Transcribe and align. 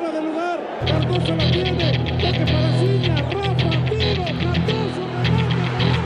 fuera 0.00 0.12
de 0.12 0.22
lugar. 0.22 0.58
Cardoso 0.86 1.34
la 1.36 1.50
tiene. 1.50 1.92
Toque 2.20 2.44
para 2.52 2.70
Ciña. 2.78 3.16
Rafa, 3.16 3.70
tiro. 3.90 4.24
Cardoso, 4.42 5.02
remate. 5.24 6.00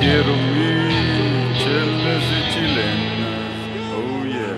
Quiero 0.00 0.32
mi 0.54 0.72
chelas 1.60 2.26
y 2.36 2.40
chilenas. 2.52 3.52
Oh 3.94 4.24
yeah. 4.24 4.56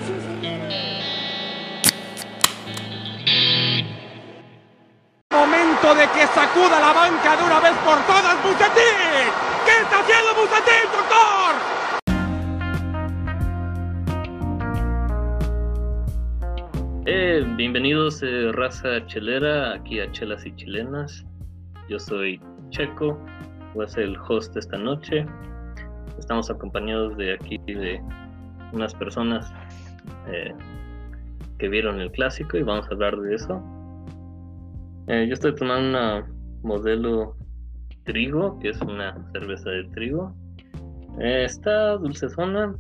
Momento 5.33 5.95
de 5.95 6.07
que 6.09 6.27
sacuda 6.29 6.81
la 6.81 6.93
banca 6.93 7.37
de 7.37 7.43
una 7.45 7.61
vez 7.61 7.73
por 7.85 7.99
todas 8.07 8.37
Bucetín. 8.43 9.27
¿Qué 9.67 9.75
está 9.83 10.01
haciendo 10.01 10.35
Bucetín, 10.35 10.87
doctor? 10.93 11.40
Eh, 17.13 17.45
bienvenidos 17.57 18.23
eh, 18.23 18.53
raza 18.53 19.05
chelera 19.07 19.75
aquí 19.75 19.99
a 19.99 20.09
Chelas 20.13 20.47
y 20.47 20.55
Chilenas. 20.55 21.27
Yo 21.89 21.99
soy 21.99 22.41
Checo, 22.69 23.19
voy 23.75 23.85
a 23.85 23.89
ser 23.89 24.05
el 24.05 24.17
host 24.17 24.57
esta 24.57 24.79
noche. 24.79 25.27
Estamos 26.21 26.49
acompañados 26.53 27.17
de 27.17 27.35
aquí 27.35 27.59
de 27.67 28.01
unas 28.73 28.95
personas 28.95 29.53
eh, 30.29 30.55
que 31.59 31.69
vieron 31.69 32.01
el 32.01 32.13
clásico 32.13 32.57
y 32.57 32.63
vamos 32.63 32.87
a 32.87 32.95
hablar 32.95 33.17
de 33.17 33.35
eso. 33.35 33.61
Yo 35.09 35.35
estoy 35.35 35.53
tomando 35.57 35.89
una 35.89 36.33
modelo 36.63 37.35
trigo, 38.05 38.57
que 38.61 38.69
es 38.69 38.81
una 38.83 39.17
cerveza 39.33 39.69
de 39.69 39.83
trigo. 39.89 40.33
Está 41.19 41.97
dulcezona, 41.97 42.77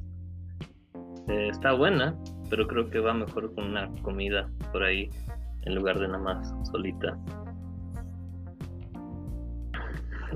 está 1.27 1.73
buena, 1.73 2.15
pero 2.51 2.67
creo 2.67 2.91
que 2.91 2.99
va 2.99 3.15
mejor 3.15 3.55
con 3.55 3.65
una 3.65 3.89
comida 4.03 4.51
por 4.73 4.83
ahí 4.83 5.09
en 5.63 5.75
lugar 5.77 5.99
de 6.01 6.09
nada 6.09 6.19
más 6.19 6.53
solita. 6.71 7.17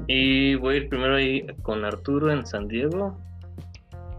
Y 0.06 0.54
voy 0.56 0.74
a 0.74 0.78
ir 0.78 0.88
primero 0.88 1.16
ahí 1.16 1.46
con 1.62 1.84
Arturo 1.84 2.32
en 2.32 2.46
San 2.46 2.68
Diego. 2.68 3.18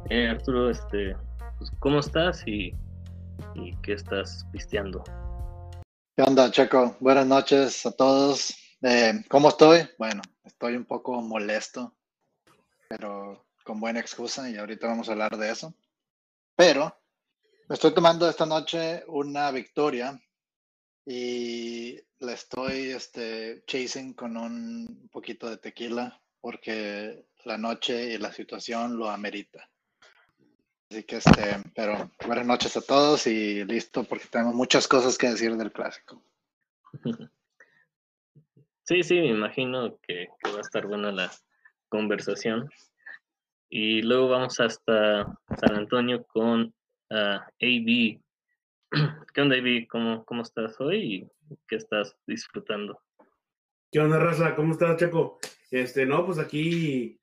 Eh, 0.10 0.28
Arturo, 0.28 0.70
este, 0.70 1.16
pues, 1.58 1.72
¿cómo 1.80 2.00
estás 2.00 2.44
y, 2.48 2.74
qué 3.82 3.94
estás 3.94 4.46
pisteando? 4.52 5.04
¿Qué 6.16 6.24
onda, 6.24 6.52
Checo? 6.52 6.96
Buenas 7.00 7.28
noches 7.28 7.86
a 7.86 7.92
todos. 7.92 8.56
Eh, 8.82 9.24
¿Cómo 9.30 9.50
estoy? 9.50 9.88
Bueno, 9.98 10.22
estoy 10.44 10.76
un 10.76 10.86
poco 10.86 11.22
molesto, 11.22 11.94
pero 12.90 13.46
con 13.64 13.80
buena 13.80 14.00
excusa 14.00 14.50
y 14.50 14.58
ahorita 14.58 14.88
vamos 14.88 15.10
a 15.10 15.14
hablar 15.14 15.38
de 15.38 15.52
eso. 15.52 15.74
Pero 16.56 16.96
me 17.68 17.74
estoy 17.74 17.94
tomando 17.94 18.30
esta 18.30 18.46
noche 18.46 19.04
una 19.08 19.50
victoria 19.52 20.20
y 21.06 22.00
la 22.20 22.34
estoy 22.34 22.92
este, 22.92 23.64
chasing 23.66 24.14
con 24.14 24.38
un 24.38 25.10
poquito 25.12 25.50
de 25.50 25.58
tequila 25.58 26.22
porque 26.42 27.26
la 27.44 27.58
noche 27.58 28.14
y 28.14 28.18
la 28.18 28.32
situación 28.32 28.98
lo 28.98 29.10
amerita. 29.10 29.68
Así 30.92 31.04
que, 31.04 31.18
este, 31.18 31.64
pero 31.74 32.12
buenas 32.28 32.46
noches 32.46 32.78
a 32.78 32.82
todos 32.82 33.26
y 33.26 33.64
listo 33.66 34.04
porque 34.04 34.28
tenemos 34.28 34.54
muchas 34.54 34.88
cosas 34.88 35.18
que 35.18 35.30
decir 35.30 35.56
del 35.56 35.72
clásico. 35.72 36.22
Sí, 38.88 39.02
sí, 39.02 39.16
me 39.16 39.30
imagino 39.30 39.98
que, 39.98 40.28
que 40.38 40.52
va 40.52 40.60
a 40.60 40.62
estar 40.62 40.86
buena 40.86 41.12
la 41.12 41.32
conversación. 41.90 42.70
Y 43.68 44.04
luego 44.04 44.30
vamos 44.30 44.60
hasta 44.60 45.24
San 45.60 45.76
Antonio 45.76 46.24
con 46.28 46.72
ah, 47.10 47.48
AB. 47.62 48.20
¿Qué 49.34 49.42
onda, 49.42 49.56
AB? 49.56 49.88
¿Cómo, 49.88 50.26
¿Cómo 50.26 50.42
estás 50.42 50.80
hoy 50.80 50.98
y 50.98 51.28
qué 51.68 51.76
estás 51.78 52.16
disfrutando? 52.28 53.02
¿Qué 53.92 54.00
onda, 54.00 54.20
raza? 54.20 54.56
¿Cómo 54.56 54.74
estás, 54.74 54.98
Checo? 54.98 55.40
Este, 55.72 56.06
no, 56.06 56.26
pues 56.26 56.38
aquí 56.40 57.20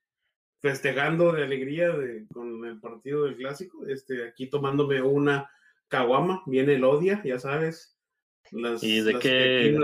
festejando 0.61 1.31
de 1.33 1.43
alegría 1.43 1.89
de, 1.89 2.25
con 2.33 2.63
el 2.65 2.79
partido 2.79 3.25
del 3.25 3.35
clásico, 3.35 3.85
este, 3.85 4.27
aquí 4.27 4.47
tomándome 4.47 5.01
una 5.01 5.49
caguama, 5.89 6.41
viene 6.45 6.75
el 6.75 6.83
odia, 6.85 7.21
ya 7.25 7.37
sabes. 7.37 7.99
Las, 8.51 8.81
¿Y 8.83 9.01
de 9.01 9.13
las 9.13 9.21
qué? 9.21 9.77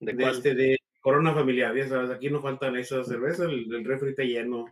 ¿De 0.00 0.24
este, 0.24 0.54
de 0.54 0.78
Corona 1.00 1.34
Familiar, 1.34 1.74
ya 1.76 1.88
sabes, 1.88 2.10
aquí 2.10 2.30
no 2.30 2.40
faltan 2.40 2.76
esas 2.76 3.08
cervezas, 3.08 3.48
el, 3.48 3.72
el 3.74 3.84
refri 3.84 4.10
está 4.10 4.22
lleno 4.22 4.66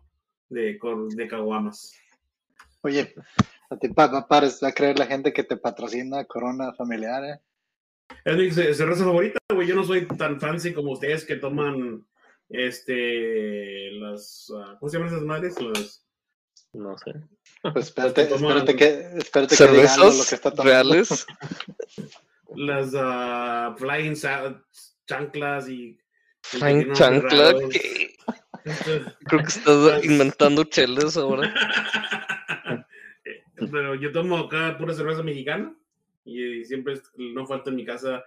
de, 0.48 0.78
cor- 0.78 1.08
de 1.08 1.26
caguamas. 1.28 1.92
Oye, 2.82 3.12
a 3.70 3.76
ti 3.78 3.88
pa, 3.88 4.10
pa- 4.10 4.26
pares- 4.28 4.60
va 4.62 4.68
a 4.68 4.72
creer 4.72 4.98
la 4.98 5.06
gente 5.06 5.32
que 5.32 5.44
te 5.44 5.56
patrocina 5.56 6.24
Corona 6.24 6.72
Familiar, 6.74 7.24
¿eh? 7.24 7.40
Es 8.24 8.36
mi 8.36 8.50
ce- 8.50 8.74
cerveza 8.74 9.04
favorita, 9.04 9.38
güey. 9.54 9.68
Yo 9.68 9.74
no 9.76 9.84
soy 9.84 10.06
tan 10.06 10.40
fancy 10.40 10.72
como 10.74 10.92
ustedes 10.92 11.24
que 11.24 11.36
toman 11.36 12.04
este 12.48 13.92
las 13.92 14.52
ah, 14.56 14.76
¿cómo 14.78 14.90
se 14.90 14.96
llaman 14.98 15.12
esas 15.14 15.24
madres? 15.24 15.60
Las 15.60 16.04
No 16.72 16.96
sé. 16.98 17.12
Pues 17.62 17.86
espérate, 17.86 18.24
te 18.24 18.30
toman 18.34 18.58
espérate 18.58 18.76
que, 18.76 19.18
espérate 19.18 19.56
que 19.56 19.66
diga 19.68 19.94
algo 19.94 20.06
lo 20.06 20.10
que 20.10 20.16
cervezas 20.16 20.32
está 20.32 20.50
tomando. 20.50 20.70
reales. 20.72 21.26
las 22.56 22.92
ah, 22.96 23.74
flying 23.78 24.14
chanclas 25.06 25.68
y 25.68 25.96
Flying 26.42 26.92
chancla. 26.94 27.54
que 27.70 28.16
Creo 29.24 29.40
que 29.42 29.46
estás 29.48 30.04
inventando 30.04 30.64
cheles 30.64 31.16
ahora. 31.16 31.52
Pero 33.70 33.94
yo 33.94 34.12
tomo 34.12 34.36
acá 34.36 34.76
pura 34.78 34.94
cerveza 34.94 35.22
mexicana 35.22 35.74
y 36.24 36.64
siempre 36.64 37.00
no 37.16 37.46
falta 37.46 37.70
en 37.70 37.76
mi 37.76 37.84
casa 37.84 38.24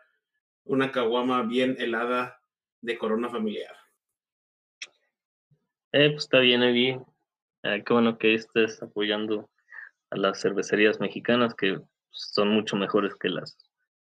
una 0.65 0.91
caguama 0.91 1.43
bien 1.43 1.75
helada 1.79 2.39
de 2.81 2.97
Corona 2.97 3.29
Familiar. 3.29 3.75
Eh, 5.91 6.09
pues 6.09 6.23
está 6.23 6.39
bien, 6.39 6.63
AB. 6.63 7.05
Ah, 7.63 7.77
qué 7.85 7.93
bueno 7.93 8.17
que 8.17 8.33
estés 8.33 8.81
apoyando 8.81 9.49
a 10.09 10.17
las 10.17 10.41
cervecerías 10.41 10.99
mexicanas 10.99 11.55
que 11.55 11.79
son 12.09 12.49
mucho 12.49 12.75
mejores 12.75 13.15
que 13.15 13.29
las 13.29 13.57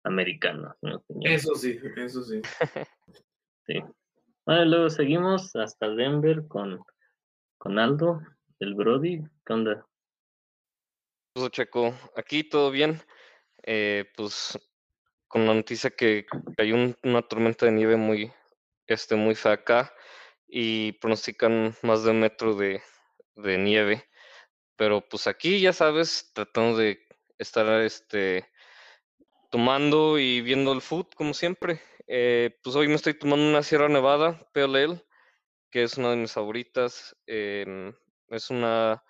americanas, 0.05 0.77
en 0.83 0.91
mi 0.91 0.95
opinión. 0.97 1.33
Eso 1.33 1.55
sí, 1.55 1.79
eso 1.97 2.23
sí. 2.23 2.41
Sí. 3.69 3.83
Bueno, 4.45 4.65
luego 4.67 4.91
seguimos 4.91 5.57
hasta 5.57 5.89
Denver 5.89 6.47
con, 6.47 6.79
con 7.59 7.81
Aldo, 7.81 8.21
el 8.61 8.77
Brody. 8.77 9.25
¿Qué 9.45 9.53
onda? 9.53 9.85
Pues, 11.37 11.51
Checo, 11.51 11.93
aquí 12.17 12.45
todo 12.45 12.71
bien. 12.71 12.99
Eh, 13.65 14.07
pues 14.17 14.59
con 15.29 15.47
la 15.47 15.55
noticia 15.55 15.91
que 15.91 16.27
un- 16.73 16.97
una 17.05 17.23
tormenta 17.23 17.67
de 17.67 17.73
nieve 17.73 17.97
muy, 17.97 18.33
este, 18.87 19.17
muy 19.17 19.35
fea 19.35 19.53
acá 19.53 19.95
y 20.49 20.93
pronostican 20.95 21.77
más 21.83 22.05
de 22.05 22.13
un 22.13 22.21
metro 22.21 22.55
de, 22.55 22.83
nieve. 23.59 24.05
Pero 24.77 25.03
pues 25.09 25.27
aquí, 25.27 25.61
ya 25.61 25.73
sabes, 25.75 26.33
tratando 26.35 26.79
de 26.79 27.01
estar 27.39 27.67
este, 27.83 28.49
tomando 29.51 30.19
y 30.19 30.41
viendo 30.43 30.73
el 30.73 30.81
food 30.81 31.07
como 31.17 31.35
siempre. 31.35 31.81
Eh, 32.07 32.59
pues 32.63 32.77
hoy 32.77 32.89
me 32.89 32.95
estoy 32.95 33.15
tomando 33.15 33.47
una 33.49 33.63
Sierra 33.63 33.89
Nevada 33.89 34.49
Ale, 34.75 35.05
que 35.71 35.85
es 35.85 35.99
una 35.99 36.11
de 36.11 36.17
mis 36.17 36.33
favoritas. 36.33 37.17
em, 37.27 37.95
es 38.31 38.51
una, 38.51 39.03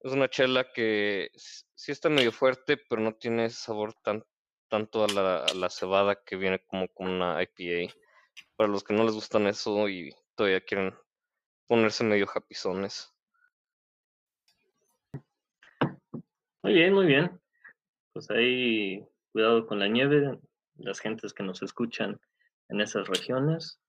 es 0.00 0.12
una 0.12 0.28
chela 0.28 0.72
que 0.72 1.30
sí 1.34 1.92
está 1.92 2.08
medio 2.08 2.32
fuerte, 2.32 2.76
pero 2.76 3.02
no 3.02 3.14
tiene 3.14 3.50
sabor 3.50 3.94
tan, 4.02 4.24
tanto 4.68 5.04
a 5.04 5.08
la, 5.08 5.44
a 5.44 5.54
la 5.54 5.68
cebada 5.68 6.22
que 6.24 6.36
viene 6.36 6.60
como 6.60 6.88
con 6.88 7.08
una 7.08 7.42
IPA. 7.42 7.92
Para 8.56 8.70
los 8.70 8.82
que 8.82 8.94
no 8.94 9.04
les 9.04 9.14
gustan 9.14 9.46
eso 9.46 9.88
y 9.88 10.14
todavía 10.34 10.62
quieren 10.62 10.94
ponerse 11.66 12.04
medio 12.04 12.26
japizones. 12.26 13.12
Muy 16.62 16.74
bien, 16.74 16.92
muy 16.94 17.06
bien. 17.06 17.40
Pues 18.12 18.30
ahí, 18.30 19.06
cuidado 19.32 19.66
con 19.66 19.78
la 19.78 19.88
nieve, 19.88 20.38
las 20.76 20.98
gentes 21.00 21.32
que 21.32 21.42
nos 21.42 21.62
escuchan 21.62 22.18
en 22.68 22.80
esas 22.80 23.08
regiones. 23.08 23.80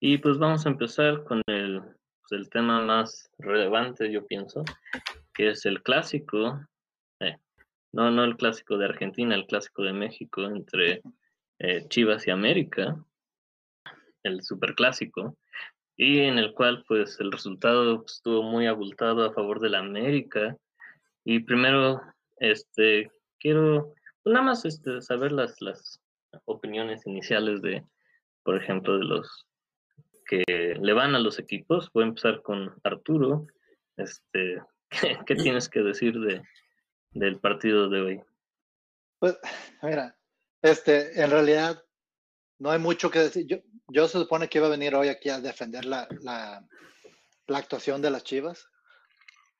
Y 0.00 0.18
pues 0.18 0.38
vamos 0.38 0.64
a 0.64 0.70
empezar 0.70 1.24
con 1.24 1.42
el, 1.46 1.82
pues, 2.28 2.40
el 2.40 2.48
tema 2.48 2.80
más 2.82 3.30
relevante, 3.38 4.10
yo 4.10 4.26
pienso, 4.26 4.64
que 5.32 5.50
es 5.50 5.66
el 5.66 5.82
clásico. 5.82 6.60
eh, 7.20 7.36
no, 7.92 8.10
no 8.10 8.24
el 8.24 8.36
clásico 8.36 8.78
de 8.78 8.86
Argentina, 8.86 9.34
el 9.34 9.46
clásico 9.46 9.82
de 9.82 9.92
México 9.92 10.42
entre 10.42 11.02
eh, 11.58 11.86
Chivas 11.88 12.26
y 12.26 12.30
América, 12.30 12.96
el 14.22 14.42
superclásico, 14.42 15.36
y 15.96 16.20
en 16.20 16.38
el 16.38 16.52
cual 16.54 16.84
pues 16.88 17.20
el 17.20 17.30
resultado 17.30 18.00
pues, 18.00 18.14
estuvo 18.14 18.42
muy 18.42 18.66
abultado 18.66 19.24
a 19.24 19.32
favor 19.32 19.60
de 19.60 19.70
la 19.70 19.78
América. 19.78 20.56
Y 21.24 21.40
primero, 21.40 22.02
este, 22.36 23.10
quiero 23.38 23.94
pues, 24.22 24.32
nada 24.32 24.46
más 24.46 24.64
este, 24.64 25.00
saber 25.00 25.32
las, 25.32 25.60
las 25.60 26.00
opiniones 26.46 27.06
iniciales 27.06 27.62
de, 27.62 27.84
por 28.42 28.56
ejemplo, 28.56 28.98
de 28.98 29.04
los 29.04 29.46
que 30.24 30.42
le 30.48 30.92
van 30.92 31.14
a 31.14 31.18
los 31.18 31.38
equipos. 31.38 31.90
Voy 31.92 32.04
a 32.04 32.08
empezar 32.08 32.42
con 32.42 32.74
Arturo. 32.82 33.46
Este, 33.96 34.62
¿qué, 35.26 35.34
tienes 35.34 35.68
que 35.68 35.80
decir 35.80 36.18
de, 36.18 36.42
del 37.12 37.38
partido 37.38 37.88
de 37.88 38.00
hoy? 38.00 38.20
Pues, 39.18 39.38
mira, 39.82 40.16
Este, 40.62 41.20
en 41.20 41.30
realidad, 41.30 41.82
no 42.58 42.70
hay 42.70 42.78
mucho 42.78 43.10
que 43.10 43.20
decir. 43.20 43.46
Yo, 43.46 43.58
yo 43.88 44.08
se 44.08 44.18
supone 44.18 44.48
que 44.48 44.58
iba 44.58 44.66
a 44.66 44.70
venir 44.70 44.94
hoy 44.94 45.08
aquí 45.08 45.28
a 45.28 45.40
defender 45.40 45.84
la, 45.84 46.08
la, 46.22 46.66
la 47.46 47.58
actuación 47.58 48.00
de 48.02 48.10
las 48.10 48.24
Chivas, 48.24 48.68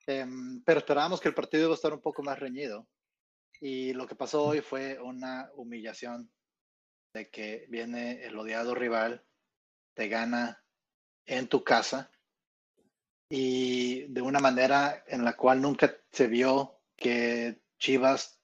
Em, 0.07 0.61
pero 0.63 0.79
esperábamos 0.79 1.19
que 1.19 1.29
el 1.29 1.33
partido 1.33 1.63
iba 1.63 1.73
a 1.73 1.75
estar 1.75 1.93
un 1.93 2.01
poco 2.01 2.21
más 2.21 2.39
reñido. 2.39 2.87
Y 3.59 3.93
lo 3.93 4.07
que 4.07 4.15
pasó 4.15 4.43
hoy 4.43 4.61
fue 4.61 4.99
una 5.01 5.49
humillación 5.55 6.31
de 7.13 7.29
que 7.29 7.65
viene 7.69 8.23
el 8.23 8.37
odiado 8.37 8.75
rival, 8.75 9.23
te 9.95 10.07
gana 10.07 10.63
en 11.25 11.47
tu 11.47 11.63
casa 11.63 12.11
y 13.29 14.03
de 14.13 14.21
una 14.21 14.39
manera 14.39 15.03
en 15.07 15.25
la 15.25 15.35
cual 15.35 15.61
nunca 15.61 15.95
se 16.11 16.27
vio 16.27 16.79
que 16.95 17.61
Chivas 17.79 18.39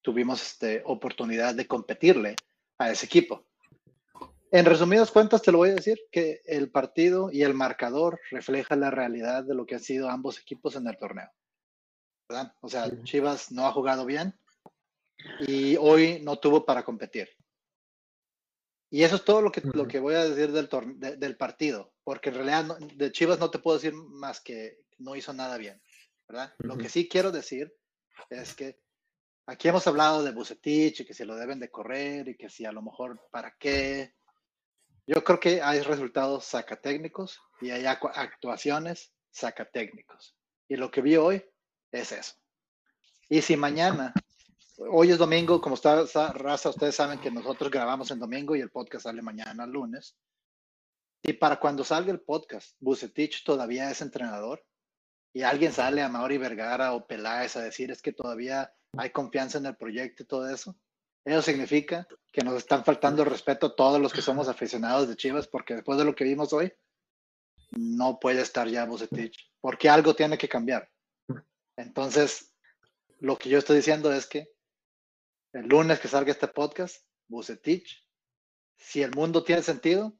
tuvimos 0.00 0.42
este, 0.42 0.82
oportunidad 0.86 1.54
de 1.54 1.66
competirle 1.66 2.36
a 2.78 2.90
ese 2.90 3.06
equipo. 3.06 3.46
En 4.50 4.66
resumidas 4.66 5.10
cuentas, 5.10 5.42
te 5.42 5.50
lo 5.50 5.58
voy 5.58 5.70
a 5.70 5.74
decir, 5.74 5.98
que 6.12 6.40
el 6.44 6.70
partido 6.70 7.30
y 7.32 7.42
el 7.42 7.54
marcador 7.54 8.20
refleja 8.30 8.76
la 8.76 8.90
realidad 8.90 9.42
de 9.44 9.54
lo 9.54 9.66
que 9.66 9.74
han 9.74 9.80
sido 9.80 10.08
ambos 10.08 10.38
equipos 10.38 10.76
en 10.76 10.86
el 10.86 10.96
torneo. 10.96 11.28
¿verdad? 12.28 12.54
O 12.60 12.68
sea, 12.68 12.88
Chivas 13.02 13.50
no 13.50 13.66
ha 13.66 13.72
jugado 13.72 14.06
bien 14.06 14.38
y 15.40 15.76
hoy 15.76 16.20
no 16.22 16.38
tuvo 16.38 16.64
para 16.64 16.84
competir. 16.84 17.28
Y 18.90 19.02
eso 19.02 19.16
es 19.16 19.24
todo 19.24 19.42
lo 19.42 19.50
que, 19.50 19.60
lo 19.62 19.88
que 19.88 19.98
voy 19.98 20.14
a 20.14 20.24
decir 20.24 20.52
del, 20.52 20.68
de- 20.98 21.16
del 21.16 21.36
partido, 21.36 21.92
porque 22.04 22.28
en 22.28 22.36
realidad 22.36 22.64
no- 22.64 22.76
de 22.78 23.12
Chivas 23.12 23.38
no 23.38 23.50
te 23.50 23.58
puedo 23.58 23.76
decir 23.78 23.92
más 23.94 24.40
que 24.40 24.78
no 24.98 25.16
hizo 25.16 25.32
nada 25.32 25.56
bien, 25.58 25.80
¿verdad? 26.28 26.54
Lo 26.58 26.76
que 26.76 26.88
sí 26.88 27.08
quiero 27.08 27.32
decir 27.32 27.74
es 28.30 28.54
que 28.54 28.78
aquí 29.46 29.68
hemos 29.68 29.86
hablado 29.86 30.22
de 30.22 30.30
Bucetich 30.32 31.00
y 31.00 31.04
que 31.04 31.14
si 31.14 31.24
lo 31.24 31.34
deben 31.36 31.58
de 31.58 31.70
correr 31.70 32.28
y 32.28 32.36
que 32.36 32.48
si 32.48 32.64
a 32.64 32.72
lo 32.72 32.82
mejor 32.82 33.20
para 33.30 33.56
qué. 33.58 34.14
Yo 35.06 35.22
creo 35.24 35.38
que 35.40 35.60
hay 35.60 35.80
resultados 35.80 36.44
sacatécnicos 36.46 37.38
y 37.60 37.70
hay 37.70 37.84
actuaciones 37.84 39.12
sacatécnicos. 39.30 40.34
Y 40.68 40.76
lo 40.76 40.90
que 40.90 41.02
vi 41.02 41.16
hoy 41.16 41.44
es 41.92 42.12
eso. 42.12 42.34
Y 43.28 43.42
si 43.42 43.56
mañana, 43.56 44.14
hoy 44.78 45.10
es 45.10 45.18
domingo, 45.18 45.60
como 45.60 45.74
está, 45.74 46.02
está 46.02 46.32
raza, 46.32 46.70
ustedes 46.70 46.94
saben 46.94 47.20
que 47.20 47.30
nosotros 47.30 47.70
grabamos 47.70 48.10
en 48.10 48.18
domingo 48.18 48.56
y 48.56 48.60
el 48.60 48.70
podcast 48.70 49.04
sale 49.04 49.22
mañana 49.22 49.66
lunes. 49.66 50.16
Y 51.22 51.32
para 51.32 51.58
cuando 51.58 51.84
salga 51.84 52.12
el 52.12 52.20
podcast, 52.20 52.76
Bucetich 52.80 53.44
todavía 53.44 53.90
es 53.90 54.02
entrenador 54.02 54.64
y 55.32 55.42
alguien 55.42 55.72
sale 55.72 56.02
a 56.02 56.08
Mauri 56.08 56.38
Vergara 56.38 56.92
o 56.92 57.06
Peláez 57.06 57.56
a 57.56 57.62
decir 57.62 57.90
es 57.90 58.02
que 58.02 58.12
todavía 58.12 58.72
hay 58.96 59.10
confianza 59.10 59.58
en 59.58 59.66
el 59.66 59.76
proyecto 59.76 60.22
y 60.22 60.26
todo 60.26 60.48
eso. 60.48 60.76
Eso 61.24 61.40
significa 61.40 62.06
que 62.30 62.44
nos 62.44 62.54
están 62.56 62.84
faltando 62.84 63.22
el 63.22 63.30
respeto 63.30 63.66
a 63.66 63.76
todos 63.76 64.00
los 64.00 64.12
que 64.12 64.20
somos 64.20 64.48
aficionados 64.48 65.08
de 65.08 65.16
Chivas, 65.16 65.48
porque 65.48 65.74
después 65.74 65.98
de 65.98 66.04
lo 66.04 66.14
que 66.14 66.24
vimos 66.24 66.52
hoy, 66.52 66.72
no 67.70 68.20
puede 68.20 68.42
estar 68.42 68.68
ya 68.68 68.84
Bucetich, 68.84 69.50
porque 69.60 69.88
algo 69.88 70.14
tiene 70.14 70.36
que 70.36 70.48
cambiar. 70.48 70.90
Entonces, 71.76 72.54
lo 73.20 73.36
que 73.36 73.48
yo 73.48 73.58
estoy 73.58 73.76
diciendo 73.76 74.12
es 74.12 74.26
que 74.26 74.53
el 75.54 75.66
lunes 75.66 75.98
que 76.00 76.08
salga 76.08 76.30
este 76.30 76.48
podcast, 76.48 77.04
Bucetich, 77.28 78.06
si 78.76 79.02
el 79.02 79.10
mundo 79.12 79.42
tiene 79.44 79.62
sentido, 79.62 80.12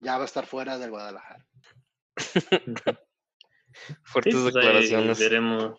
ya 0.00 0.16
va 0.16 0.22
a 0.22 0.26
estar 0.26 0.46
fuera 0.46 0.78
del 0.78 0.90
Guadalajara. 0.90 1.46
Fuertes 4.04 4.34
Sí, 4.34 4.40
pues 4.42 4.54
declaraciones. 4.54 5.18
veremos, 5.18 5.78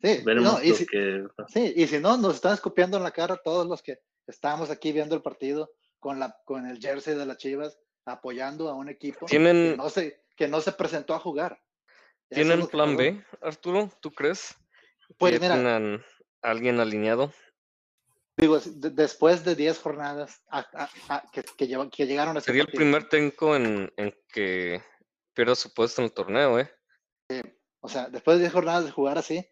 Sí, 0.00 0.22
veremos 0.24 0.52
no, 0.52 0.62
y 0.62 0.68
lo 0.68 0.74
si- 0.76 0.86
que 0.86 1.24
Sí, 1.48 1.72
y 1.76 1.86
si 1.88 1.98
no, 1.98 2.16
nos 2.16 2.36
están 2.36 2.54
escupiendo 2.54 2.96
en 2.96 3.02
la 3.02 3.10
cara 3.10 3.36
todos 3.42 3.66
los 3.66 3.82
que 3.82 3.98
estamos 4.26 4.70
aquí 4.70 4.92
viendo 4.92 5.16
el 5.16 5.22
partido 5.22 5.70
con, 5.98 6.20
la, 6.20 6.36
con 6.44 6.66
el 6.66 6.78
jersey 6.78 7.16
de 7.16 7.26
las 7.26 7.38
Chivas, 7.38 7.78
apoyando 8.04 8.68
a 8.68 8.74
un 8.74 8.88
equipo 8.88 9.26
Tienen- 9.26 9.72
que, 9.72 9.76
no 9.76 9.90
se, 9.90 10.24
que 10.36 10.46
no 10.48 10.60
se 10.60 10.72
presentó 10.72 11.14
a 11.14 11.18
jugar. 11.18 11.60
¿Tienen 12.30 12.66
plan. 12.68 12.96
B, 12.96 13.24
Arturo? 13.40 13.90
¿Tú 14.00 14.12
crees? 14.12 14.54
Pues 15.16 15.32
¿Que 15.40 15.40
ya 15.48 15.56
mira, 15.56 15.76
a 16.42 16.50
alguien 16.50 16.78
alineado? 16.78 17.32
Digo, 18.38 18.58
de- 18.58 18.90
después 18.90 19.44
de 19.44 19.54
10 19.54 19.78
jornadas 19.78 20.42
a- 20.50 20.66
a- 20.72 20.90
a- 21.08 21.22
que, 21.32 21.42
que 21.42 21.66
lleva- 21.66 21.90
que 21.90 22.06
llegaron 22.06 22.36
a 22.36 22.40
Sería 22.40 22.62
el 22.62 22.68
primer 22.68 23.08
técnico 23.08 23.54
en, 23.56 23.92
en 23.96 24.14
que 24.32 24.82
pierda 25.34 25.54
su 25.54 25.72
puesto 25.74 26.00
en 26.00 26.06
el 26.06 26.12
torneo, 26.12 26.58
¿eh? 26.58 26.70
O 27.80 27.88
sea, 27.88 28.08
después 28.08 28.38
de 28.38 28.44
10 28.44 28.52
jornadas 28.52 28.84
de 28.84 28.90
jugar 28.90 29.18
así, 29.18 29.46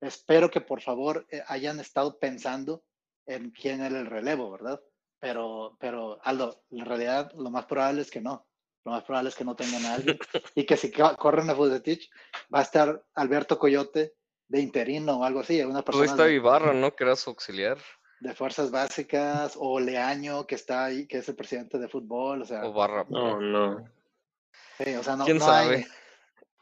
espero 0.00 0.50
que 0.50 0.60
por 0.60 0.80
favor 0.82 1.26
eh, 1.30 1.42
hayan 1.46 1.80
estado 1.80 2.18
pensando 2.18 2.82
en 3.26 3.50
quién 3.50 3.80
era 3.82 3.98
el 4.00 4.06
relevo, 4.06 4.50
¿verdad? 4.50 4.80
Pero, 5.20 5.76
pero 5.78 6.18
Aldo, 6.24 6.64
en 6.70 6.84
realidad 6.86 7.30
lo 7.36 7.50
más 7.50 7.66
probable 7.66 8.02
es 8.02 8.10
que 8.10 8.20
no. 8.20 8.46
Lo 8.84 8.92
más 8.92 9.04
probable 9.04 9.28
es 9.28 9.34
que 9.36 9.44
no 9.44 9.54
tengan 9.54 9.84
a 9.84 9.94
alguien. 9.94 10.18
y 10.54 10.64
que 10.64 10.76
si 10.76 10.90
co- 10.90 11.14
corren 11.16 11.50
a 11.50 11.54
Bucetich, 11.54 12.10
va 12.52 12.60
a 12.60 12.62
estar 12.62 13.04
Alberto 13.14 13.58
Coyote 13.58 14.14
de 14.48 14.60
interino 14.60 15.20
o 15.20 15.24
algo 15.24 15.40
así, 15.40 15.62
una 15.62 15.82
persona 15.84 16.06
está 16.06 16.24
de, 16.24 16.34
Ibarra, 16.34 16.72
¿no? 16.72 16.94
Que 16.96 17.04
era 17.04 17.14
su 17.16 17.30
auxiliar. 17.30 17.78
De 18.20 18.34
fuerzas 18.34 18.70
básicas, 18.70 19.54
o 19.58 19.80
Leaño, 19.80 20.46
que 20.46 20.54
está 20.54 20.84
ahí, 20.84 21.06
que 21.06 21.18
es 21.18 21.28
el 21.28 21.36
presidente 21.36 21.78
de 21.78 21.88
fútbol, 21.88 22.42
o 22.42 22.44
sea, 22.44 22.64
O 22.64 22.72
Barra. 22.72 23.04
no, 23.08 23.40
no. 23.40 23.84
sí, 24.78 24.94
o 24.94 25.02
sea, 25.02 25.16
no, 25.16 25.24
¿Quién 25.24 25.38
no 25.38 25.50
hay- 25.50 25.64
sabe? 25.66 25.86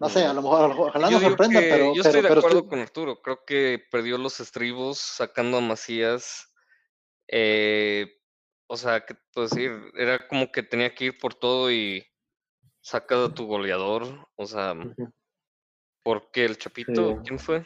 no 0.00 0.08
sé, 0.08 0.24
a 0.24 0.32
lo 0.32 0.42
mejor, 0.42 0.70
ojalá 0.78 1.10
Yo 1.10 1.18
nos 1.20 1.30
que 1.30 1.36
pero, 1.36 1.94
yo 1.94 2.02
pero, 2.02 2.02
estoy 2.02 2.22
de 2.22 2.28
pero 2.28 2.38
acuerdo 2.40 2.68
con 2.68 2.78
Arturo. 2.78 3.20
Creo 3.20 3.44
que 3.44 3.82
perdió 3.90 4.16
los 4.18 4.38
estribos 4.38 4.98
sacando 4.98 5.56
a 5.58 5.60
Macías. 5.60 6.54
Eh, 7.26 8.06
o 8.68 8.76
sea, 8.76 9.04
¿qué 9.04 9.14
te 9.14 9.20
puedo 9.34 9.48
decir? 9.48 9.72
Era 9.96 10.28
como 10.28 10.52
que 10.52 10.62
tenía 10.62 10.94
que 10.94 11.06
ir 11.06 11.18
por 11.18 11.34
todo 11.34 11.72
y 11.72 12.06
saca 12.80 13.24
a 13.24 13.34
tu 13.34 13.46
goleador. 13.46 14.28
O 14.36 14.46
sea, 14.46 14.74
porque 16.04 16.44
el 16.44 16.56
Chapito, 16.58 16.92
Sí. 17.16 17.16
¿quién 17.26 17.38
fue? 17.40 17.64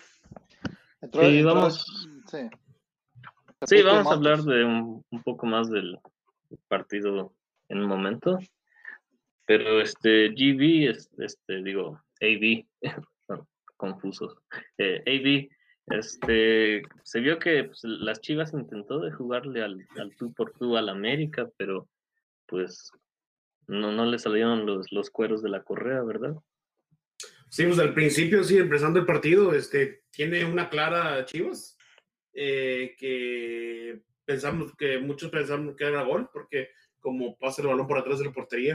entró- 1.02 1.22
Sí, 1.28 1.38
entró- 1.38 1.54
vamos. 1.54 1.84
sí. 2.30 2.38
Sí, 3.66 3.82
vamos 3.82 4.06
a 4.06 4.14
hablar 4.14 4.42
de 4.42 4.64
un, 4.64 5.04
un 5.10 5.22
poco 5.22 5.46
más 5.46 5.70
del 5.70 5.98
partido 6.68 7.32
en 7.68 7.78
un 7.78 7.86
momento. 7.86 8.38
Pero 9.46 9.80
este 9.80 10.30
GB, 10.30 10.90
es- 10.90 11.10
este, 11.18 11.62
digo, 11.62 12.00
AB, 12.20 12.66
confusos. 13.76 14.36
Eh, 14.78 15.02
AB, 15.06 15.48
este, 15.96 16.82
se 17.02 17.20
vio 17.20 17.38
que 17.38 17.64
pues, 17.64 17.80
las 17.84 18.20
Chivas 18.20 18.52
intentó 18.52 19.00
de 19.00 19.10
jugarle 19.12 19.62
al, 19.62 19.86
al 19.98 20.14
tú 20.16 20.32
por 20.32 20.52
tú 20.52 20.76
al 20.76 20.88
América, 20.88 21.48
pero 21.56 21.88
pues 22.46 22.92
no, 23.66 23.90
no 23.92 24.06
le 24.06 24.18
salieron 24.18 24.64
los, 24.66 24.90
los 24.92 25.10
cueros 25.10 25.42
de 25.42 25.48
la 25.50 25.62
correa, 25.64 26.02
¿verdad? 26.02 26.36
Sí, 27.48 27.64
pues 27.64 27.78
al 27.80 27.92
principio, 27.94 28.42
sí, 28.44 28.56
empezando 28.56 28.98
el 29.00 29.06
partido, 29.06 29.52
este, 29.54 30.04
tiene 30.10 30.44
una 30.44 30.70
clara 30.70 31.24
Chivas, 31.26 31.71
eh, 32.32 32.94
que 32.98 34.02
pensamos 34.24 34.74
que 34.76 34.98
muchos 34.98 35.30
pensamos 35.30 35.76
que 35.76 35.84
era 35.84 36.02
gol, 36.02 36.28
porque 36.32 36.68
como 37.00 37.36
pasa 37.38 37.62
el 37.62 37.68
balón 37.68 37.86
por 37.86 37.98
atrás 37.98 38.18
de 38.18 38.26
la 38.26 38.32
portería, 38.32 38.74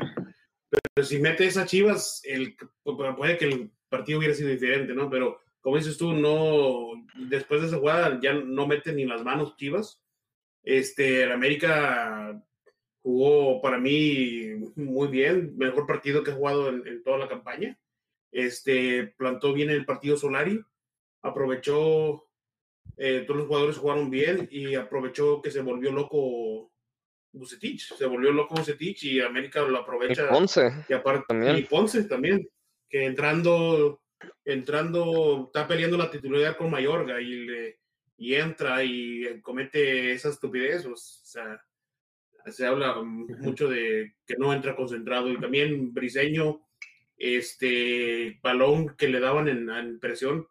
pero 0.70 1.08
si 1.08 1.20
mete 1.20 1.46
esa 1.46 1.66
Chivas, 1.66 2.22
el, 2.26 2.56
puede 2.84 3.38
que 3.38 3.46
el 3.46 3.72
partido 3.90 4.20
hubiera 4.20 4.34
sido 4.34 4.50
diferente, 4.50 4.94
¿no? 4.94 5.10
Pero 5.10 5.40
como 5.62 5.78
dices 5.78 5.98
tú, 5.98 6.14
no, 6.14 7.06
después 7.30 7.62
de 7.62 7.68
esa 7.68 7.78
jugada 7.78 8.20
ya 8.22 8.34
no 8.34 8.68
mete 8.68 8.94
ni 8.94 9.06
las 9.06 9.24
manos 9.24 9.56
Chivas. 9.58 10.04
Este, 10.64 11.24
el 11.24 11.32
América 11.32 12.44
jugó 13.02 13.62
para 13.62 13.78
mí 13.78 14.56
muy 14.76 15.08
bien, 15.08 15.56
mejor 15.58 15.88
partido 15.88 16.24
que 16.24 16.32
ha 16.32 16.36
jugado 16.36 16.70
en, 16.70 16.86
en 16.86 17.04
toda 17.04 17.18
la 17.18 17.30
campaña 17.30 17.80
este, 18.32 19.08
plantó 19.18 19.54
bien 19.54 19.70
el 19.70 19.86
partido 19.86 20.18
Solari, 20.18 20.64
aprovechó, 21.22 22.27
eh, 22.98 23.24
todos 23.28 23.38
los 23.38 23.48
jugadores 23.48 23.78
jugaron 23.78 24.10
bien 24.10 24.48
y 24.52 24.74
aprovechó 24.76 25.42
que 25.42 25.52
se 25.52 25.62
volvió 25.62 25.92
loco 25.92 26.72
Bucetich, 27.32 27.94
se 27.96 28.06
volvió 28.08 28.32
loco 28.32 28.56
Bucetich 28.56 29.04
y 29.04 29.22
América 29.22 29.62
lo 29.62 29.78
Y 29.78 29.82
aprovecha. 29.82 30.30
Ponce. 30.30 30.74
Y 30.90 30.94
aparte, 30.94 31.26
también. 31.28 31.58
y 31.58 31.62
Ponce 31.62 32.04
también, 32.06 32.50
que 32.90 33.06
entrando, 33.06 34.02
entrando, 34.44 35.46
está 35.46 35.68
peleando 35.68 35.98
la 35.98 36.10
titularidad 36.10 36.58
con 36.58 36.72
Mayorga 36.72 37.22
y, 37.22 37.46
le, 37.46 37.80
y 38.18 38.34
entra 38.34 38.84
y 38.84 39.42
comete 39.42 40.12
esa 40.12 40.30
estupidez, 40.30 40.86
o 40.88 40.96
sea, 40.96 41.62
se 42.48 42.66
habla 42.66 42.96
mucho 43.04 43.70
de 43.70 44.16
que 44.26 44.36
no 44.38 44.54
entra 44.54 44.76
concentrado 44.76 45.32
y 45.32 45.40
también 45.40 45.94
Briseño, 45.94 46.62
este 47.18 48.40
balón 48.42 48.96
que 48.96 49.08
le 49.08 49.20
daban 49.20 49.48
en, 49.48 49.70
en 49.70 50.00
presión, 50.00 50.48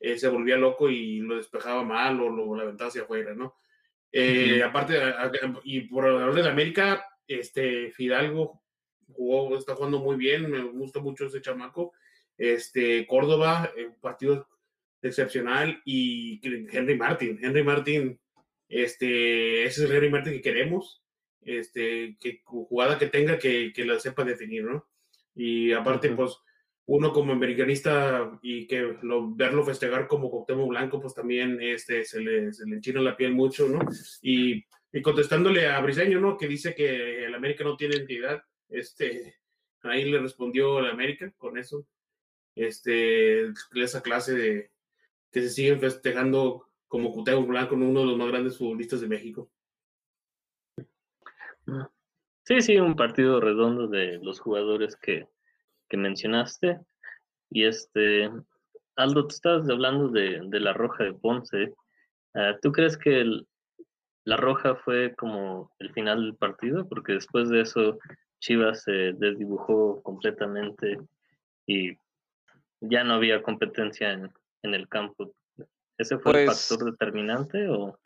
eh, 0.00 0.18
se 0.18 0.28
volvía 0.28 0.56
loco 0.56 0.88
y 0.90 1.20
lo 1.20 1.36
despejaba 1.36 1.82
mal 1.84 2.20
o 2.20 2.28
lo 2.30 2.60
aventaba 2.60 2.88
hacia 2.88 3.02
afuera, 3.02 3.34
¿no? 3.34 3.56
Eh, 4.12 4.62
Aparte, 4.62 4.96
a- 5.02 5.22
a- 5.24 5.32
y 5.64 5.82
por 5.82 6.06
hablar 6.06 6.32
de 6.34 6.42
la 6.42 6.50
América, 6.50 7.04
este 7.26 7.90
Fidalgo 7.90 8.62
jugó, 9.12 9.56
está 9.58 9.74
jugando 9.74 9.98
muy 9.98 10.16
bien, 10.16 10.50
me 10.50 10.62
gusta 10.62 11.00
mucho 11.00 11.26
ese 11.26 11.40
chamaco. 11.42 11.92
Este 12.36 13.06
Córdoba, 13.06 13.70
eh, 13.76 13.90
partido 14.00 14.48
excepcional, 15.02 15.80
y 15.84 16.40
Henry 16.72 16.96
Martin. 16.96 17.38
Henry 17.42 17.62
Martin 17.64 18.18
Este, 18.70 19.64
ese 19.64 19.84
es 19.84 19.90
el 19.90 19.96
Henry 19.96 20.10
Martin 20.10 20.32
que 20.34 20.42
queremos. 20.42 21.02
Este, 21.40 22.16
que 22.20 22.42
jugada 22.44 22.98
que 22.98 23.06
tenga 23.06 23.38
que, 23.38 23.72
que 23.74 23.84
la 23.86 23.98
sepa 23.98 24.24
definir, 24.24 24.64
¿no? 24.64 24.86
Y 25.34 25.72
aparte, 25.72 26.10
pues, 26.10 26.36
uno 26.88 27.12
como 27.12 27.34
americanista 27.34 28.38
y 28.40 28.66
que 28.66 28.96
lo, 29.02 29.34
verlo 29.34 29.62
festejar 29.62 30.08
como 30.08 30.30
Cuauhtémoc 30.30 30.68
Blanco, 30.70 31.00
pues 31.00 31.12
también 31.12 31.60
este, 31.60 32.02
se, 32.02 32.18
le, 32.18 32.50
se 32.54 32.66
le 32.66 32.76
enchina 32.76 33.02
la 33.02 33.14
piel 33.14 33.34
mucho, 33.34 33.68
¿no? 33.68 33.80
Y, 34.22 34.64
y 34.90 35.02
contestándole 35.02 35.68
a 35.68 35.80
Briseño, 35.82 36.18
¿no? 36.18 36.38
Que 36.38 36.48
dice 36.48 36.74
que 36.74 37.26
el 37.26 37.34
América 37.34 37.62
no 37.62 37.76
tiene 37.76 37.96
entidad, 37.96 38.42
este, 38.70 39.36
ahí 39.82 40.10
le 40.10 40.18
respondió 40.18 40.78
el 40.78 40.86
América 40.86 41.30
con 41.36 41.58
eso, 41.58 41.86
este, 42.54 43.48
esa 43.74 44.02
clase 44.02 44.34
de 44.34 44.70
que 45.30 45.42
se 45.42 45.50
siguen 45.50 45.80
festejando 45.80 46.70
como 46.86 47.12
Cuauhtémoc 47.12 47.48
Blanco, 47.48 47.74
uno 47.74 48.00
de 48.00 48.06
los 48.06 48.16
más 48.16 48.28
grandes 48.28 48.56
futbolistas 48.56 49.02
de 49.02 49.08
México. 49.08 49.50
Sí, 52.44 52.62
sí, 52.62 52.78
un 52.78 52.96
partido 52.96 53.42
redondo 53.42 53.88
de 53.88 54.18
los 54.22 54.40
jugadores 54.40 54.96
que, 54.96 55.28
que 55.88 55.96
mencionaste. 55.96 56.78
Y 57.50 57.64
este, 57.64 58.30
Aldo, 58.96 59.22
tú 59.26 59.34
estabas 59.34 59.68
hablando 59.68 60.08
de, 60.08 60.40
de 60.44 60.60
la 60.60 60.72
roja 60.72 61.04
de 61.04 61.14
Ponce. 61.14 61.72
Ah, 62.34 62.56
¿Tú 62.60 62.72
crees 62.72 62.96
que 62.96 63.20
el- 63.20 63.46
la 64.24 64.36
roja 64.36 64.74
fue 64.76 65.14
como 65.16 65.72
el 65.78 65.92
final 65.92 66.20
del 66.22 66.36
partido? 66.36 66.86
Porque 66.88 67.14
después 67.14 67.48
de 67.48 67.62
eso 67.62 67.98
Chivas 68.40 68.82
se 68.82 69.12
desdibujó 69.14 70.02
completamente 70.02 70.98
y 71.66 71.96
ya 72.80 73.02
no 73.04 73.14
había 73.14 73.42
competencia 73.42 74.12
en, 74.12 74.30
en 74.62 74.74
el 74.74 74.88
campo. 74.88 75.32
¿Ese 75.96 76.18
fue 76.18 76.40
el 76.42 76.46
Pues- 76.46 76.68
factor 76.68 76.90
determinante 76.92 77.66
o 77.68 77.98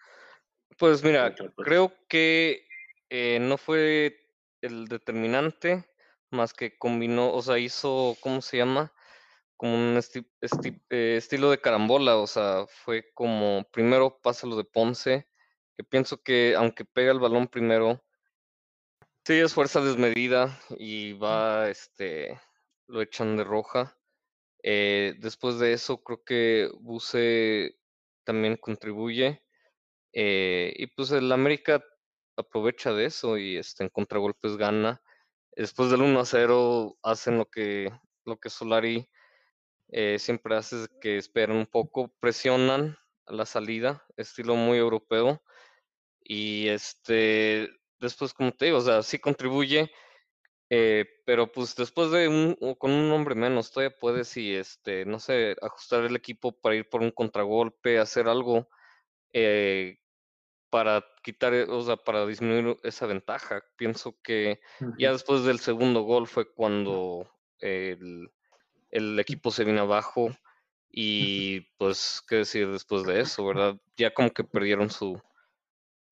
Pues 0.78 1.02
mira, 1.04 1.34
creo 1.56 1.92
que 2.08 2.66
eh, 3.10 3.38
no 3.40 3.58
fue 3.58 4.16
el 4.62 4.86
determinante, 4.86 5.84
más 6.32 6.52
que 6.54 6.76
combinó, 6.78 7.32
o 7.32 7.42
sea, 7.42 7.58
hizo, 7.58 8.16
¿cómo 8.20 8.40
se 8.42 8.58
llama? 8.58 8.92
Como 9.56 9.74
un 9.74 9.96
esti- 9.96 10.26
esti- 10.40 10.80
eh, 10.90 11.16
estilo 11.18 11.50
de 11.50 11.60
carambola, 11.60 12.16
o 12.16 12.26
sea, 12.26 12.66
fue 12.68 13.12
como 13.14 13.64
primero 13.72 14.18
pasa 14.22 14.46
lo 14.46 14.56
de 14.56 14.64
Ponce, 14.64 15.28
que 15.76 15.84
pienso 15.84 16.22
que 16.22 16.54
aunque 16.56 16.84
pega 16.84 17.12
el 17.12 17.20
balón 17.20 17.48
primero, 17.48 18.02
sí 19.24 19.34
es 19.34 19.54
fuerza 19.54 19.80
desmedida 19.80 20.58
y 20.78 21.12
va, 21.14 21.68
este, 21.70 22.40
lo 22.88 23.00
echan 23.02 23.36
de 23.36 23.44
roja. 23.44 23.96
Eh, 24.62 25.14
después 25.18 25.58
de 25.58 25.72
eso, 25.72 26.02
creo 26.02 26.22
que 26.24 26.70
Buse 26.80 27.78
también 28.24 28.56
contribuye. 28.56 29.42
eh, 30.14 30.74
y 30.76 30.86
pues 30.88 31.10
el 31.12 31.32
América 31.32 31.82
aprovecha 32.36 32.92
de 32.92 33.06
eso 33.06 33.38
y 33.38 33.56
este, 33.56 33.84
en 33.84 33.90
contragolpes 33.90 34.56
gana. 34.56 35.02
Después 35.54 35.90
del 35.90 36.02
1 36.02 36.18
a 36.18 36.24
0 36.24 36.96
hacen 37.02 37.38
lo 37.38 37.46
que, 37.46 37.90
lo 38.24 38.38
que 38.38 38.50
Solari 38.50 39.08
eh, 39.88 40.18
siempre 40.18 40.56
hace, 40.56 40.86
que 41.00 41.18
esperan 41.18 41.56
un 41.56 41.66
poco, 41.66 42.14
presionan 42.20 42.96
la 43.26 43.46
salida, 43.46 44.04
estilo 44.16 44.56
muy 44.56 44.78
europeo. 44.78 45.42
Y 46.20 46.68
este, 46.68 47.68
después, 48.00 48.32
como 48.34 48.52
te 48.52 48.66
digo, 48.66 48.78
o 48.78 48.80
sea, 48.82 49.02
sí 49.02 49.18
contribuye, 49.18 49.90
eh, 50.70 51.04
pero 51.26 51.52
pues 51.52 51.76
después 51.76 52.10
de 52.10 52.28
un, 52.28 52.56
con 52.78 52.90
un 52.92 53.12
hombre 53.12 53.34
menos, 53.34 53.70
todavía 53.70 53.96
puedes 53.98 54.36
y 54.38 54.54
este, 54.54 55.04
no 55.04 55.18
sé, 55.18 55.56
ajustar 55.60 56.04
el 56.04 56.16
equipo 56.16 56.52
para 56.52 56.76
ir 56.76 56.88
por 56.88 57.02
un 57.02 57.10
contragolpe, 57.10 57.98
hacer 57.98 58.28
algo 58.28 58.68
eh, 59.34 59.98
para 60.72 61.04
quitar, 61.22 61.52
eh, 61.52 61.64
o 61.68 61.82
sea, 61.82 61.98
para 61.98 62.24
disminuir 62.26 62.78
esa 62.82 63.04
ventaja. 63.04 63.62
Pienso 63.76 64.16
que 64.22 64.58
ya 64.96 65.12
después 65.12 65.44
del 65.44 65.58
segundo 65.58 66.00
gol 66.00 66.26
fue 66.26 66.50
cuando 66.50 67.30
el, 67.58 68.30
el 68.90 69.20
equipo 69.20 69.50
se 69.50 69.64
vino 69.64 69.82
abajo 69.82 70.34
y 70.90 71.60
pues, 71.76 72.22
¿qué 72.26 72.36
decir 72.36 72.70
después 72.70 73.04
de 73.04 73.20
eso, 73.20 73.44
verdad? 73.44 73.76
Ya 73.98 74.14
como 74.14 74.30
que 74.30 74.44
perdieron 74.44 74.88
su 74.88 75.20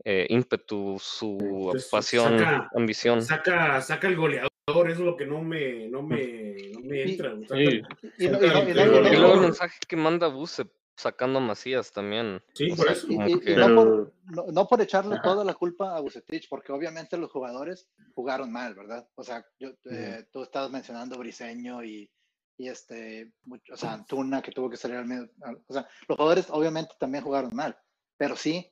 eh, 0.04 0.26
ímpetu, 0.28 0.98
su 1.00 1.38
Entonces, 1.40 1.90
pasión, 1.90 2.38
saca- 2.38 2.68
ambición. 2.76 3.22
Saca, 3.22 3.80
saca 3.80 4.08
el 4.08 4.16
goleador, 4.16 4.50
eso 4.68 4.90
es 4.90 4.98
lo 4.98 5.16
que 5.16 5.24
no 5.24 5.42
me, 5.42 5.88
no 5.88 6.02
me, 6.02 6.54
no 6.74 6.80
me 6.80 7.02
entra. 7.02 7.32
Y, 7.54 7.78
y 7.78 7.82
y 8.18 8.28
y 8.28 9.16
luego 9.16 9.34
el 9.36 9.40
mensaje 9.40 9.78
que 9.88 9.96
manda 9.96 10.26
Buse 10.28 10.66
sacando 11.00 11.40
Macías 11.40 11.90
también. 11.92 12.42
Sí, 12.54 12.70
o 12.72 12.76
por 12.76 12.86
sea, 12.86 12.92
eso. 12.94 13.06
y- 13.10 13.52
y 13.52 13.56
no, 13.56 13.74
por, 13.74 14.14
no, 14.24 14.46
no 14.52 14.68
por 14.68 14.80
echarle 14.80 15.14
Ajá. 15.14 15.22
toda 15.22 15.44
la 15.44 15.54
culpa 15.54 15.96
a 15.96 16.00
Bucetich, 16.00 16.48
porque 16.48 16.72
obviamente 16.72 17.16
los 17.16 17.30
jugadores 17.30 17.88
jugaron 18.14 18.52
mal, 18.52 18.74
¿verdad? 18.74 19.08
O 19.14 19.24
sea, 19.24 19.44
yo, 19.58 19.70
eh, 19.90 20.26
tú 20.32 20.42
estabas 20.42 20.70
mencionando 20.70 21.18
Briseño 21.18 21.82
y, 21.82 22.10
y 22.58 22.68
este, 22.68 23.32
mucho- 23.44 23.74
o 23.74 23.76
sea, 23.76 23.92
Antuna 23.94 24.42
que 24.42 24.52
tuvo 24.52 24.70
que 24.70 24.76
salir 24.76 24.98
al 24.98 25.06
medio. 25.06 25.28
al- 25.42 25.62
O 25.66 25.72
sea, 25.72 25.88
los 26.08 26.16
jugadores 26.16 26.46
obviamente 26.50 26.94
también 26.98 27.24
jugaron 27.24 27.50
mal, 27.54 27.76
pero 28.16 28.36
sí, 28.36 28.70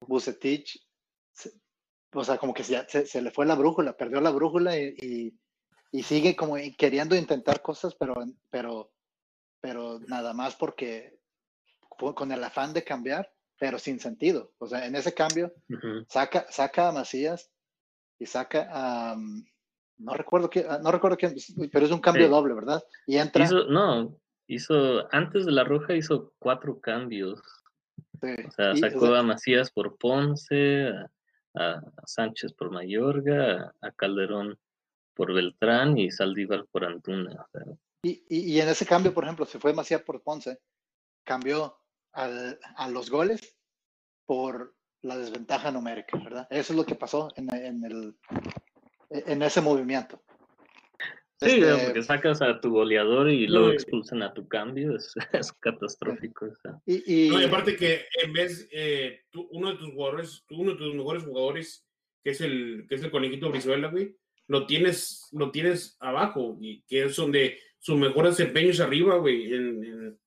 Bucetich, 0.00 0.86
se- 1.32 1.52
o 2.12 2.24
sea, 2.24 2.38
como 2.38 2.54
que 2.54 2.64
se, 2.64 2.88
se, 2.88 3.06
se 3.06 3.22
le 3.22 3.30
fue 3.30 3.46
la 3.46 3.54
brújula, 3.54 3.96
perdió 3.96 4.20
la 4.20 4.30
brújula 4.30 4.76
y, 4.78 4.94
y, 4.98 5.38
y 5.92 6.02
sigue 6.02 6.34
como 6.36 6.56
queriendo 6.76 7.14
intentar 7.16 7.62
cosas, 7.62 7.94
pero, 7.94 8.14
pero, 8.50 8.92
pero 9.60 9.98
nada 10.00 10.32
más 10.32 10.54
porque 10.56 11.17
con 11.98 12.32
el 12.32 12.42
afán 12.44 12.72
de 12.72 12.84
cambiar, 12.84 13.30
pero 13.58 13.78
sin 13.78 13.98
sentido. 14.00 14.52
O 14.58 14.66
sea, 14.66 14.86
en 14.86 14.94
ese 14.96 15.12
cambio 15.14 15.52
ujú. 15.68 16.04
saca, 16.08 16.46
saca 16.50 16.88
a 16.88 16.92
Macías 16.92 17.50
y 18.18 18.26
saca 18.26 18.68
a 18.70 19.14
um, 19.14 19.44
no 19.98 20.14
recuerdo 20.14 20.48
quién, 20.48 20.66
no 20.82 20.92
recuerdo 20.92 21.16
quién, 21.16 21.34
pero 21.72 21.84
es 21.86 21.92
un 21.92 22.00
cambio 22.00 22.26
Sí. 22.26 22.30
doble, 22.30 22.54
¿verdad? 22.54 22.82
Y 23.06 23.16
entra 23.18 23.44
Hizo, 23.44 23.64
no, 23.64 24.16
hizo, 24.46 25.12
antes 25.12 25.44
de 25.44 25.52
la 25.52 25.64
roja 25.64 25.94
hizo 25.94 26.32
cuatro 26.38 26.80
cambios. 26.80 27.42
sí, 28.20 28.28
O 28.46 28.50
sea, 28.52 28.72
y- 28.74 28.78
sacó 28.78 29.06
a 29.14 29.22
Macías 29.24 29.72
por 29.72 29.96
Ponce, 29.98 30.88
a, 31.54 31.72
a 31.72 32.06
Sánchez 32.06 32.52
por 32.52 32.70
Mayorga, 32.70 33.74
a, 33.80 33.88
a 33.88 33.90
Calderón 33.92 34.56
por 35.14 35.34
Beltrán 35.34 35.98
y 35.98 36.12
Saldívar 36.12 36.64
por 36.70 36.84
Antuna. 36.84 37.32
o 37.42 37.46
sea, 37.50 37.62
Y, 38.04 38.22
y- 38.28 38.52
y 38.52 38.60
en 38.60 38.68
ese 38.68 38.86
cambio, 38.86 39.12
por 39.12 39.24
ejemplo, 39.24 39.44
se 39.46 39.58
fue 39.58 39.74
Macías 39.74 40.02
por 40.02 40.22
Ponce, 40.22 40.60
cambió 41.24 41.76
al- 42.22 42.58
a 42.76 42.88
los 42.90 43.10
goles 43.10 43.56
por 44.26 44.74
la 45.02 45.16
desventaja 45.16 45.70
numérica, 45.70 46.18
¿verdad? 46.22 46.46
Eso 46.50 46.72
es 46.72 46.76
lo 46.76 46.84
que 46.84 46.94
pasó 46.96 47.28
en, 47.36 47.52
en 47.54 47.84
el, 47.84 48.14
en 49.10 49.42
ese 49.42 49.60
movimiento. 49.60 50.20
Sí, 51.40 51.60
Este, 51.62 51.84
porque 51.86 52.02
sacas 52.02 52.42
a 52.42 52.60
tu 52.60 52.70
goleador 52.70 53.30
y 53.30 53.46
luego 53.46 53.70
expulsan 53.70 54.22
a 54.24 54.34
tu 54.34 54.48
cambio, 54.48 54.96
es, 54.96 55.14
es 55.32 55.52
catastrófico. 55.52 56.46
o 56.46 56.54
sea. 56.62 56.80
y, 56.84 57.26
y- 57.26 57.28
No, 57.30 57.40
y 57.40 57.44
aparte 57.44 57.76
que 57.76 58.06
en 58.24 58.32
vez, 58.32 58.68
eh, 58.72 59.20
tú- 59.30 59.48
uno 59.52 59.70
de 59.70 59.76
tus 59.78 59.92
jugadores, 59.92 60.44
tú- 60.48 60.56
uno 60.60 60.72
de 60.72 60.78
tus 60.78 60.94
mejores 60.96 61.22
jugadores, 61.22 61.86
que 62.24 62.30
es 62.30 62.40
el, 62.40 62.86
que 62.88 62.96
es 62.96 63.04
el 63.04 63.12
conejito 63.12 63.50
Brizuela, 63.50 63.88
güey, 63.88 64.16
lo 64.48 64.66
tienes, 64.66 65.28
lo 65.30 65.52
tienes 65.52 65.96
abajo, 66.00 66.56
y 66.60 66.82
que 66.88 67.04
es 67.04 67.14
donde 67.14 67.58
su 67.78 67.94
mejor 67.96 68.26
desempeño 68.26 68.70
es 68.70 68.80
arriba, 68.80 69.16
güey, 69.18 69.54
en, 69.54 69.84
en- 69.84 70.18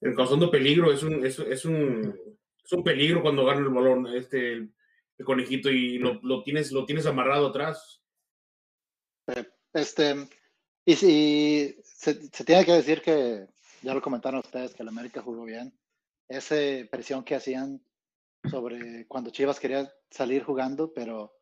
en 0.00 0.14
causando 0.14 0.50
peligro, 0.50 0.92
es 0.92 1.02
un, 1.02 1.24
es, 1.24 1.38
es 1.38 1.64
un, 1.64 2.14
es 2.64 2.72
un 2.72 2.84
peligro 2.84 3.22
cuando 3.22 3.44
gana 3.44 3.60
el 3.60 3.68
balón, 3.68 4.06
este, 4.14 4.52
el, 4.52 4.72
conejito, 5.24 5.70
y 5.70 5.98
lo, 5.98 6.20
lo 6.22 6.42
tienes, 6.42 6.70
lo 6.72 6.84
tienes 6.84 7.06
amarrado 7.06 7.48
atrás. 7.48 8.02
Este, 9.72 10.28
y 10.84 10.94
si 10.94 11.76
se, 11.82 12.14
se 12.30 12.44
tiene 12.44 12.64
que 12.64 12.72
decir 12.72 13.02
que, 13.02 13.46
ya 13.82 13.94
lo 13.94 14.02
comentaron 14.02 14.40
ustedes, 14.40 14.74
que 14.74 14.82
el 14.82 14.88
América 14.88 15.22
jugó 15.22 15.44
bien. 15.44 15.72
Esa 16.28 16.56
presión 16.90 17.24
que 17.24 17.34
hacían 17.34 17.82
sobre 18.50 19.06
cuando 19.06 19.30
Chivas 19.30 19.60
quería 19.60 19.92
salir 20.10 20.42
jugando, 20.44 20.92
pero 20.92 21.32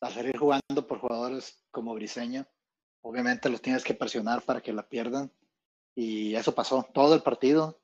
al 0.00 0.12
salir 0.12 0.36
jugando 0.36 0.86
por 0.86 0.98
jugadores 0.98 1.64
como 1.70 1.94
Briseño, 1.94 2.46
obviamente 3.02 3.48
los 3.48 3.60
tienes 3.62 3.84
que 3.84 3.94
presionar 3.94 4.42
para 4.42 4.60
que 4.60 4.72
la 4.72 4.88
pierdan. 4.88 5.32
Y 5.98 6.36
eso 6.36 6.54
pasó. 6.54 6.86
Todo 6.94 7.14
el 7.16 7.22
partido 7.22 7.80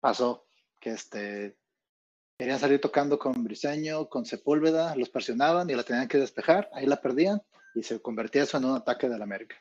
pasó. 0.00 0.44
Que 0.78 0.90
este, 0.90 1.56
querían 2.38 2.58
salir 2.58 2.78
tocando 2.78 3.18
con 3.18 3.42
Briseño, 3.42 4.08
con 4.10 4.26
Sepúlveda, 4.26 4.94
los 4.96 5.08
presionaban 5.08 5.68
y 5.70 5.74
la 5.74 5.82
tenían 5.82 6.08
que 6.08 6.18
despejar. 6.18 6.68
Ahí 6.74 6.84
la 6.84 7.00
perdían 7.00 7.40
y 7.74 7.82
se 7.82 8.00
convertía 8.00 8.42
eso 8.42 8.58
en 8.58 8.66
un 8.66 8.76
ataque 8.76 9.08
del 9.08 9.22
América. 9.22 9.56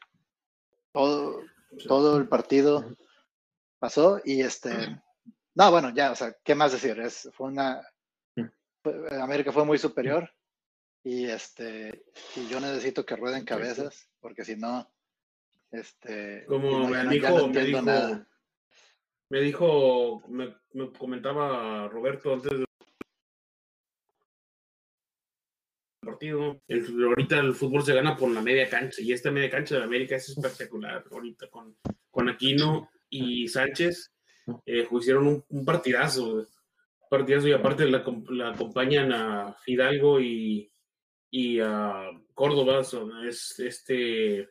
Todo, 0.91 1.41
todo 1.87 2.17
el 2.17 2.27
partido 2.27 2.93
pasó 3.79 4.19
y 4.25 4.41
este, 4.41 4.99
no, 5.55 5.71
bueno, 5.71 5.93
ya, 5.95 6.11
o 6.11 6.15
sea, 6.15 6.35
¿qué 6.43 6.55
más 6.55 6.73
decir? 6.73 6.99
Es, 6.99 7.29
fue 7.33 7.47
una, 7.47 7.81
fue- 8.83 9.19
América 9.21 9.51
fue 9.51 9.63
muy 9.65 9.77
superior 9.77 10.29
y 11.03 11.25
este, 11.25 12.03
y 12.35 12.47
yo 12.47 12.59
necesito 12.59 13.05
que 13.05 13.15
rueden 13.15 13.45
cabezas 13.45 14.09
porque 14.19 14.43
si 14.43 14.55
no, 14.55 14.89
este, 15.71 16.45
Como 16.47 16.87
me 16.89 17.03
no- 17.03 17.09
dijo, 17.09 17.47
me 17.49 17.63
dijo, 17.63 17.81
nada. 17.81 18.27
me 19.29 19.41
dijo, 19.41 20.23
me, 20.29 20.55
me 20.73 20.91
comentaba 20.91 21.87
Roberto 21.89 22.33
antes 22.33 22.59
de 22.59 22.65
partido. 26.01 26.61
El- 26.67 27.03
ahorita 27.03 27.39
el 27.39 27.53
fútbol 27.53 27.83
se 27.83 27.93
gana 27.93 28.15
por 28.15 28.29
la 28.31 28.41
media 28.41 28.69
cancha 28.69 29.01
y 29.01 29.11
esta 29.11 29.31
media 29.31 29.49
cancha 29.49 29.77
de 29.77 29.83
América 29.83 30.15
es 30.15 30.29
espectacular. 30.29 31.03
Ahorita 31.11 31.47
con, 31.49 31.77
con 32.09 32.29
Aquino 32.29 32.89
y 33.09 33.47
Sánchez 33.47 34.13
eh, 34.65 34.87
hicieron 34.89 35.27
un, 35.27 35.45
un 35.49 35.65
partidazo. 35.65 36.47
Partidazo 37.09 37.47
y 37.47 37.53
aparte 37.53 37.85
la, 37.85 38.03
la 38.29 38.49
acompañan 38.49 39.11
a 39.13 39.53
Fidalgo 39.63 40.19
y, 40.19 40.71
y 41.31 41.59
a 41.59 42.09
Córdoba. 42.33 42.83
son- 42.83 43.25
es 43.27 43.59
este. 43.59 44.49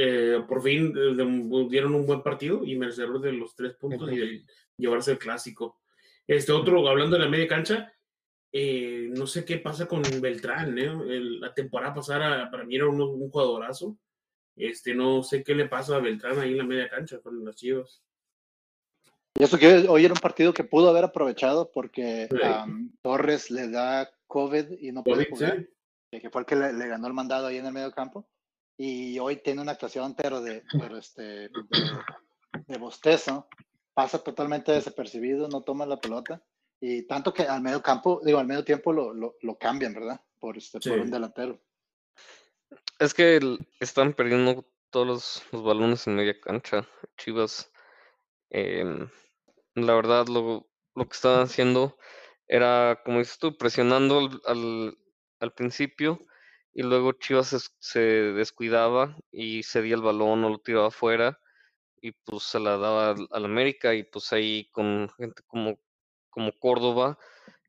Eh, 0.00 0.42
por 0.48 0.62
fin 0.62 0.94
eh, 0.96 1.66
dieron 1.68 1.94
un 1.94 2.06
buen 2.06 2.22
partido 2.22 2.64
y 2.64 2.76
merecedor 2.76 3.20
de 3.20 3.32
los 3.32 3.54
tres 3.56 3.74
puntos 3.74 4.10
y 4.12 4.16
de 4.16 4.44
llevarse 4.76 5.12
el 5.12 5.18
clásico. 5.18 5.80
Este 6.26 6.52
otro, 6.52 6.86
hablando 6.88 7.16
de 7.16 7.24
la 7.24 7.30
media 7.30 7.48
cancha, 7.48 7.92
eh, 8.52 9.08
no 9.10 9.26
sé 9.26 9.44
qué 9.44 9.58
pasa 9.58 9.86
con 9.86 10.02
Beltrán, 10.20 10.78
¿eh? 10.78 10.84
El- 11.08 11.40
la 11.40 11.52
temporada 11.52 11.94
pasada 11.94 12.50
para 12.50 12.64
mí 12.64 12.76
era 12.76 12.86
un, 12.86 13.00
un 13.00 13.30
jugadorazo. 13.30 13.98
Este, 14.56 14.94
no 14.94 15.22
sé 15.22 15.42
qué 15.44 15.54
le 15.54 15.68
pasa 15.68 15.96
a 15.96 16.00
Beltrán 16.00 16.38
ahí 16.38 16.52
en 16.52 16.58
la 16.58 16.64
media 16.64 16.88
cancha 16.88 17.18
con 17.20 17.44
las 17.44 17.56
Chivas. 17.56 18.02
Y 19.38 19.44
eso 19.44 19.56
que 19.58 19.86
hoy 19.88 20.04
era 20.04 20.14
un 20.14 20.20
partido 20.20 20.52
que 20.52 20.64
pudo 20.64 20.88
haber 20.90 21.04
aprovechado 21.04 21.70
porque 21.70 22.26
Sí. 22.30 22.38
am, 22.42 22.92
Torres 23.02 23.50
le 23.50 23.68
da 23.70 24.10
COVID 24.26 24.72
y 24.80 24.90
no 24.92 25.04
puede 25.04 25.26
jugar, 25.30 25.66
sí. 26.12 26.20
que 26.20 26.28
fue 26.30 26.40
el 26.42 26.46
que 26.46 26.56
le, 26.56 26.72
le 26.72 26.88
ganó 26.88 27.06
el 27.06 27.14
mandado 27.14 27.46
ahí 27.46 27.56
en 27.58 27.66
el 27.66 27.72
medio 27.72 27.92
campo. 27.92 28.28
Y 28.78 29.18
hoy 29.18 29.36
tiene 29.36 29.60
una 29.60 29.72
actuación, 29.72 30.14
pero 30.14 30.40
de, 30.40 30.64
pero 30.78 30.96
este, 30.96 31.22
de, 31.48 32.06
de 32.66 32.78
bostezo. 32.78 33.48
Pasa 33.92 34.22
totalmente 34.22 34.70
desapercibido, 34.70 35.48
no 35.48 35.62
toma 35.62 35.84
la 35.84 36.00
pelota. 36.00 36.44
Y 36.80 37.06
tanto 37.08 37.34
que 37.34 37.42
al 37.42 37.60
medio 37.60 37.82
campo, 37.82 38.20
digo, 38.24 38.38
al 38.38 38.46
medio 38.46 38.64
tiempo 38.64 38.92
lo, 38.92 39.12
lo, 39.12 39.34
lo 39.42 39.58
cambian, 39.58 39.92
¿verdad? 39.94 40.20
Por, 40.38 40.56
este, 40.56 40.78
por 40.78 41.00
un 41.00 41.10
delantero. 41.10 41.60
Es 43.00 43.14
que 43.14 43.36
el- 43.36 43.66
están 43.80 44.14
perdiendo 44.14 44.64
todos 44.90 45.06
los, 45.06 45.42
los 45.50 45.64
balones 45.64 46.06
en 46.06 46.14
media 46.14 46.38
cancha. 46.40 46.86
Chivas, 47.16 47.72
em, 48.50 49.10
la 49.74 49.94
verdad, 49.94 50.28
lo, 50.28 50.70
lo 50.94 51.08
que 51.08 51.14
estaban 51.14 51.42
haciendo 51.42 51.98
era, 52.46 53.02
como 53.04 53.18
dices 53.18 53.38
tú, 53.38 53.56
presionando 53.58 54.18
al, 54.20 54.40
al, 54.46 54.98
al 55.40 55.52
principio 55.52 56.20
y 56.78 56.84
luego 56.84 57.10
Chivas 57.10 57.72
se, 57.80 57.98
descuidaba 57.98 59.16
y 59.32 59.64
cedía 59.64 59.96
el 59.96 60.00
balón 60.00 60.44
o 60.44 60.48
lo 60.48 60.58
tiraba 60.58 60.86
afuera 60.86 61.40
y 62.00 62.12
pues 62.12 62.44
se 62.44 62.60
la 62.60 62.76
daba 62.76 63.16
al, 63.32 63.44
América 63.44 63.96
y 63.96 64.04
pues 64.04 64.32
ahí 64.32 64.70
con 64.70 65.08
gente 65.16 65.42
como, 65.48 65.80
como 66.30 66.52
Córdoba 66.52 67.18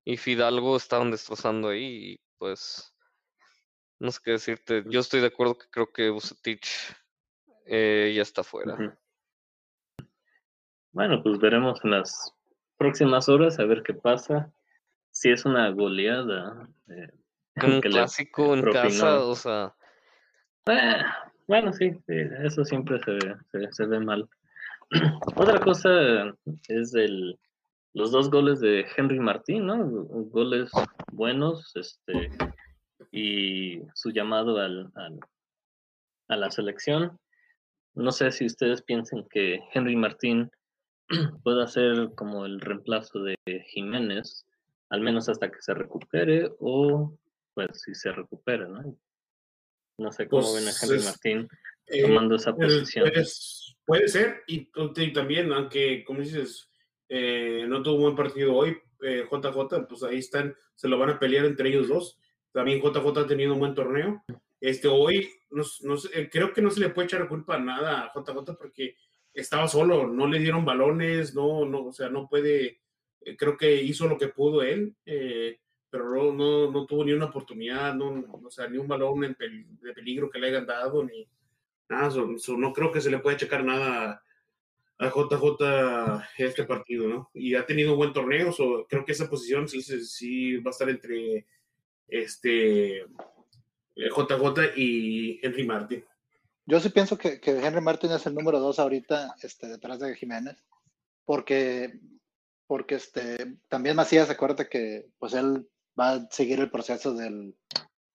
y 0.05 0.15
Fidalgo 0.17 0.77
estaban 0.77 1.09
destrozando 1.09 1.69
ahí 1.69 2.11
y 2.11 2.21
pues 2.37 2.95
no 3.97 4.11
sé 4.11 4.19
qué 4.23 4.31
decirte. 4.33 4.83
Yo 4.85 4.99
estoy 4.99 5.21
de 5.21 5.27
acuerdo 5.27 5.57
que 5.57 5.65
creo 5.71 5.91
que 5.91 6.11
Bucetich 6.11 6.69
eh, 7.65 8.13
ya 8.15 8.21
está 8.21 8.43
fuera. 8.43 8.77
Bueno, 10.91 11.23
pues 11.23 11.39
veremos 11.39 11.83
en 11.83 11.89
las 11.89 12.35
próximas 12.77 13.27
horas 13.27 13.57
a 13.57 13.65
ver 13.65 13.81
qué 13.81 13.95
pasa. 13.95 14.53
Si 15.09 15.31
es 15.31 15.45
una 15.45 15.67
goleada. 15.71 16.69
eh, 16.89 17.09
un 17.55 17.81
clásico 17.81 18.53
en 18.53 18.61
propinó. 18.61 18.81
casa, 18.81 19.25
o 19.25 19.35
sea, 19.35 19.75
Eh, 20.67 21.01
bueno, 21.47 21.73
sí, 21.73 21.91
sí, 22.07 22.13
eso 22.43 22.63
siempre 22.63 22.99
se, 23.03 23.11
ve- 23.11 23.35
se, 23.51 23.71
se 23.71 23.85
ve 23.85 23.99
mal. 23.99 24.27
Otra 25.35 25.59
cosa 25.59 25.89
es 26.67 26.93
el, 26.95 27.39
los 27.93 28.11
dos 28.11 28.29
goles 28.29 28.59
de 28.59 28.85
Henry 28.95 29.19
Martín, 29.19 29.65
¿no? 29.65 29.77
Goles 29.85 30.71
buenos, 31.11 31.75
este, 31.75 32.29
y 33.11 33.81
su 33.95 34.11
llamado 34.11 34.57
al, 34.59 34.91
al- 34.95 35.19
a 36.27 36.35
la 36.35 36.51
selección. 36.51 37.17
No 37.95 38.11
sé 38.11 38.31
si 38.31 38.45
ustedes 38.45 38.83
piensan 38.83 39.25
que 39.31 39.59
Henry 39.73 39.95
Martín 39.95 40.51
pueda 41.43 41.67
ser 41.67 42.11
como 42.15 42.45
el 42.45 42.59
reemplazo 42.61 43.23
de 43.23 43.35
Jiménez, 43.69 44.45
al 44.89 45.01
menos 45.01 45.27
hasta 45.29 45.49
que 45.49 45.61
se 45.61 45.73
recupere, 45.73 46.51
o 46.59 47.11
pues 47.67 47.81
si 47.81 47.93
se 47.95 48.11
recupera, 48.11 48.67
¿no? 48.67 48.97
No 49.97 50.11
sé 50.11 50.27
cómo 50.27 50.53
ven 50.53 50.63
a 50.63 50.67
Pues, 50.67 50.83
Henry 50.83 50.97
es- 50.97 51.05
Martín 51.05 51.47
Eh, 51.91 52.03
tomando 52.03 52.35
esa 52.35 52.55
Pues, 52.55 52.71
posición. 52.73 53.09
pues, 53.11 53.75
puede 53.85 54.07
ser, 54.07 54.43
y, 54.47 54.69
y 54.97 55.13
también, 55.13 55.51
aunque, 55.51 56.03
como 56.05 56.19
dices, 56.21 56.69
eh, 57.09 57.65
no 57.67 57.81
tuvo 57.81 57.95
un 57.95 58.01
buen 58.03 58.15
partido 58.15 58.55
hoy, 58.55 58.77
eh, 59.01 59.25
JJ, 59.29 59.87
pues 59.87 60.03
ahí 60.03 60.19
están, 60.19 60.55
se 60.75 60.87
lo 60.87 60.99
van 60.99 61.09
a 61.09 61.19
pelear 61.19 61.45
entre 61.45 61.69
ellos 61.69 61.87
dos. 61.87 62.19
También 62.51 62.79
JJ 62.81 63.21
ha 63.21 63.27
tenido 63.27 63.53
un 63.53 63.59
buen 63.59 63.73
torneo. 63.73 64.23
Este, 64.61 64.87
hoy, 64.87 65.29
no, 65.49 65.63
no 65.81 65.95
eh, 66.13 66.29
creo 66.31 66.53
que 66.53 66.61
no 66.61 66.69
se 66.69 66.79
le 66.81 66.89
puede 66.89 67.07
echar 67.07 67.27
culpa 67.27 67.55
a 67.55 67.59
nada 67.59 68.01
a 68.03 68.11
JJ 68.13 68.55
porque 68.57 68.95
estaba 69.33 69.67
solo, 69.67 70.05
no 70.05 70.27
le 70.27 70.37
dieron 70.39 70.65
balones, 70.65 71.33
no, 71.33 71.65
no, 71.65 71.85
o 71.85 71.91
sea, 71.93 72.09
no 72.09 72.27
puede, 72.29 72.81
eh, 73.21 73.35
creo 73.37 73.57
que 73.57 73.81
hizo 73.81 74.05
lo 74.07 74.17
que 74.17 74.27
pudo 74.27 74.61
él, 74.61 74.95
eh, 75.05 75.59
pero 75.89 76.05
no, 76.05 76.31
no, 76.33 76.71
no 76.71 76.85
tuvo 76.85 77.03
ni 77.03 77.13
una 77.13 77.25
oportunidad, 77.25 77.93
no, 77.95 78.25
o 78.43 78.51
sea, 78.51 78.67
ni 78.67 78.77
un 78.77 78.87
balón 78.87 79.21
de 79.21 79.93
peligro 79.93 80.29
que 80.29 80.39
le 80.39 80.47
hayan 80.47 80.65
dado, 80.65 81.03
ni, 81.03 81.27
Nada, 81.89 82.11
so- 82.11 82.55
no 82.57 82.71
creo 82.71 82.91
que 82.91 83.01
se 83.01 83.09
le 83.09 83.17
pueda 83.17 83.35
checar 83.35 83.63
nada 83.65 84.21
a 84.99 85.09
JJ 85.09 86.23
este 86.37 86.63
partido, 86.65 87.07
¿no? 87.07 87.31
Y 87.33 87.55
ha 87.55 87.65
tenido 87.65 87.93
un 87.93 87.97
buen 87.97 88.13
torneo, 88.13 88.51
so 88.51 88.85
creo 88.87 89.03
que 89.03 89.13
esa 89.13 89.27
posición 89.27 89.67
sí, 89.67 89.81
sí, 89.81 90.57
va 90.57 90.69
a 90.69 90.71
estar 90.71 90.87
entre 90.87 91.47
este 92.07 92.97
eh, 92.99 93.05
JJ 93.95 94.77
y 94.77 95.39
Henry 95.41 95.65
Martin. 95.65 96.05
Yo 96.65 96.79
sí 96.79 96.89
pienso 96.89 97.17
que, 97.17 97.39
que 97.39 97.51
Henry 97.57 97.81
Martin 97.81 98.11
es 98.11 98.25
el 98.27 98.35
número 98.35 98.59
dos 98.59 98.77
ahorita 98.77 99.33
este, 99.41 99.67
detrás 99.67 99.99
de 99.99 100.15
Jiménez, 100.15 100.63
porque, 101.25 101.99
porque 102.67 102.95
este, 102.95 103.57
también 103.67 103.95
Macías, 103.95 104.29
acuérdate 104.29 104.69
que 104.69 105.07
pues 105.17 105.33
él 105.33 105.67
va 105.99 106.11
a 106.13 106.27
seguir 106.29 106.59
el 106.59 106.71
proceso 106.71 107.13
del, 107.13 107.55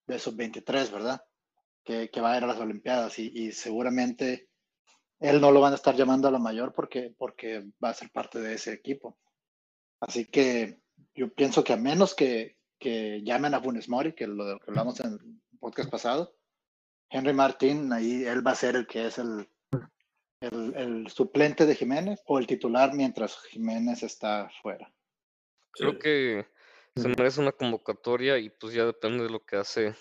de 0.06 0.18
sub-23, 0.18 0.90
¿verdad? 0.90 1.24
Que, 1.84 2.10
que 2.10 2.20
va 2.20 2.32
a 2.32 2.38
ir 2.38 2.44
a 2.44 2.46
las 2.46 2.58
Olimpiadas 2.58 3.18
y, 3.18 3.30
y 3.34 3.52
seguramente 3.52 4.48
él 5.20 5.40
no 5.40 5.50
lo 5.50 5.60
van 5.60 5.72
a 5.72 5.76
estar 5.76 5.94
llamando 5.94 6.28
a 6.28 6.30
la 6.30 6.38
mayor 6.38 6.72
porque, 6.72 7.14
porque 7.16 7.64
va 7.82 7.90
a 7.90 7.94
ser 7.94 8.10
parte 8.10 8.40
de 8.40 8.54
ese 8.54 8.72
equipo. 8.72 9.18
Así 10.00 10.26
que 10.26 10.80
yo 11.14 11.32
pienso 11.32 11.62
que 11.64 11.72
a 11.72 11.76
menos 11.76 12.14
que, 12.14 12.58
que 12.78 13.22
llamen 13.22 13.54
a 13.54 13.60
Funes 13.60 13.88
Mori, 13.88 14.14
que 14.14 14.26
lo 14.26 14.44
de 14.44 14.52
lo 14.54 14.58
que 14.60 14.70
hablamos 14.70 15.00
en 15.00 15.12
el 15.12 15.58
podcast 15.60 15.90
pasado, 15.90 16.36
Henry 17.10 17.32
Martín, 17.32 17.92
ahí 17.92 18.24
él 18.24 18.46
va 18.46 18.52
a 18.52 18.56
ser 18.56 18.76
el 18.76 18.86
que 18.86 19.06
es 19.06 19.18
el, 19.18 19.48
el, 20.40 20.74
el 20.76 21.08
suplente 21.08 21.64
de 21.64 21.74
Jiménez 21.74 22.20
o 22.26 22.38
el 22.38 22.46
titular 22.46 22.92
mientras 22.94 23.38
Jiménez 23.50 24.02
está 24.02 24.50
fuera. 24.62 24.92
creo 25.72 25.98
que 25.98 26.46
se 26.96 27.08
merece 27.08 27.40
una 27.40 27.52
convocatoria 27.52 28.38
y 28.38 28.50
pues 28.50 28.72
ya 28.72 28.84
depende 28.84 29.24
de 29.24 29.30
lo 29.30 29.44
que 29.44 29.56
hace 29.56 29.94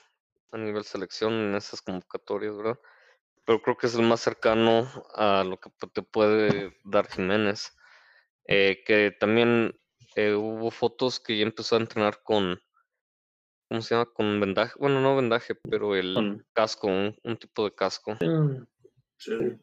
a 0.51 0.58
nivel 0.58 0.84
selección 0.84 1.34
en 1.34 1.56
esas 1.56 1.82
convocatorias, 1.82 2.56
¿verdad? 2.56 2.79
Pero 3.45 3.62
creo 3.62 3.77
que 3.77 3.88
es 3.88 3.95
el 3.95 4.03
más 4.03 4.21
cercano 4.21 4.88
a 5.15 5.43
lo 5.43 5.60
que 5.60 5.69
te 5.91 6.01
puede 6.03 6.77
dar 6.84 7.08
Jiménez. 7.08 7.75
Eh, 8.45 8.84
que 8.86 9.12
también 9.19 9.77
eh, 10.15 10.34
hubo 10.34 10.69
fotos 10.69 11.19
que 11.19 11.38
ya 11.38 11.43
empezó 11.43 11.75
a 11.75 11.79
entrenar 11.79 12.21
con, 12.23 12.62
¿cómo 13.67 13.82
se 13.82 13.95
llama? 13.95 14.06
Con 14.13 14.39
vendaje, 14.39 14.73
bueno, 14.77 15.01
no 15.01 15.15
vendaje, 15.15 15.56
pero 15.56 15.95
el 15.95 16.45
casco, 16.53 16.88
un, 16.88 17.17
un 17.23 17.38
tipo 17.38 17.65
de 17.65 17.73
casco. 17.73 18.17
Sí. 19.17 19.58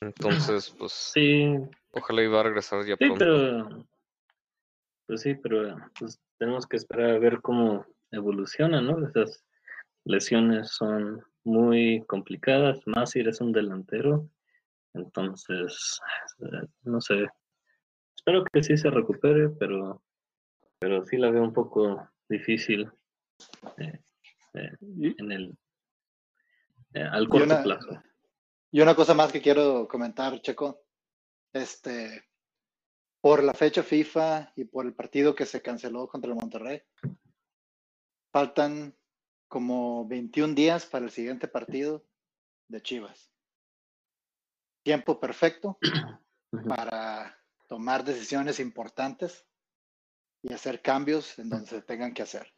Entonces, 0.00 0.70
pues 0.78 0.92
Sí, 0.92 1.54
ojalá 1.92 2.22
iba 2.22 2.40
a 2.40 2.42
regresar 2.42 2.84
ya 2.84 2.96
sí, 2.96 3.06
pronto. 3.06 3.18
pero 3.18 3.86
pues 5.06 5.20
sí, 5.22 5.34
pero 5.34 5.76
pues 5.98 6.20
tenemos 6.38 6.66
que 6.66 6.76
esperar 6.76 7.10
a 7.10 7.18
ver 7.18 7.40
cómo 7.40 7.84
evoluciona, 8.10 8.80
¿no? 8.80 9.06
Esas 9.06 9.44
lesiones 10.04 10.70
son 10.70 11.22
muy 11.44 12.04
complicadas, 12.06 12.80
más 12.86 13.10
si 13.10 13.20
eres 13.20 13.40
un 13.40 13.52
delantero. 13.52 14.28
Entonces, 14.94 16.00
eh, 16.40 16.66
no 16.82 17.00
sé. 17.00 17.26
Espero 18.16 18.44
que 18.44 18.62
sí 18.62 18.76
se 18.76 18.90
recupere, 18.90 19.48
pero, 19.50 20.02
pero 20.78 21.04
sí 21.04 21.16
la 21.16 21.30
veo 21.30 21.42
un 21.42 21.52
poco 21.52 22.08
difícil 22.28 22.90
eh, 23.78 24.00
eh, 24.54 24.72
en 25.18 25.32
el 25.32 25.58
eh, 26.94 27.02
al 27.02 27.28
corto 27.28 27.46
una- 27.46 27.62
plazo. 27.62 28.02
y 28.70 28.80
una 28.80 28.94
cosa 28.94 29.14
más 29.14 29.32
que 29.32 29.42
quiero 29.42 29.86
comentar, 29.88 30.40
Checo, 30.40 30.80
este, 31.52 32.24
por 33.24 33.42
la 33.42 33.54
fecha 33.54 33.82
FIFA 33.82 34.52
y 34.54 34.64
por 34.64 34.84
el 34.84 34.92
partido 34.92 35.34
que 35.34 35.46
se 35.46 35.62
canceló 35.62 36.06
contra 36.08 36.30
el 36.30 36.36
Monterrey, 36.36 36.82
faltan 38.30 38.94
como 39.48 40.06
21 40.06 40.52
días 40.52 40.84
para 40.84 41.06
el 41.06 41.10
siguiente 41.10 41.48
partido 41.48 42.04
de 42.68 42.82
Chivas. 42.82 43.32
Tiempo 44.82 45.18
perfecto 45.18 45.78
para 46.68 47.42
tomar 47.66 48.04
decisiones 48.04 48.60
importantes 48.60 49.46
y 50.42 50.52
hacer 50.52 50.82
cambios 50.82 51.38
en 51.38 51.48
donde 51.48 51.66
se 51.68 51.80
tengan 51.80 52.12
que 52.12 52.24
hacer. 52.24 52.54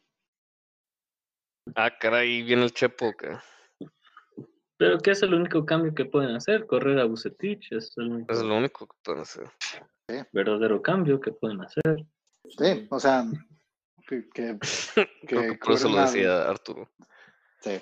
Ah, 1.75 1.97
caray, 1.97 2.43
viene 2.43 2.65
el 2.65 2.73
Chepo. 2.73 3.15
que 3.15 3.37
Pero 4.77 4.99
¿qué 4.99 5.11
es 5.11 5.23
el 5.23 5.33
único 5.33 5.65
cambio 5.65 5.93
que 5.95 6.05
pueden 6.05 6.35
hacer? 6.35 6.65
Correr 6.67 6.99
a 6.99 7.05
Bucetich 7.05 7.71
es 7.71 7.91
el 7.97 8.11
único 8.11 8.31
Es 8.31 8.41
lo 8.41 8.57
único 8.57 8.85
que 8.87 8.93
pueden 9.03 9.21
hacer. 9.21 9.49
verdadero 10.31 10.81
cambio 10.81 11.19
que 11.19 11.31
pueden 11.31 11.61
hacer. 11.61 12.05
Sí, 12.57 12.87
o 12.89 12.99
sea, 12.99 13.25
que, 14.07 14.29
que, 14.33 14.57
Creo 15.27 15.41
que 15.41 15.47
que 15.49 15.57
por 15.57 15.73
eso 15.73 15.89
lo 15.89 15.99
decía 16.01 16.47
Arturo. 16.47 16.89
Sí. 17.61 17.81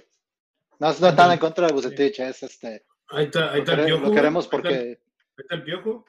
No, 0.80 0.88
no 1.00 1.08
están 1.08 1.32
en 1.32 1.40
contra 1.40 1.68
de 1.68 1.74
Bucetich, 1.74 2.20
es 2.20 2.44
este. 2.44 2.86
Ahí 3.10 3.26
está, 3.26 3.52
ahí 3.52 3.58
Lo, 3.58 3.64
está 3.64 3.74
el 3.74 3.80
quere- 3.80 3.86
piojo. 3.86 4.06
lo 4.06 4.12
queremos 4.14 4.46
ahí 4.46 4.48
está 4.48 4.58
el- 4.58 4.62
porque. 4.64 4.78
ahí 4.80 4.98
está 5.38 5.56
el 5.56 5.64
piojo. 5.64 6.06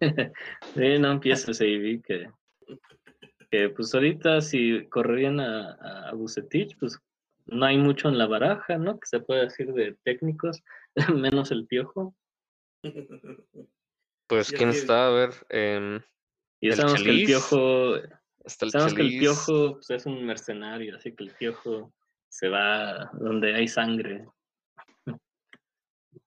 Sí, 0.74 0.98
no 0.98 1.10
empieces 1.12 1.60
ahí, 1.60 2.00
que, 2.02 2.30
que 3.50 3.68
pues 3.70 3.92
ahorita 3.94 4.40
si 4.40 4.86
correrían 4.88 5.40
a, 5.40 6.08
a 6.08 6.12
Bucetich, 6.14 6.76
pues 6.78 6.98
no 7.46 7.66
hay 7.66 7.76
mucho 7.78 8.08
en 8.08 8.18
la 8.18 8.26
baraja, 8.26 8.78
¿no? 8.78 8.98
Que 8.98 9.06
se 9.06 9.20
puede 9.20 9.42
decir 9.44 9.72
de 9.72 9.96
técnicos, 10.04 10.62
menos 11.14 11.50
el 11.50 11.66
piojo. 11.66 12.14
Pues, 14.26 14.50
¿quién 14.52 14.70
está? 14.70 15.08
A 15.08 15.10
ver, 15.10 15.30
em, 15.48 16.00
Y 16.60 16.68
El 16.68 16.76
sabemos 16.76 17.02
que 17.02 17.10
el 17.10 17.24
piojo, 17.24 17.96
está 18.44 18.66
el 18.66 18.70
sabemos 18.70 18.94
que 18.94 19.02
el 19.02 19.18
piojo 19.18 19.72
pues, 19.74 19.90
es 19.90 20.06
un 20.06 20.24
mercenario, 20.24 20.96
así 20.96 21.14
que 21.14 21.24
el 21.24 21.30
piojo 21.32 21.92
se 22.28 22.48
va 22.48 23.10
donde 23.14 23.54
hay 23.54 23.68
sangre. 23.68 24.26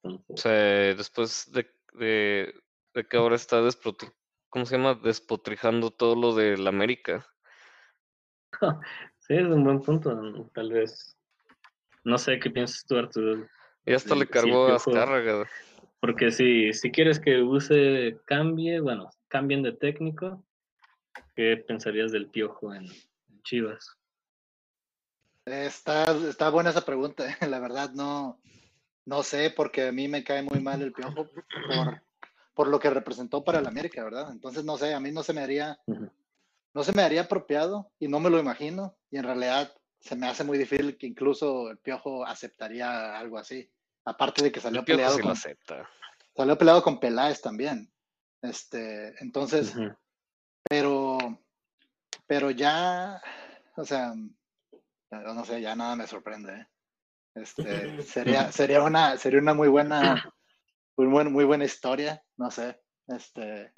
O 0.04 0.38
sea, 0.38 0.94
después 0.96 1.52
de, 1.52 1.70
de, 1.94 2.54
de 2.94 3.08
que 3.08 3.18
ahora 3.18 3.36
está 3.36 3.62
desprotri- 3.62 4.14
¿cómo 4.50 4.66
se 4.66 4.78
llama? 4.78 4.94
Despotrijando 4.96 5.92
todo 5.92 6.16
lo 6.16 6.34
del 6.36 6.66
América. 6.68 7.28
sí, 9.28 9.36
es 9.36 9.46
un 9.46 9.64
buen 9.64 9.82
punto, 9.82 10.50
tal 10.54 10.72
vez. 10.72 11.16
No 12.04 12.18
sé 12.18 12.40
qué 12.40 12.50
piensas 12.50 12.86
tú, 12.86 12.98
Arturo. 12.98 13.48
Y 13.86 13.94
hasta 13.94 14.16
le 14.16 14.26
sí, 14.26 14.32
cargó 14.32 14.66
a 14.66 14.68
Piojo. 14.68 14.92
Azcárraga. 14.92 15.48
Porque 16.00 16.32
si, 16.32 16.74
si 16.74 16.92
quieres 16.92 17.20
que 17.20 17.42
use 17.42 18.20
cambie, 18.26 18.80
bueno, 18.80 19.10
cambien 19.28 19.64
de 19.64 19.74
técnico, 19.74 20.44
¿qué 21.36 21.58
pensarías 21.68 22.12
del 22.12 22.30
piojo 22.30 22.74
en, 22.74 22.86
en 22.86 23.42
Chivas? 23.44 23.98
Está, 25.46 26.12
está 26.28 26.50
buena 26.50 26.72
esa 26.72 26.86
pregunta, 26.86 27.26
la 27.48 27.60
verdad 27.60 27.92
no, 27.94 28.40
no 29.06 29.24
sé, 29.24 29.52
porque 29.56 29.88
a 29.88 29.92
mí 29.92 30.08
me 30.08 30.24
cae 30.24 30.44
muy 30.44 30.60
mal 30.60 30.82
el 30.82 30.92
piojo 30.92 31.30
por, 31.30 32.02
por 32.54 32.68
lo 32.68 32.80
que 32.80 32.90
representó 32.90 33.44
para 33.44 33.60
el 33.60 33.68
América, 33.68 34.04
¿verdad? 34.04 34.30
Entonces 34.32 34.66
no 34.66 34.78
sé, 34.78 34.94
a 34.94 35.00
mí 35.00 35.12
no 35.12 35.24
se 35.24 35.34
me 35.34 35.42
haría. 35.42 35.80
No 36.78 36.84
se 36.84 36.94
me 36.94 37.02
haría 37.02 37.22
apropiado 37.22 37.92
y 37.98 38.08
no 38.08 38.20
me 38.20 38.30
lo 38.30 38.38
imagino, 38.38 38.96
y 39.10 39.18
en 39.18 39.24
realidad 39.24 39.74
se 40.00 40.16
me 40.16 40.28
hace 40.28 40.44
muy 40.44 40.60
difícil 40.60 40.96
que 40.96 41.08
incluso 41.08 41.72
el 41.72 41.80
piojo 41.80 42.24
aceptaría 42.24 43.18
algo 43.18 43.40
así. 43.40 43.68
Aparte 44.06 44.44
de 44.44 44.52
que 44.52 44.60
salió 44.60 44.82
El 44.82 44.86
peleado 44.86 45.16
sí 45.16 45.22
lo 45.22 45.24
con, 45.24 45.32
acepta. 45.32 45.90
salió 46.36 46.56
peleado 46.56 46.84
con 46.84 47.00
Peláez 47.00 47.42
también. 47.42 47.92
Este, 48.44 49.16
entonces, 49.24 49.74
pero, 50.70 51.18
pero 52.28 52.52
ya, 52.52 53.20
o 53.76 53.84
sea, 53.84 54.14
no 55.10 55.46
sé, 55.46 55.60
ya 55.62 55.76
nada 55.76 55.96
me 55.96 56.06
sorprende. 56.06 56.54
¿eh? 56.54 56.68
Este, 57.34 58.02
sería, 58.04 58.52
sería 58.52 58.84
una, 58.84 59.18
sería 59.18 59.40
una 59.40 59.56
muy 59.56 59.68
buena, 59.68 60.32
muy, 60.96 61.08
buen- 61.08 61.32
muy 61.34 61.44
buena 61.44 61.66
historia, 61.66 62.24
no 62.38 62.52
sé. 62.52 62.80
Este. 63.08 63.72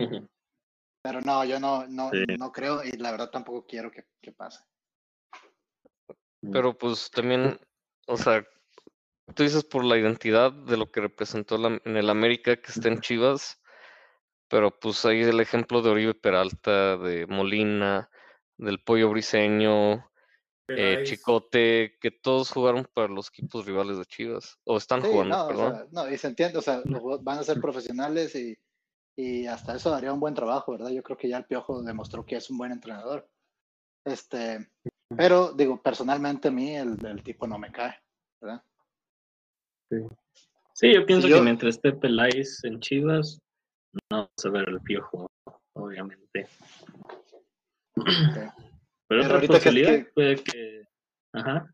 Pero 1.02 1.22
no, 1.22 1.44
yo 1.46 1.60
no, 1.60 1.88
no, 1.88 2.12
Sí. 2.12 2.26
no 2.38 2.52
creo 2.52 2.84
y 2.84 2.92
la 2.92 3.12
verdad 3.12 3.30
tampoco 3.30 3.66
quiero 3.66 3.92
que, 3.92 4.06
que 4.22 4.32
pase. 4.32 4.64
Pero 6.52 6.78
pues 6.78 7.12
también, 7.12 7.60
o 8.08 8.18
sea, 8.18 8.46
tú 9.36 9.44
dices 9.44 9.64
por 9.64 9.84
la 9.84 9.98
identidad 9.98 10.52
de 10.52 10.78
lo 10.78 10.90
que 10.90 11.02
representó 11.02 11.58
la- 11.58 11.80
en 11.84 11.98
el 11.98 12.10
América 12.10 12.56
que 12.56 12.72
está 12.72 12.88
en 12.88 13.02
Chivas, 13.02 13.62
pero 14.48 14.72
pues 14.80 15.04
ahí 15.06 15.22
el 15.22 15.40
ejemplo 15.42 15.82
de 15.82 15.90
Oribe 15.90 16.14
Peralta, 16.16 16.98
de 16.98 17.28
Molina, 17.28 18.10
del 18.58 18.82
Pollo 18.82 19.10
Briseño, 19.10 20.10
eh. 20.68 21.04
Chicote, 21.04 21.98
que 22.00 22.12
todos 22.12 22.52
jugaron 22.52 22.88
para 22.94 23.08
los 23.08 23.28
equipos 23.30 23.66
rivales 23.66 23.98
de 23.98 24.06
Chivas, 24.06 24.58
o 24.64 24.78
están 24.78 25.02
Sí, 25.02 25.08
jugando, 25.10 25.36
no, 25.36 25.46
o 25.46 25.48
perdón. 25.48 25.76
sea, 25.76 25.88
no, 25.92 26.10
y 26.10 26.18
se 26.18 26.28
entiende, 26.28 26.58
o 26.60 26.62
sea, 26.62 26.82
van 27.22 27.40
a 27.40 27.44
ser 27.44 27.60
profesionales 27.60 28.34
y, 28.36 28.58
y 29.20 29.48
hasta 29.48 29.76
eso 29.76 29.92
daría 29.92 30.14
un 30.14 30.20
buen 30.22 30.34
trabajo, 30.34 30.72
¿verdad? 30.72 30.92
Yo 30.92 31.04
creo 31.04 31.18
que 31.18 31.28
ya 31.28 31.38
el 31.38 31.44
Piojo 31.46 31.82
demostró 31.84 32.26
que 32.26 32.38
es 32.38 32.50
un 32.50 32.58
buen 32.58 32.72
entrenador. 32.72 33.28
Este, 34.06 34.70
pero 35.18 35.52
digo, 35.52 35.82
personalmente 35.82 36.48
a 36.48 36.52
mí 36.52 36.74
el, 36.74 36.98
el 37.06 37.22
tipo 37.22 37.46
no 37.46 37.58
me 37.60 37.70
cae, 37.70 37.96
¿verdad? 38.42 38.64
Sí, 40.74 40.94
yo 40.94 41.06
pienso 41.06 41.28
yo- 41.28 41.36
que 41.38 41.42
mientras 41.42 41.76
esté 41.76 41.92
Peláez 41.92 42.64
en 42.64 42.80
Chivas, 42.80 43.40
no 43.94 44.00
vamos 44.10 44.46
a 44.46 44.50
ver 44.52 44.70
el 44.70 44.80
piojo, 44.80 45.28
obviamente. 45.74 46.48
Pero, 47.96 48.54
Pero 49.10 49.26
otra 49.26 49.42
posibilidad 49.48 49.98
que- 49.98 50.06
puede 50.14 50.36
que... 50.44 50.84
Ajá. 51.34 51.70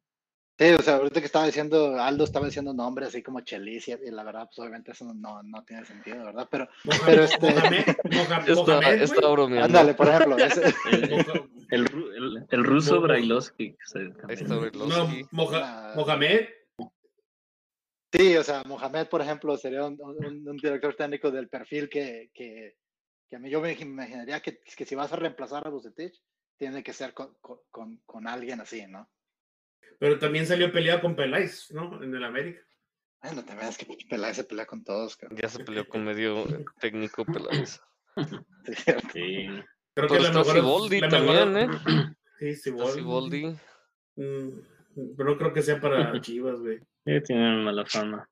Sí, 0.57 0.65
o 0.73 0.81
sea, 0.81 0.95
ahorita 0.95 1.19
que 1.19 1.25
estaba 1.25 1.45
diciendo, 1.45 1.99
Aldo 2.01 2.23
estaba 2.23 2.45
diciendo 2.45 2.73
nombres 2.73 3.09
así 3.09 3.21
como 3.21 3.41
Chelis 3.41 3.89
y, 3.89 3.91
y 3.91 4.09
la 4.11 4.23
verdad, 4.23 4.45
pues 4.45 4.59
obviamente 4.59 4.91
eso 4.91 5.03
no, 5.13 5.43
no 5.43 5.63
tiene 5.65 5.83
sentido, 5.85 6.23
¿verdad? 6.23 6.47
Pero, 6.49 6.69
pero 7.05 7.23
este- 7.25 7.53
Mohamed, 7.53 9.01
Está, 9.01 9.27
bromeando. 9.27 9.65
ándale, 9.65 9.93
por 9.95 10.07
ejemplo, 10.07 10.37
ese- 10.37 10.73
El, 10.91 11.03
el, 11.71 11.85
ru- 11.89 12.13
el- 12.15 12.45
el 12.49 12.63
ruso 12.63 13.01
Brailovsky. 13.01 13.75
No. 14.73 15.09
Moja- 15.31 15.61
Ah. 15.61 15.93
Mohamed. 15.97 16.47
sí, 18.13 18.37
o 18.37 18.43
sea, 18.43 18.63
Mohamed, 18.65 19.07
por 19.07 19.21
ejemplo, 19.21 19.57
sería 19.57 19.83
un, 19.85 19.99
un- 20.01 20.47
un 20.47 20.57
director 20.57 20.95
técnico 20.95 21.31
del 21.31 21.49
perfil 21.49 21.89
que, 21.89 22.31
que, 22.33 22.77
que 23.29 23.35
a 23.35 23.39
mí 23.39 23.49
yo 23.49 23.59
me 23.59 23.73
imaginaría 23.73 24.39
que, 24.41 24.59
que 24.59 24.85
si 24.85 24.95
vas 24.95 25.11
a 25.11 25.17
reemplazar 25.17 25.67
a 25.67 25.69
Bucetich, 25.69 26.17
tiene 26.57 26.81
que 26.81 26.93
ser 26.93 27.13
con, 27.13 27.35
con, 27.41 27.57
con- 27.69 28.01
con 28.05 28.25
alguien 28.27 28.61
así, 28.61 28.85
¿no? 28.87 29.09
Pero 29.99 30.19
también 30.19 30.45
salió 30.45 30.71
peleado 30.71 31.01
con 31.01 31.15
Peláez, 31.15 31.71
¿no? 31.71 32.01
En 32.03 32.13
el 32.13 32.23
América. 32.23 32.61
Bueno, 33.23 33.43
también 33.45 33.69
es 33.69 33.77
que 33.77 33.87
Peláez 34.09 34.35
se 34.35 34.43
pelea 34.43 34.65
con 34.65 34.83
todos, 34.83 35.15
cabrón. 35.17 35.39
Ya 35.41 35.49
se 35.49 35.63
peleó 35.63 35.87
con 35.87 36.03
medio 36.03 36.45
técnico 36.79 37.25
Peláez. 37.25 37.81
Sí. 39.13 39.47
Creo 39.47 39.63
Pero 39.93 40.07
que 40.07 40.19
la 40.19 40.27
está 40.27 40.39
mejor. 40.39 40.53
Siboldi 40.55 40.99
la 41.01 41.09
también, 41.09 41.53
mejor- 41.53 41.75
¿eh? 41.75 42.15
Sí, 42.39 42.47
Está 42.49 42.63
Siboldi. 42.63 42.93
Siboldi. 42.99 43.45
Mm, 44.17 44.49
Pero 45.17 45.29
no 45.29 45.37
creo 45.37 45.53
que 45.53 45.61
sea 45.61 45.79
para 45.79 46.11
Chivas, 46.21 46.59
güey. 46.59 46.79
Sí, 47.05 47.21
tienen 47.25 47.63
mala 47.63 47.85
fama. 47.85 48.29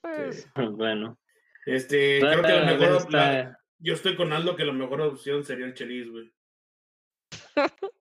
Pues, 0.00 0.48
Bueno. 0.72 1.18
Este, 1.64 2.18
creo 2.20 2.42
que 2.42 2.48
la 2.48 2.64
mejor. 2.64 2.96
está- 2.96 3.32
la- 3.32 3.58
yo 3.78 3.94
estoy 3.94 4.16
con 4.16 4.32
Aldo 4.32 4.56
que 4.56 4.64
la 4.64 4.72
mejor 4.72 5.00
opción 5.02 5.44
sería 5.44 5.66
el 5.66 5.74
Chelis, 5.74 6.10
güey. 6.10 6.32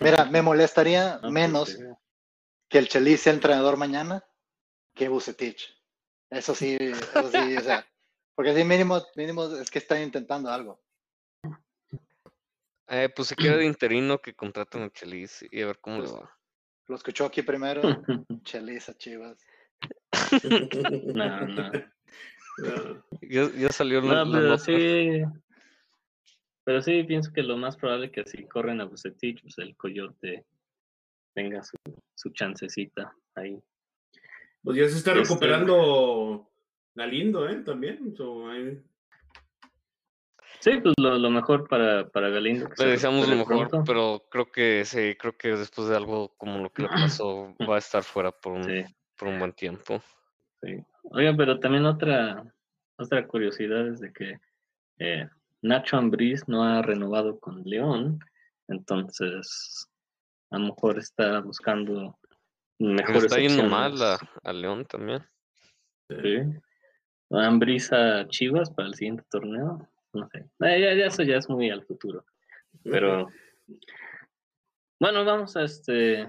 Mira, 0.00 0.24
me 0.26 0.42
molestaría 0.42 1.14
no, 1.14 1.20
pues, 1.22 1.32
menos 1.32 1.68
sí. 1.70 1.82
que 2.68 2.78
el 2.78 2.88
Chelis 2.88 3.20
sea 3.22 3.32
entrenador 3.32 3.76
mañana 3.76 4.24
que 4.94 5.08
Bucetich. 5.08 5.74
Eso 6.30 6.54
sí, 6.54 6.76
eso 6.80 7.30
sí, 7.30 7.56
o 7.56 7.60
sea, 7.60 7.86
porque 8.34 8.50
así 8.50 8.64
mínimo, 8.64 9.02
mínimo 9.14 9.44
es 9.54 9.70
que 9.70 9.78
están 9.78 10.02
intentando 10.02 10.50
algo. 10.50 10.82
eh, 12.88 13.08
pues 13.14 13.28
si 13.28 13.36
quiere 13.36 13.58
de 13.58 13.66
interino 13.66 14.18
que 14.20 14.34
contraten 14.34 14.82
a 14.82 14.90
Chelis 14.90 15.44
y 15.50 15.62
a 15.62 15.66
ver 15.66 15.78
cómo 15.80 16.02
le 16.02 16.10
va. 16.10 16.30
Lo 16.88 16.96
escuchó 16.96 17.26
aquí 17.26 17.42
primero, 17.42 17.82
Chelis 18.44 18.88
a 18.88 18.94
Chivas. 18.94 19.44
No, 21.14 21.46
no. 21.46 21.70
Ya, 23.20 23.50
ya 23.54 23.68
salió 23.68 24.00
la, 24.00 24.24
No, 24.24 24.32
la 24.32 24.38
pero 24.38 24.58
sí. 24.58 25.22
Pero 26.66 26.82
sí, 26.82 27.04
pienso 27.04 27.32
que 27.32 27.44
lo 27.44 27.56
más 27.56 27.76
probable 27.76 28.06
es 28.06 28.12
que 28.12 28.24
si 28.26 28.44
corren 28.44 28.80
a 28.80 28.84
Bucetich, 28.86 29.40
pues 29.40 29.56
el 29.58 29.76
coyote 29.76 30.44
tenga 31.32 31.62
su, 31.62 31.76
su 32.16 32.30
chancecita 32.30 33.14
ahí. 33.36 33.56
Pues 34.64 34.76
ya 34.76 34.88
se 34.88 34.96
está 34.98 35.12
Este- 35.12 35.22
recuperando 35.22 36.50
Galindo, 36.94 37.48
¿eh? 37.48 37.62
También. 37.64 38.16
So, 38.16 38.48
ahí- 38.50 38.82
Sí, 40.60 40.72
pues 40.82 40.94
lo, 40.98 41.16
lo 41.18 41.30
mejor 41.30 41.68
para, 41.68 42.08
para 42.08 42.30
Galindo. 42.30 42.64
que 42.66 42.72
Le 42.72 42.76
se 42.76 42.86
deseamos 42.88 43.28
lo 43.28 43.36
mejor, 43.36 43.68
pronto. 43.68 43.84
pero 43.86 44.24
creo 44.28 44.50
que 44.50 44.84
sí, 44.84 45.14
creo 45.16 45.36
que 45.36 45.48
después 45.50 45.86
de 45.88 45.96
algo 45.96 46.34
como 46.36 46.58
lo 46.58 46.70
que 46.70 46.82
le 46.82 46.88
pasó, 46.88 47.54
va 47.70 47.76
a 47.76 47.78
estar 47.78 48.02
fuera 48.02 48.32
por 48.32 48.54
un, 48.54 48.64
Sí, 48.64 48.84
por 49.16 49.28
un 49.28 49.38
buen 49.38 49.52
tiempo. 49.52 50.02
sí. 50.62 50.76
Oiga, 51.12 51.32
pero 51.36 51.60
también 51.60 51.84
otra, 51.86 52.42
otra 52.98 53.24
curiosidad 53.28 53.86
es 53.86 54.00
de 54.00 54.12
que 54.12 54.40
eh, 54.98 55.28
Nacho 55.62 55.96
Ambriz 55.96 56.46
no 56.46 56.62
ha 56.62 56.82
renovado 56.82 57.38
con 57.40 57.62
León, 57.64 58.20
entonces 58.68 59.88
a 60.50 60.58
lo 60.58 60.66
mejor 60.66 60.98
está 60.98 61.40
buscando 61.40 62.18
mejores 62.78 63.24
está 63.24 63.38
yendo 63.38 63.64
mal 63.64 64.00
a, 64.02 64.18
a 64.44 64.52
León 64.52 64.84
también. 64.86 65.24
Sí. 66.08 66.42
Ambriz 67.30 67.92
a 67.92 68.28
Chivas 68.28 68.70
para 68.70 68.88
el 68.88 68.94
siguiente 68.94 69.24
torneo. 69.30 69.88
No 70.12 70.28
sé. 70.28 70.38
Eh, 70.60 70.80
ya, 70.80 70.94
ya 70.94 71.06
eso 71.06 71.22
ya 71.22 71.36
es 71.36 71.48
muy 71.48 71.70
al 71.70 71.84
futuro. 71.84 72.24
Pero 72.84 73.28
Bueno, 75.00 75.24
vamos 75.24 75.56
a 75.56 75.64
este 75.64 76.28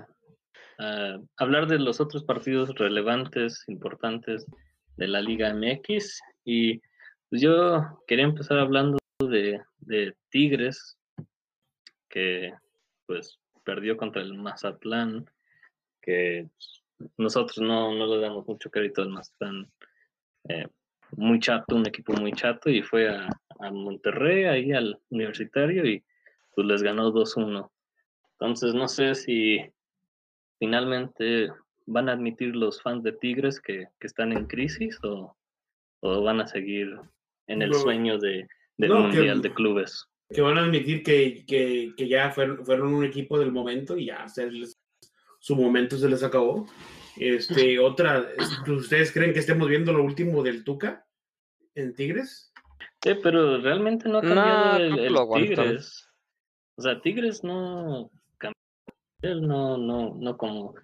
a 0.79 1.17
hablar 1.37 1.67
de 1.67 1.79
los 1.79 1.99
otros 1.99 2.23
partidos 2.23 2.75
relevantes, 2.75 3.63
importantes 3.67 4.45
de 4.97 5.07
la 5.07 5.21
Liga 5.21 5.53
MX. 5.53 6.21
Y 6.43 6.79
pues 7.29 7.41
yo 7.41 8.03
quería 8.07 8.25
empezar 8.25 8.59
hablando 8.59 8.97
de, 9.27 9.61
de 9.79 10.15
Tigres, 10.29 10.97
que 12.09 12.53
pues 13.05 13.39
perdió 13.63 13.97
contra 13.97 14.21
el 14.21 14.33
Mazatlán, 14.33 15.29
que 16.01 16.47
nosotros 17.17 17.59
no, 17.59 17.93
no 17.93 18.07
le 18.07 18.19
damos 18.21 18.47
mucho 18.47 18.69
crédito 18.69 19.01
al 19.01 19.09
Mazatlán. 19.09 19.71
Eh, 20.49 20.67
muy 21.15 21.39
chato, 21.39 21.75
un 21.75 21.87
equipo 21.87 22.13
muy 22.13 22.33
chato, 22.33 22.69
y 22.69 22.81
fue 22.81 23.09
a, 23.09 23.29
a 23.59 23.71
Monterrey, 23.71 24.45
ahí 24.45 24.71
al 24.73 24.99
universitario, 25.09 25.85
y 25.85 26.03
pues 26.55 26.67
les 26.67 26.81
ganó 26.83 27.11
2-1. 27.11 27.69
Entonces 28.33 28.73
no 28.73 28.87
sé 28.87 29.15
si 29.15 29.59
finalmente 30.59 31.49
van 31.85 32.09
a 32.09 32.13
admitir 32.13 32.55
los 32.55 32.81
fans 32.81 33.03
de 33.03 33.13
Tigres 33.13 33.59
que, 33.59 33.87
que 33.99 34.07
están 34.07 34.31
en 34.33 34.45
crisis 34.45 34.99
o, 35.03 35.35
o, 36.01 36.21
van 36.21 36.41
a 36.41 36.47
seguir 36.47 36.99
en 37.47 37.61
el 37.61 37.69
No. 37.71 37.75
sueño 37.77 38.17
de, 38.17 38.47
del 38.77 38.89
No, 38.89 39.09
que- 39.09 39.17
Mundial 39.17 39.41
de 39.41 39.53
Clubes. 39.53 40.05
Que 40.29 40.41
van 40.41 40.57
a 40.57 40.63
admitir 40.65 41.03
que, 41.03 41.45
que, 41.45 41.93
que 41.95 42.07
ya 42.09 42.31
fueron, 42.31 42.65
fueron 42.65 42.93
un 42.93 43.05
equipo 43.05 43.39
del 43.39 43.51
momento 43.51 43.97
y 43.97 44.07
ya 44.07 44.27
se 44.27 44.51
les- 44.51 44.77
su 45.39 45.55
momento 45.55 45.97
se 45.97 46.09
les 46.09 46.21
acabó. 46.23 46.67
Este, 47.15 47.79
otra, 47.79 48.27
es- 48.37 48.59
¿ustedes 48.67 49.11
creen 49.11 49.33
que 49.33 49.39
estemos 49.39 49.67
viendo 49.69 49.93
lo 49.93 50.03
último 50.03 50.43
del 50.43 50.63
Tuca 50.63 51.05
en 51.75 51.93
Tigres? 51.95 52.51
Sí, 53.03 53.11
pero 53.23 53.59
realmente 53.61 54.09
no 54.09 54.17
ha 54.17 54.21
cambiado 54.21 54.77
el, 54.77 54.99
el 54.99 55.13
lo. 55.13 55.27
Tigres. 55.33 56.09
O 56.77 56.81
sea, 56.81 56.99
Tigres 57.01 57.43
no 57.43 58.11
cambió. 58.37 58.57
Él 59.21 59.47
no, 59.47 59.77
no, 59.77 60.15
no 60.19 60.37
como 60.37 60.75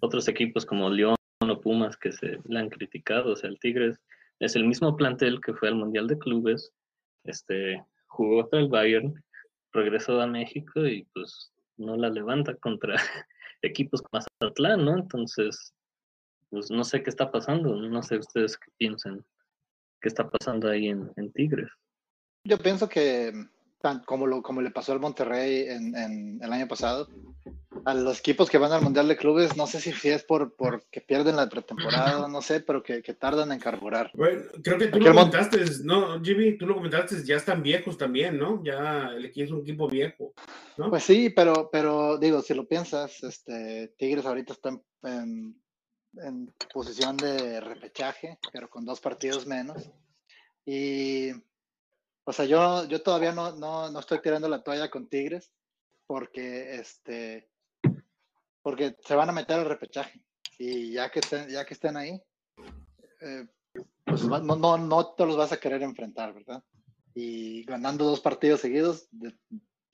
otros 0.00 0.26
equipos 0.28 0.66
como 0.66 0.90
León 0.90 1.14
o 1.40 1.60
Pumas 1.60 1.96
que 1.96 2.10
se 2.12 2.38
le 2.44 2.58
han 2.58 2.68
criticado. 2.68 3.32
O 3.32 3.36
sea, 3.36 3.48
el 3.48 3.58
Tigres 3.60 4.00
es 4.40 4.56
el 4.56 4.64
mismo 4.64 4.96
plantel 4.96 5.40
que 5.40 5.54
fue 5.54 5.68
al 5.68 5.76
Mundial 5.76 6.06
de 6.08 6.18
Clubes. 6.18 6.72
Este, 7.28 7.84
jugó 8.06 8.48
contra 8.48 8.60
el 8.60 8.68
Bayern, 8.68 9.14
regresó 9.72 10.20
a 10.20 10.26
México 10.26 10.86
y 10.86 11.04
pues 11.12 11.52
no 11.76 11.96
la 11.96 12.08
levanta 12.08 12.54
contra 12.56 12.96
equipos 13.62 14.02
como 14.02 14.24
Mazatlán, 14.40 14.84
¿no? 14.84 14.96
Entonces, 14.96 15.74
pues 16.50 16.70
no 16.70 16.84
sé 16.84 17.02
qué 17.02 17.10
está 17.10 17.30
pasando. 17.30 17.76
No 17.76 18.02
sé 18.02 18.18
ustedes 18.18 18.56
qué 18.56 18.70
piensan. 18.78 19.24
¿Qué 20.00 20.08
está 20.08 20.28
pasando 20.28 20.68
ahí 20.70 20.88
en, 20.88 21.12
en 21.16 21.32
Tigres? 21.32 21.68
Yo 22.44 22.56
pienso 22.56 22.88
que, 22.88 23.32
tan 23.80 24.00
como, 24.04 24.26
lo, 24.26 24.42
como 24.42 24.60
le 24.60 24.70
pasó 24.70 24.92
al 24.92 25.00
Monterrey 25.00 25.68
en, 25.68 25.96
en 25.96 26.40
el 26.42 26.52
año 26.52 26.66
pasado, 26.68 27.08
a 27.84 27.94
los 27.94 28.18
equipos 28.18 28.50
que 28.50 28.58
van 28.58 28.72
al 28.72 28.82
Mundial 28.82 29.06
de 29.08 29.16
Clubes, 29.16 29.56
no 29.56 29.66
sé 29.66 29.80
si, 29.80 29.92
si 29.92 30.08
es 30.08 30.24
por, 30.24 30.56
por 30.56 30.84
que 30.90 31.00
pierden 31.00 31.36
la 31.36 31.48
pretemporada, 31.48 32.26
no 32.28 32.42
sé, 32.42 32.60
pero 32.60 32.82
que, 32.82 33.02
que 33.02 33.14
tardan 33.14 33.52
en 33.52 33.60
carburar. 33.60 34.10
Bueno, 34.14 34.42
creo 34.62 34.78
que 34.78 34.88
tú 34.88 34.96
Aquí 34.98 35.06
lo 35.06 35.14
comentaste, 35.14 35.58
¿no, 35.84 36.20
Jimmy? 36.22 36.58
Tú 36.58 36.66
lo 36.66 36.74
comentaste, 36.74 37.24
ya 37.24 37.36
están 37.36 37.62
viejos 37.62 37.96
también, 37.96 38.36
¿no? 38.38 38.62
Ya 38.64 39.10
el 39.14 39.26
equipo 39.26 39.44
es 39.44 39.50
un 39.52 39.60
equipo 39.60 39.88
viejo, 39.88 40.34
¿no? 40.76 40.90
Pues 40.90 41.04
sí, 41.04 41.30
pero, 41.30 41.68
pero 41.70 42.18
digo, 42.18 42.42
si 42.42 42.52
lo 42.54 42.66
piensas, 42.66 43.22
este, 43.22 43.94
Tigres 43.96 44.26
ahorita 44.26 44.52
está 44.54 44.70
en, 44.70 44.82
en- 45.04 45.62
en 46.24 46.52
posición 46.72 47.16
de 47.16 47.60
repechaje, 47.60 48.38
pero 48.52 48.68
con 48.68 48.84
dos 48.84 48.98
partidos 49.00 49.46
menos. 49.46 49.90
Y, 50.66 51.30
o 52.28 52.32
sea, 52.34 52.44
yo, 52.44 52.84
yo 52.84 53.00
todavía 53.00 53.32
no, 53.32 53.52
no, 53.52 53.90
no 53.90 54.00
estoy 54.00 54.20
tirando 54.20 54.50
la 54.50 54.62
toalla 54.62 54.90
con 54.90 55.08
Tigres 55.08 55.50
porque, 56.06 56.74
este, 56.74 57.48
porque 58.60 58.98
se 59.02 59.14
van 59.14 59.30
a 59.30 59.32
meter 59.32 59.58
al 59.58 59.64
repechaje. 59.64 60.22
Y 60.58 60.92
ya 60.92 61.10
que 61.10 61.20
estén, 61.20 61.48
ya 61.48 61.64
que 61.64 61.72
estén 61.72 61.96
ahí, 61.96 62.22
eh, 63.22 63.46
pues 64.04 64.24
no, 64.24 64.40
no, 64.40 64.76
no 64.76 65.14
te 65.14 65.24
los 65.24 65.38
vas 65.38 65.52
a 65.52 65.56
querer 65.56 65.82
enfrentar, 65.82 66.34
¿verdad? 66.34 66.62
Y 67.14 67.64
ganando 67.64 68.04
dos 68.04 68.20
partidos 68.20 68.60
seguidos, 68.60 69.08
de, 69.10 69.34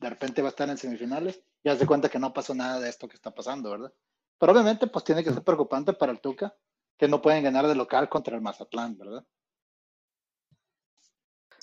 de 0.00 0.10
repente 0.10 0.42
va 0.42 0.48
a 0.48 0.50
estar 0.50 0.68
en 0.68 0.76
semifinales 0.76 1.40
y 1.62 1.68
haz 1.68 1.78
de 1.78 1.86
cuenta 1.86 2.08
que 2.08 2.18
no 2.18 2.32
pasó 2.32 2.52
nada 2.52 2.80
de 2.80 2.88
esto 2.88 3.06
que 3.06 3.14
está 3.14 3.32
pasando, 3.32 3.70
¿verdad? 3.70 3.92
Pero 4.40 4.50
obviamente, 4.50 4.88
pues 4.88 5.04
tiene 5.04 5.22
que 5.22 5.32
ser 5.32 5.44
preocupante 5.44 5.92
para 5.92 6.10
el 6.10 6.20
Tuca 6.20 6.52
que 6.98 7.06
no 7.06 7.22
pueden 7.22 7.44
ganar 7.44 7.68
de 7.68 7.76
local 7.76 8.08
contra 8.08 8.34
el 8.34 8.42
Mazatlán, 8.42 8.98
¿verdad? 8.98 9.24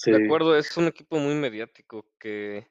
Sí. 0.01 0.09
De 0.11 0.25
acuerdo, 0.25 0.57
es 0.57 0.75
un 0.77 0.87
equipo 0.87 1.17
muy 1.19 1.35
mediático 1.35 2.11
que 2.17 2.67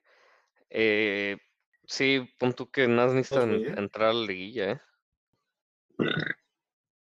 eh, 0.69 1.37
sí, 1.85 2.29
pon 2.41 2.53
tú 2.55 2.69
que 2.73 2.89
nada 2.89 3.15
necesitan 3.15 3.61
bien. 3.61 3.79
entrar 3.79 4.09
a 4.09 4.15
la 4.15 4.27
liguilla, 4.27 4.73
¿eh? 4.73 4.81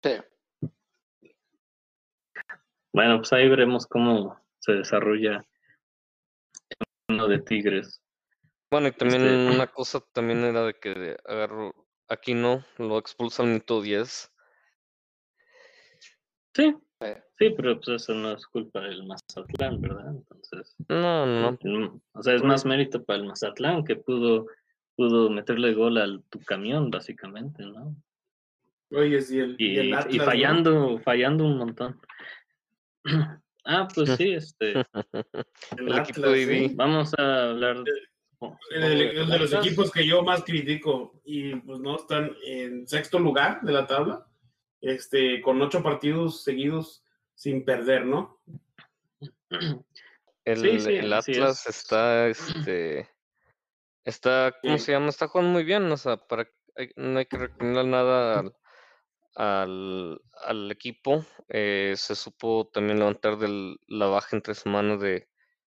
Sí. 0.02 0.12
Bueno, 2.94 3.18
pues 3.18 3.30
ahí 3.34 3.46
veremos 3.46 3.86
cómo 3.86 4.40
se 4.60 4.72
desarrolla 4.72 5.44
el 6.70 6.86
uno 7.10 7.28
de 7.28 7.40
Tigres. 7.40 8.02
Bueno, 8.70 8.88
y 8.88 8.92
también 8.92 9.22
Este- 9.22 9.54
una 9.54 9.66
cosa 9.66 10.00
también 10.14 10.44
era 10.44 10.64
de 10.64 10.72
que 10.78 11.18
agarró 11.26 11.74
aquí 12.08 12.32
no, 12.32 12.64
lo 12.78 12.96
expulsa 12.98 13.42
al 13.42 13.50
minuto 13.50 13.82
10. 13.82 14.32
Sí, 16.54 16.74
Sí. 17.38 17.50
pero 17.56 17.76
pues 17.80 18.02
eso 18.02 18.14
no 18.14 18.32
es 18.32 18.46
culpa 18.46 18.80
del 18.80 19.04
Mazatlán, 19.06 19.80
¿verdad? 19.80 20.10
Entonces, 20.14 20.74
No, 20.88 21.26
no, 21.26 21.58
no. 21.62 22.00
o 22.12 22.22
sea, 22.22 22.34
es 22.34 22.42
más 22.42 22.64
mérito 22.64 23.04
para 23.04 23.18
el 23.18 23.26
Mazatlán 23.26 23.84
que 23.84 23.96
pudo, 23.96 24.46
pudo 24.96 25.28
meterle 25.28 25.74
gol 25.74 25.98
al 25.98 26.22
tu 26.30 26.40
camión, 26.40 26.90
básicamente, 26.90 27.64
¿no? 27.66 27.94
Oye, 28.92 29.20
sí, 29.20 29.38
el, 29.40 29.56
y 29.58 29.72
Y, 29.74 29.78
el 29.78 29.88
y 29.88 29.92
Atlas, 29.92 30.16
¿no? 30.16 30.24
fallando, 30.24 30.98
fallando 31.00 31.44
un 31.44 31.58
montón. 31.58 32.00
Ah, 33.68 33.88
pues 33.92 34.10
sí, 34.16 34.30
este, 34.30 34.74
El 35.76 35.88
El 35.88 35.98
equipo 35.98 36.26
Atlas, 36.28 36.76
vamos 36.76 37.12
a 37.18 37.50
hablar 37.50 37.78
El, 38.70 38.82
el- 38.84 39.00
el 39.18 39.28
de 39.28 39.38
los 39.40 39.52
equipos 39.52 39.90
que 39.90 40.06
yo 40.06 40.22
más 40.22 40.44
critico 40.44 41.20
y 41.24 41.56
pues 41.56 41.80
no 41.80 41.96
están 41.96 42.30
en 42.46 42.86
sexto 42.86 43.18
lugar 43.18 43.60
de 43.62 43.72
la 43.72 43.84
tabla, 43.88 44.24
este, 44.80 45.40
con 45.42 45.60
ocho 45.62 45.82
partidos 45.82 46.42
seguidos 46.42 47.04
sin 47.34 47.64
perder, 47.64 48.06
¿no? 48.06 48.40
El, 50.44 50.56
Sí, 50.58 50.80
sí, 50.80 50.94
el 50.96 51.12
así 51.12 51.32
Atlas 51.32 51.66
es. 51.66 51.76
está, 51.76 52.28
este, 52.28 53.08
está, 54.04 54.54
¿cómo 54.62 54.78
Sí. 54.78 54.84
se 54.84 54.92
llama? 54.92 55.08
Está 55.08 55.28
jugando 55.28 55.52
muy 55.52 55.64
bien, 55.64 55.90
o 55.90 55.96
sea, 55.96 56.16
para, 56.16 56.48
hay- 56.76 56.92
no 56.96 57.18
hay 57.18 57.26
que 57.26 57.38
recomendar 57.38 57.84
nada 57.84 58.38
al, 58.40 58.54
al, 59.34 60.20
al 60.44 60.70
equipo. 60.70 61.24
eh, 61.48 61.94
se 61.96 62.14
supo 62.14 62.68
también 62.72 62.98
levantar 62.98 63.38
de 63.38 63.76
la 63.88 64.06
baja 64.06 64.36
entre 64.36 64.54
semanas 64.54 65.00
de 65.00 65.28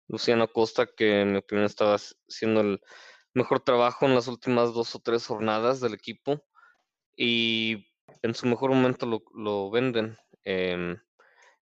Luciano 0.08 0.48
Costa, 0.52 0.88
que 0.96 1.22
en 1.22 1.32
mi 1.34 1.38
opinión 1.40 1.66
estaba 1.66 1.96
s- 1.96 2.16
haciendo 2.30 2.62
el 2.62 2.82
mejor 3.34 3.60
trabajo 3.62 4.06
en 4.06 4.16
las 4.16 4.28
últimas 4.28 4.74
dos 4.74 4.96
o 4.96 5.00
tres 5.00 5.26
jornadas 5.28 5.80
del 5.80 5.94
equipo. 5.94 6.44
Y 7.16 7.87
en 8.22 8.34
su 8.36 8.48
mejor 8.48 8.72
momento 8.72 9.24
lo, 9.34 9.72
venden. 9.72 10.18
em, 10.44 11.00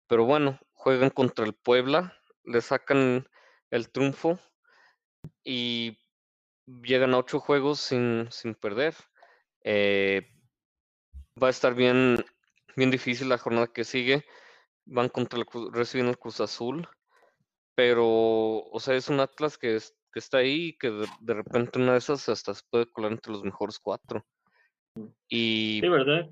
pero 0.08 0.26
bueno, 0.26 0.60
juegan 0.74 1.10
contra 1.10 1.46
el 1.46 1.54
Puebla, 1.54 2.14
le 2.44 2.62
sacan 2.62 3.28
el 3.72 3.90
triunfo 3.90 4.40
y 5.44 5.98
llegan 6.66 7.14
a 7.14 7.18
ocho 7.20 7.40
juegos 7.40 7.80
sin, 7.80 8.28
sin 8.32 8.56
perder. 8.56 8.96
Eh, 9.64 10.28
va 11.42 11.48
a 11.48 11.52
estar 11.52 11.74
bien, 11.76 12.24
bien 12.76 12.92
difícil 12.92 13.30
la 13.30 13.38
jornada 13.38 13.68
que 13.68 13.84
sigue. 13.84 14.26
Van 14.86 15.10
contra 15.10 15.40
el 15.40 15.46
reciben 15.72 16.08
el 16.08 16.20
Cruz 16.20 16.40
Azul. 16.42 16.88
Pero, 17.76 18.06
o 18.08 18.80
sea, 18.80 18.96
es 18.96 19.10
un 19.10 19.20
Atlas 19.20 19.58
que 19.58 19.80
está 20.14 20.38
ahí 20.38 20.70
y 20.70 20.78
que 20.78 20.92
de, 20.92 21.08
de 21.20 21.34
repente 21.34 21.80
una 21.80 21.94
de 21.94 21.98
esas 21.98 22.30
hasta 22.30 22.54
se 22.54 22.62
puede 22.70 22.90
colar 22.92 23.12
entre 23.12 23.34
los 23.34 23.44
mejores 23.44 23.80
cuatro. 23.80 24.26
Y 25.30 25.80
Sí, 25.82 25.88
¿verdad? 25.90 26.30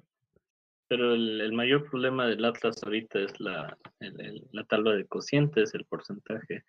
Pero 0.88 1.14
el, 1.16 1.42
el 1.42 1.54
mayor 1.54 1.90
problema 1.90 2.28
del 2.28 2.46
Atlas 2.46 2.82
ahorita 2.84 3.20
es 3.20 3.40
la, 3.40 3.78
el- 4.00 4.20
el- 4.22 4.48
la 4.52 4.64
tabla 4.66 4.92
de 4.92 5.06
cocientes, 5.06 5.74
el 5.74 5.86
porcentaje. 5.86 6.64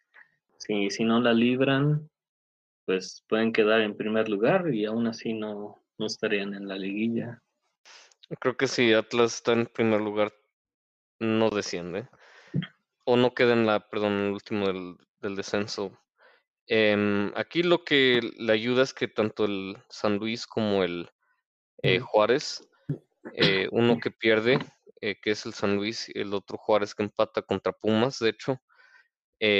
Si, 0.59 0.91
si 0.91 1.05
no 1.05 1.21
la 1.21 1.33
libran, 1.33 2.09
pues 2.87 3.25
pueden 3.29 3.53
quedar 3.53 3.81
en 3.81 3.97
primer 3.97 4.29
lugar 4.29 4.73
y 4.73 4.85
aún 4.87 5.07
así 5.07 5.35
no, 5.35 5.83
no 5.99 6.07
estarían 6.07 6.55
en 6.55 6.69
la 6.69 6.77
liguilla. 6.77 7.43
creo 8.41 8.57
que 8.57 8.67
si 8.67 8.93
Atlas 8.93 9.35
está 9.35 9.53
en 9.53 9.67
primer 9.67 10.01
lugar, 10.01 10.33
no 11.21 11.51
desciende. 11.51 12.09
O 13.05 13.17
no 13.17 13.35
queda 13.35 13.53
en 13.53 13.67
la, 13.67 13.81
perdón, 13.89 14.13
en 14.15 14.27
el 14.27 14.33
último 14.33 14.67
del, 14.67 14.97
del 15.21 15.37
descenso. 15.37 15.99
Em, 16.67 17.31
aquí 17.37 17.63
lo 17.63 17.85
que 17.85 18.21
le 18.39 18.53
ayuda 18.53 18.83
es 18.83 18.95
que 18.95 19.09
tanto 19.09 19.45
el 19.45 19.77
San 19.91 20.17
Luis 20.17 20.47
como 20.47 20.83
el 20.83 21.11
eh, 21.85 22.01
Juárez, 22.01 22.67
eh, 23.35 23.69
uno 23.71 23.99
que 24.01 24.11
pierde, 24.11 24.59
eh, 25.03 25.17
que 25.21 25.33
es 25.33 25.45
el 25.45 25.53
San 25.53 25.77
Luis, 25.77 26.09
y 26.09 26.19
el 26.19 26.33
otro 26.33 26.57
Juárez 26.57 26.95
que 26.95 27.03
empata 27.03 27.43
contra 27.43 27.73
Pumas, 27.73 28.19
de 28.21 28.31
hecho, 28.31 28.63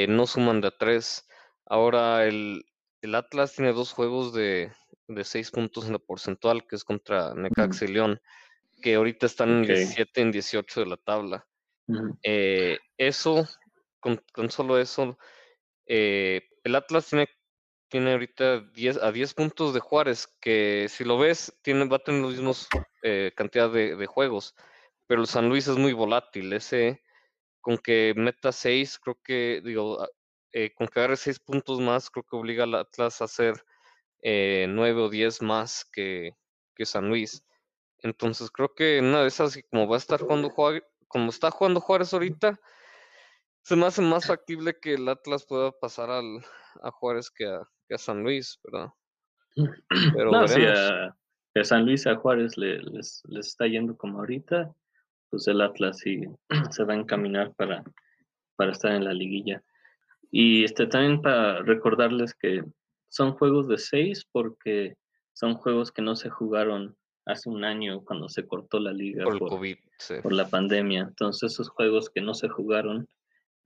no 0.09 0.27
suman 0.27 0.63
de 0.63 0.69
a 0.69 0.71
tres. 0.71 1.29
Ahora 1.67 2.25
el, 2.25 2.65
el 3.03 3.15
Atlas 3.15 3.55
tiene 3.55 3.75
dos 3.75 3.93
juegos 3.93 4.33
de, 4.33 4.73
de 5.07 5.25
seis 5.25 5.51
puntos 5.51 5.85
en 5.85 5.93
la 5.93 5.99
porcentual, 5.99 6.67
que 6.67 6.77
es 6.77 6.85
contra 6.85 7.35
Necaxa 7.35 7.85
y 7.85 7.89
León, 7.89 8.19
que 8.81 8.95
ahorita 8.95 9.27
están 9.27 9.51
en 9.51 9.61
Ok. 9.61 9.67
17 9.67 10.21
en 10.23 10.33
18 10.33 10.81
de 10.81 10.87
la 10.87 10.97
tabla. 10.97 11.47
Eso, 12.97 13.47
con, 14.01 14.23
con 14.33 14.51
solo 14.51 14.79
eso, 14.79 15.19
el 15.85 16.75
Atlas 16.75 17.07
tiene, 17.11 17.29
tiene 17.95 18.11
ahorita 18.11 18.59
10, 18.75 19.01
a 19.01 19.13
10 19.13 19.35
puntos 19.35 19.73
de 19.73 19.79
Juárez, 19.79 20.27
que 20.41 20.89
si 20.89 21.05
lo 21.05 21.17
ves, 21.17 21.57
tiene, 21.63 21.85
va 21.85 21.99
a 21.99 22.01
tener 22.01 22.23
los 22.23 22.33
mismos 22.33 22.67
eh, 23.05 23.31
cantidad 23.37 23.71
de, 23.71 24.07
juegos, 24.07 24.57
pero 25.07 25.21
el 25.21 25.29
San 25.29 25.49
Luis 25.49 25.69
es 25.69 25.77
muy 25.77 25.93
volátil. 25.93 26.53
Ese, 26.53 27.05
con 27.61 27.79
que 27.79 28.13
meta 28.17 28.51
6, 28.51 28.99
creo 28.99 29.17
que, 29.23 29.63
digo, 29.65 30.03
a- 30.03 30.09
eh, 30.51 30.75
con 30.75 30.89
que 30.89 30.99
agarre 30.99 31.17
6 31.17 31.39
puntos 31.39 31.81
más, 31.81 32.11
creo 32.11 32.25
que 32.25 32.35
obliga 32.35 32.65
al 32.65 32.75
Atlas 32.75 33.21
a 33.21 33.27
hacer 33.27 33.65
eh, 34.23 34.67
9 34.69 35.03
o 35.03 35.09
10 35.09 35.41
más 35.41 35.85
que, 35.85 36.33
que 36.75 36.87
San 36.87 37.09
Luis. 37.09 37.47
Entonces 37.99 38.51
creo 38.51 38.75
que 38.75 38.99
una 38.99 39.23
de 39.23 39.29
esas, 39.29 39.57
como 39.71 39.87
va 39.87 39.95
a 39.95 39.99
estar 39.99 40.21
jugando 40.21 40.53
como 41.07 41.31
está 41.31 41.53
jugando 41.53 41.81
Juárez 41.81 42.13
ahorita, 42.13 42.59
se 43.63 43.77
me 43.77 43.87
hace 43.87 44.03
más 44.03 44.27
factible 44.27 44.81
que 44.81 44.95
el 44.95 45.09
Atlas 45.09 45.47
pueda 45.47 45.71
pasar 45.71 46.11
al, 46.11 46.45
a 46.83 46.91
Juárez 46.91 47.31
que 47.31 47.47
a, 47.47 47.63
que 47.89 47.95
a 47.95 47.99
San 47.99 48.23
Luis, 48.23 48.59
¿verdad? 48.65 48.91
Pero 50.17 50.31
No, 50.31 50.49
si 50.49 50.65
a, 50.65 51.07
a 51.09 51.65
San 51.65 51.85
Luis, 51.85 52.07
a 52.07 52.17
Juárez 52.17 52.57
le- 52.57 52.83
les, 52.83 53.23
les 53.29 53.47
está 53.49 53.67
yendo 53.67 53.97
como 53.97 54.19
ahorita, 54.19 54.75
pues 55.31 55.47
el 55.49 55.61
Atlas 55.61 55.99
sí 55.99 56.23
se 56.71 56.85
va 56.85 56.95
a 56.95 56.97
encaminar 56.97 57.53
para, 57.55 57.85
para 58.57 58.73
estar 58.73 58.93
en 58.93 59.05
la 59.05 59.13
liguilla. 59.13 59.63
Y 60.31 60.65
este 60.65 60.87
también 60.87 61.23
para 61.23 61.63
recordarles 61.63 62.35
que 62.35 62.65
son 63.09 63.35
juegos 63.35 63.69
de 63.69 63.79
seis 63.79 64.27
porque 64.33 64.97
son 65.33 65.55
juegos 65.55 65.93
que 65.93 66.03
no 66.03 66.17
se 66.17 66.29
jugaron 66.31 66.97
hace 67.27 67.49
un 67.49 67.65
año 67.65 68.03
cuando 68.05 68.29
se 68.29 68.47
cortó 68.47 68.81
la 68.81 68.93
liga 68.93 69.25
por 69.25 69.39
COVID, 69.39 69.77
sí. 69.99 70.15
por 70.23 70.33
la 70.33 70.49
pandemia. 70.49 71.03
Entonces 71.03 71.53
esos 71.53 71.69
juegos 71.69 72.11
que 72.11 72.21
no 72.21 72.35
se 72.35 72.49
jugaron 72.49 73.09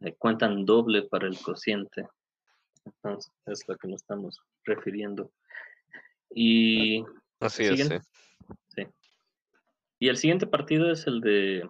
eh, 0.00 0.14
cuentan 0.18 0.64
doble 0.64 1.02
para 1.02 1.26
el 1.26 1.38
cociente. 1.40 2.06
Entonces 3.02 3.32
es 3.46 3.68
lo 3.68 3.76
que 3.76 3.88
nos 3.88 4.02
estamos 4.02 4.40
refiriendo. 4.64 5.30
Y 6.34 7.04
Así 7.40 7.64
es, 7.64 7.70
sí. 7.70 7.82
siguen. 7.82 8.02
Sí. 8.68 8.86
Y 9.98 10.08
el 10.08 10.16
siguiente 10.16 10.46
partido 10.46 10.90
es 10.90 11.06
el 11.06 11.20
de 11.20 11.68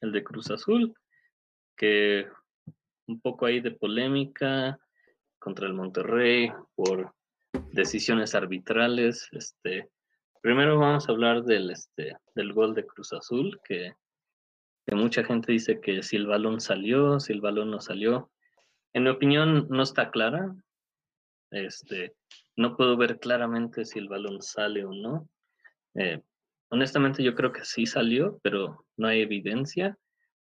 el 0.00 0.12
de 0.12 0.22
Cruz 0.24 0.50
Azul, 0.50 0.94
que 1.76 2.28
un 3.06 3.20
poco 3.20 3.46
ahí 3.46 3.60
de 3.60 3.72
polémica 3.72 4.78
contra 5.38 5.66
el 5.66 5.74
Monterrey 5.74 6.52
por 6.74 7.14
decisiones 7.72 8.34
arbitrales. 8.34 9.28
Este, 9.32 9.88
primero 10.42 10.78
vamos 10.78 11.08
a 11.08 11.12
hablar 11.12 11.44
del 11.44 11.70
este 11.70 12.16
del 12.34 12.52
gol 12.52 12.74
de 12.74 12.86
Cruz 12.86 13.12
Azul, 13.12 13.58
que, 13.64 13.94
que 14.86 14.94
mucha 14.94 15.24
gente 15.24 15.52
dice 15.52 15.80
que 15.80 16.02
si 16.02 16.16
el 16.16 16.26
balón 16.26 16.60
salió, 16.60 17.20
si 17.20 17.32
el 17.32 17.40
balón 17.40 17.70
no 17.70 17.80
salió. 17.80 18.30
En 18.92 19.04
mi 19.04 19.10
opinión, 19.10 19.66
no 19.68 19.82
está 19.82 20.10
clara. 20.10 20.54
Este, 21.50 22.14
no 22.56 22.76
puedo 22.76 22.96
ver 22.96 23.18
claramente 23.18 23.84
si 23.84 23.98
el 23.98 24.08
balón 24.08 24.42
sale 24.42 24.84
o 24.84 24.92
no. 24.92 25.28
Eh, 25.94 26.22
honestamente, 26.70 27.22
yo 27.22 27.34
creo 27.34 27.52
que 27.52 27.64
sí 27.64 27.86
salió, 27.86 28.38
pero 28.42 28.86
no 28.96 29.08
hay 29.08 29.22
evidencia. 29.22 29.98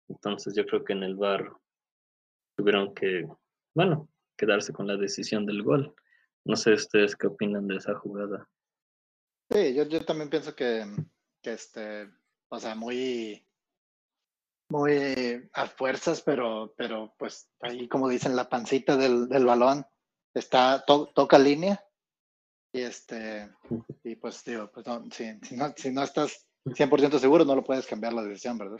Entonces, 0.07 0.55
yo 0.55 0.65
creo 0.65 0.83
que 0.83 0.93
en 0.93 1.03
el 1.03 1.15
VAR 1.15 1.51
tuvieron 2.55 2.93
que, 2.93 3.27
bueno, 3.73 4.09
quedarse 4.37 4.73
con 4.73 4.87
la 4.87 4.97
decisión 4.97 5.45
del 5.45 5.63
gol. 5.63 5.93
No 6.45 6.55
sé 6.55 6.73
ustedes 6.73 7.15
qué 7.15 7.27
opinan 7.27 7.67
de 7.67 7.77
esa 7.77 7.95
jugada. 7.95 8.47
Sí, 9.49 9.75
yo, 9.75 9.83
yo 9.83 10.03
también 10.05 10.29
pienso 10.29 10.55
que, 10.55 10.85
que 11.41 11.53
este, 11.53 12.09
o 12.49 12.59
sea, 12.59 12.75
muy, 12.75 13.44
muy 14.77 15.49
a 15.53 15.67
fuerzas, 15.67 16.21
pero, 16.21 16.73
pero 16.77 17.13
pues 17.17 17.49
ahí 17.61 17.87
como 17.87 18.09
dicen, 18.09 18.35
la 18.35 18.49
pancita 18.49 18.97
del, 18.97 19.29
del 19.29 19.45
balón 19.45 19.85
está, 20.33 20.83
to- 20.85 21.07
toca 21.13 21.37
línea. 21.39 21.83
Y 22.73 22.81
este, 22.81 23.49
y 24.03 24.15
pues 24.15 24.43
digo, 24.43 24.69
pues 24.71 24.85
no, 24.85 25.03
si, 25.11 25.39
si 25.43 25.55
no, 25.55 25.73
si 25.77 25.91
no 25.91 26.03
estás 26.03 26.45
100% 26.65 27.19
seguro, 27.19 27.45
no 27.45 27.55
lo 27.55 27.63
puedes 27.63 27.87
cambiar 27.87 28.11
la 28.13 28.23
decisión, 28.23 28.57
¿verdad? 28.57 28.79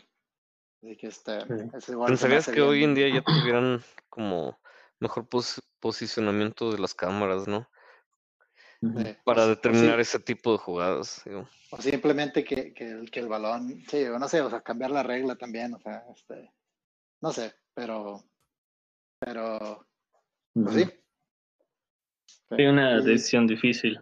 Así 0.84 0.98
que 0.98 1.08
este, 1.08 1.46
me 1.46 1.70
¿Pensarías 2.06 2.44
hace 2.44 2.52
que 2.52 2.62
hoy 2.62 2.84
en 2.84 2.94
día 2.94 3.08
ya 3.10 3.24
tuvieran 3.24 3.82
como 4.10 4.60
mejor 5.00 5.28
pos- 5.30 5.62
posicionamiento 5.80 6.72
de 6.72 6.80
las 6.80 6.94
cámaras, 6.94 7.48
¿no? 7.48 7.70
Eh, 8.98 9.18
Para 9.24 9.44
sí- 9.44 9.50
determinar 9.50 10.00
ese 10.00 10.20
tipo 10.20 10.52
de 10.52 10.58
jugadas. 10.60 11.22
digo. 11.26 11.48
O 11.72 11.82
simplemente 11.82 12.44
que, 12.44 12.74
que, 12.74 12.92
el, 12.92 13.10
que 13.12 13.20
el 13.20 13.28
balón, 13.28 13.84
sí, 13.90 14.04
o 14.06 14.20
no 14.20 14.28
sé, 14.28 14.42
o 14.42 14.50
sea, 14.50 14.62
cambiar 14.62 14.92
la 14.92 15.04
regla 15.04 15.36
también, 15.36 15.74
o 15.74 15.80
sea, 15.80 16.04
este, 16.16 16.52
no 17.22 17.32
sé, 17.32 17.54
pero, 17.74 18.24
pero, 19.20 19.86
pues 20.54 20.76
sí. 20.76 20.86
Sí, 22.58 22.64
una 22.66 23.02
decisión 23.02 23.48
difícil. 23.48 24.00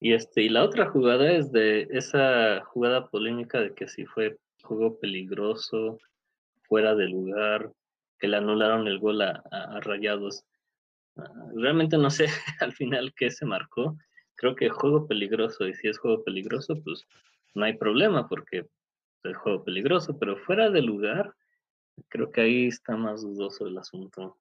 Y 0.00 0.12
este, 0.12 0.42
y 0.42 0.48
la 0.48 0.64
otra 0.64 0.90
jugada 0.90 1.30
es 1.32 1.52
de 1.52 1.86
esa 1.90 2.62
jugada 2.66 3.08
polémica 3.08 3.60
de 3.60 3.72
que 3.74 3.88
si 3.88 4.04
fue 4.04 4.36
juego 4.62 4.98
peligroso, 4.98 5.98
fuera 6.68 6.94
de 6.94 7.08
lugar, 7.08 7.72
que 8.18 8.28
le 8.28 8.36
anularon 8.36 8.86
el 8.88 8.98
gol 8.98 9.22
a, 9.22 9.42
a- 9.50 9.76
a 9.76 9.80
Rayados. 9.80 10.44
Realmente 11.54 11.96
no 11.96 12.10
sé 12.10 12.26
al 12.60 12.72
final 12.72 13.14
qué 13.14 13.30
se 13.30 13.46
marcó. 13.46 13.96
Creo 14.34 14.54
que 14.54 14.68
juego 14.68 15.06
peligroso, 15.06 15.66
y 15.66 15.74
si 15.74 15.88
es 15.88 15.98
juego 15.98 16.22
peligroso, 16.22 16.74
pues 16.82 17.06
no 17.54 17.64
hay 17.64 17.76
problema 17.76 18.28
porque 18.28 18.66
es 19.24 19.36
juego 19.38 19.64
peligroso, 19.64 20.18
pero 20.18 20.36
fuera 20.36 20.70
de 20.70 20.82
lugar, 20.82 21.34
creo 22.08 22.30
que 22.30 22.42
ahí 22.42 22.66
está 22.66 22.96
más 22.96 23.22
dudoso 23.22 23.66
el 23.66 23.78
asunto. 23.78 24.38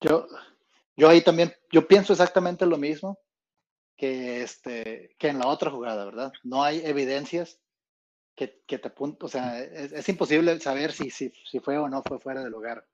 Yo, 0.00 0.26
yo 0.96 1.08
ahí 1.08 1.22
también, 1.22 1.52
yo 1.70 1.86
pienso 1.86 2.14
exactamente 2.14 2.64
lo 2.64 2.78
mismo 2.78 3.18
que 3.96 4.42
este, 4.42 5.14
que 5.18 5.28
en 5.28 5.38
la 5.38 5.48
otra 5.48 5.70
jugada, 5.70 6.06
¿verdad? 6.06 6.32
No 6.42 6.64
hay 6.64 6.80
evidencias 6.86 7.60
que, 8.34 8.62
que 8.66 8.78
te 8.78 8.88
apunten, 8.88 9.26
o 9.26 9.28
sea, 9.28 9.62
es, 9.62 9.92
es 9.92 10.08
imposible 10.08 10.58
saber 10.58 10.92
si, 10.92 11.10
si, 11.10 11.30
si 11.44 11.60
fue 11.60 11.76
o 11.76 11.86
no 11.86 12.02
fue 12.02 12.18
fuera 12.18 12.42
de 12.42 12.48
lugar. 12.48 12.86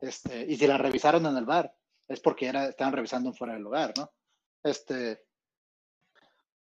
Este, 0.00 0.46
y 0.48 0.56
si 0.56 0.66
la 0.66 0.78
revisaron 0.78 1.26
en 1.26 1.36
el 1.36 1.44
bar, 1.44 1.74
es 2.08 2.20
porque 2.20 2.46
era, 2.46 2.66
estaban 2.68 2.92
revisando 2.94 3.28
un 3.30 3.34
fuera 3.36 3.54
de 3.54 3.60
lugar, 3.60 3.92
¿no? 3.96 4.10
Este, 4.62 5.12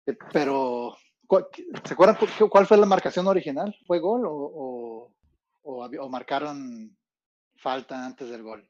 eh, 0.07 0.17
pero, 0.33 0.97
¿cuál- 1.27 1.47
¿se 1.85 1.95
acuerdan 1.95 2.17
cu- 2.17 2.49
cuál 2.49 2.67
fue 2.67 2.77
la 2.77 2.87
marcación 2.87 3.27
original? 3.27 3.75
¿Fue 3.87 3.99
gol 3.99 4.27
o, 4.27 4.33
o, 4.33 5.15
o 5.63 5.85
o 5.85 6.09
marcaron 6.09 6.97
falta 7.57 8.05
antes 8.05 8.29
del 8.31 8.43
gol? 8.43 8.69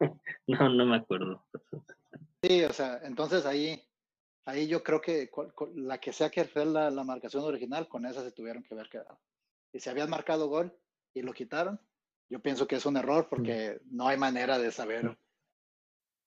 No, 0.46 0.68
no 0.70 0.86
me 0.86 0.96
acuerdo. 0.96 1.44
Sí, 2.42 2.62
o 2.64 2.72
sea, 2.72 3.00
entonces 3.02 3.44
ahí, 3.44 3.82
ahí 4.46 4.66
yo 4.68 4.82
creo 4.82 5.00
que 5.00 5.28
la 5.74 5.98
que 5.98 6.12
sea 6.12 6.30
que 6.30 6.44
fue 6.44 6.64
la, 6.64 6.90
la 6.90 7.04
marcación 7.04 7.42
original, 7.44 7.86
con 7.88 8.06
esa 8.06 8.22
se 8.22 8.32
tuvieron 8.32 8.62
que 8.62 8.74
haber 8.74 8.88
quedado. 8.88 9.18
Y 9.72 9.80
si 9.80 9.90
habían 9.90 10.08
marcado 10.08 10.48
gol 10.48 10.74
y 11.12 11.20
lo 11.22 11.32
quitaron, 11.34 11.78
yo 12.30 12.40
pienso 12.40 12.66
que 12.66 12.76
es 12.76 12.86
un 12.86 12.96
error 12.96 13.26
porque 13.28 13.80
no 13.90 14.08
hay 14.08 14.16
manera 14.16 14.58
de 14.58 14.70
saber 14.72 15.18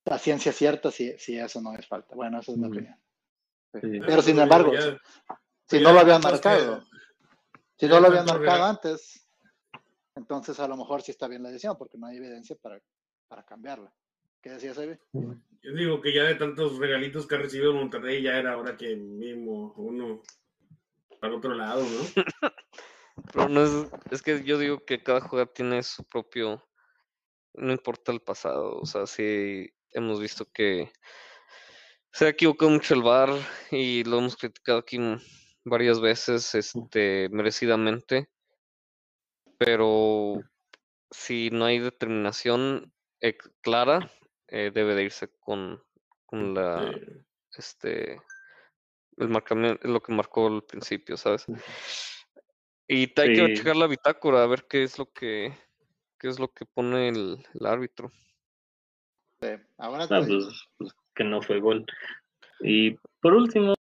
la 0.05 0.17
ciencia 0.17 0.51
cierta 0.51 0.91
si, 0.91 1.17
si 1.17 1.37
eso 1.37 1.61
no 1.61 1.75
es 1.75 1.87
falta. 1.87 2.15
Bueno, 2.15 2.39
esa 2.39 2.51
es 2.51 2.57
mi 2.57 2.67
opinión. 2.67 2.95
Sí. 3.73 3.79
Sí. 3.81 3.99
Pero 4.05 4.21
sin 4.21 4.39
embargo, 4.39 4.73
ya- 4.73 4.97
si 5.67 5.77
ya 5.77 5.83
no 5.83 5.93
lo 5.93 5.99
habían 6.01 6.21
marcado, 6.21 6.83
si 7.77 7.87
no 7.87 7.99
lo 7.99 8.07
habían 8.07 8.25
marcado 8.25 8.65
antes, 8.65 9.27
entonces 10.15 10.59
a 10.59 10.67
lo 10.67 10.75
mejor 10.75 11.01
sí 11.01 11.11
está 11.11 11.27
bien 11.27 11.43
la 11.43 11.49
decisión 11.49 11.77
porque 11.77 11.97
no 11.97 12.07
hay 12.07 12.17
evidencia 12.17 12.55
para, 12.61 12.81
para 13.27 13.43
cambiarla. 13.43 13.93
¿Qué 14.41 14.49
decías, 14.49 14.77
Evi? 14.79 14.97
Yo 15.61 15.73
digo 15.75 16.01
que 16.01 16.13
ya 16.13 16.23
de 16.23 16.35
tantos 16.35 16.77
regalitos 16.79 17.27
que 17.27 17.35
ha 17.35 17.37
recibido 17.37 17.73
Monterrey, 17.73 18.21
ya 18.23 18.37
era 18.37 18.57
hora 18.57 18.75
que 18.75 18.95
mismo 18.95 19.73
uno 19.77 20.21
al 21.21 21.33
otro 21.35 21.53
lado, 21.53 21.83
¿no? 21.83 22.01
Pero 23.33 23.47
no 23.49 23.63
es, 23.63 23.87
es 24.09 24.21
que 24.23 24.43
yo 24.43 24.57
digo 24.57 24.83
que 24.83 25.03
cada 25.03 25.21
jugador 25.21 25.53
tiene 25.53 25.83
su 25.83 26.03
propio, 26.03 26.67
no 27.53 27.71
importa 27.71 28.11
el 28.11 28.21
pasado, 28.21 28.79
o 28.79 28.85
sea, 28.85 29.05
sí 29.05 29.69
hemos 29.93 30.19
visto 30.19 30.45
que 30.51 30.91
se 32.11 32.25
ha 32.25 32.29
equivocado 32.29 32.71
mucho 32.71 32.93
el 32.93 33.03
VAR 33.03 33.29
y 33.71 34.03
lo 34.03 34.19
hemos 34.19 34.35
criticado 34.35 34.79
aquí 34.79 34.97
varias 35.63 36.01
veces, 36.01 36.53
este, 36.55 37.29
merecidamente, 37.29 38.29
pero 39.57 40.41
si 41.09 41.49
no 41.51 41.65
hay 41.65 41.79
determinación 41.79 42.91
eh, 43.21 43.37
clara, 43.61 44.11
eh, 44.47 44.71
debe 44.73 44.95
de 44.95 45.03
irse 45.03 45.29
con, 45.39 45.81
con 46.25 46.53
la, 46.53 46.91
Eh, 46.91 47.23
este, 47.57 48.21
el 49.17 49.29
marcamiento, 49.29 49.87
lo 49.87 50.01
que 50.01 50.13
marcó 50.13 50.47
al 50.47 50.63
principio, 50.63 51.17
¿sabes? 51.17 51.45
Y 52.87 53.11
hay 53.19 53.33
que 53.33 53.53
checar 53.53 53.75
la 53.75 53.87
bitácora 53.87 54.43
a 54.43 54.47
ver 54.47 54.65
qué 54.67 54.83
es 54.83 54.97
lo 54.97 55.11
que 55.11 55.53
qué 56.21 56.27
es 56.27 56.39
lo 56.39 56.49
que 56.53 56.65
pone 56.65 57.09
el, 57.09 57.43
el 57.53 57.65
árbitro. 57.65 58.11
Sí, 59.41 59.49
Ahora 59.77 60.07
te 60.07 60.15
Ah, 60.15 60.23
pues, 60.25 60.67
pues, 60.77 60.91
que 61.15 61.23
no 61.23 61.41
fue 61.41 61.59
gol. 61.59 61.85
Y 62.61 62.91
por 63.21 63.33
último, 63.33 63.73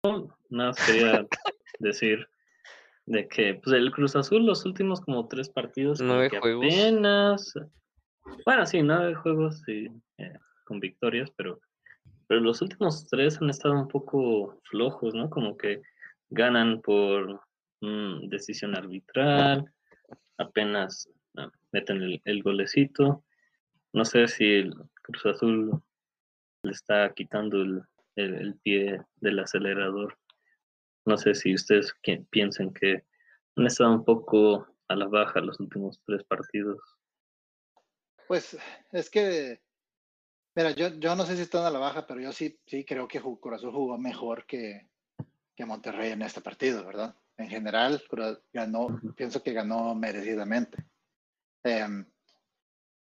nada 0.50 0.70
más 0.70 0.86
quería 0.86 1.28
decir 1.80 2.28
de 3.10 3.28
que 3.28 3.56
pues, 3.56 3.76
el 3.76 3.92
Cruz 3.92 4.16
Azul 4.16 4.46
los 4.46 4.66
últimos 4.66 5.02
como 5.02 5.28
tres 5.28 5.50
partidos 5.50 6.00
Nueve 6.00 6.30
juegos. 6.40 6.66
apenas 6.66 7.54
bueno 8.46 8.66
sí 8.68 8.84
nueve 8.84 9.16
juegos 9.16 9.64
sí, 9.66 9.88
eh, 10.20 10.34
con 10.66 10.80
victorias 10.80 11.32
pero 11.36 11.60
pero 12.28 12.40
los 12.40 12.62
últimos 12.62 13.08
tres 13.08 13.42
han 13.42 13.50
estado 13.50 13.74
un 13.74 13.88
poco 13.88 14.62
flojos 14.70 15.16
no 15.16 15.28
como 15.32 15.58
que 15.58 15.82
ganan 16.30 16.82
por 16.82 17.42
mm, 17.82 18.30
decisión 18.30 18.78
arbitral 18.78 19.66
apenas 20.38 21.10
ah, 21.38 21.50
meten 21.72 22.04
el, 22.04 22.22
el 22.26 22.44
golecito 22.44 23.24
no 23.94 24.06
sé 24.06 24.28
si 24.28 24.46
el 24.46 24.76
Cruz 25.12 25.26
Azul 25.36 25.82
le 26.64 26.72
está 26.72 27.14
quitando 27.14 27.62
el, 27.62 27.84
el- 28.16 28.36
el 28.36 28.56
pie 28.60 29.02
del 29.18 29.40
acelerador 29.40 30.18
no 31.06 31.18
sé 31.18 31.34
si 31.34 31.56
ustedes 31.56 31.94
piensan 32.30 32.72
que 32.74 33.04
han 33.56 33.66
estado 33.66 33.94
un 33.94 34.06
poco 34.06 34.68
a 34.88 34.96
la 34.96 35.08
baja 35.08 35.40
los 35.40 35.60
últimos 35.60 36.00
tres 36.06 36.24
partidos. 36.24 36.80
Pues 38.28 38.58
es 38.92 39.10
que, 39.10 39.60
mira, 40.56 40.72
yo, 40.72 40.90
yo 41.00 41.16
no 41.16 41.26
sé 41.26 41.36
si 41.36 41.42
están 41.42 41.66
a 41.66 41.72
la 41.72 41.80
baja, 41.80 42.06
pero 42.06 42.20
yo 42.22 42.32
sí, 42.32 42.60
sí 42.68 42.86
creo 42.86 43.08
que 43.08 43.20
Cruz 43.20 43.56
Azul 43.56 43.72
jugó 43.72 43.98
mejor 43.98 44.46
que, 44.46 44.88
que 45.56 45.66
Monterrey 45.66 46.12
en 46.12 46.22
este 46.22 46.42
partido, 46.42 46.86
¿verdad? 46.86 47.16
En 47.38 47.50
general, 47.50 48.04
ganó, 48.54 49.00
pienso 49.16 49.42
que 49.42 49.54
ganó 49.54 49.96
merecidamente. 49.96 50.86
Em, 51.64 52.06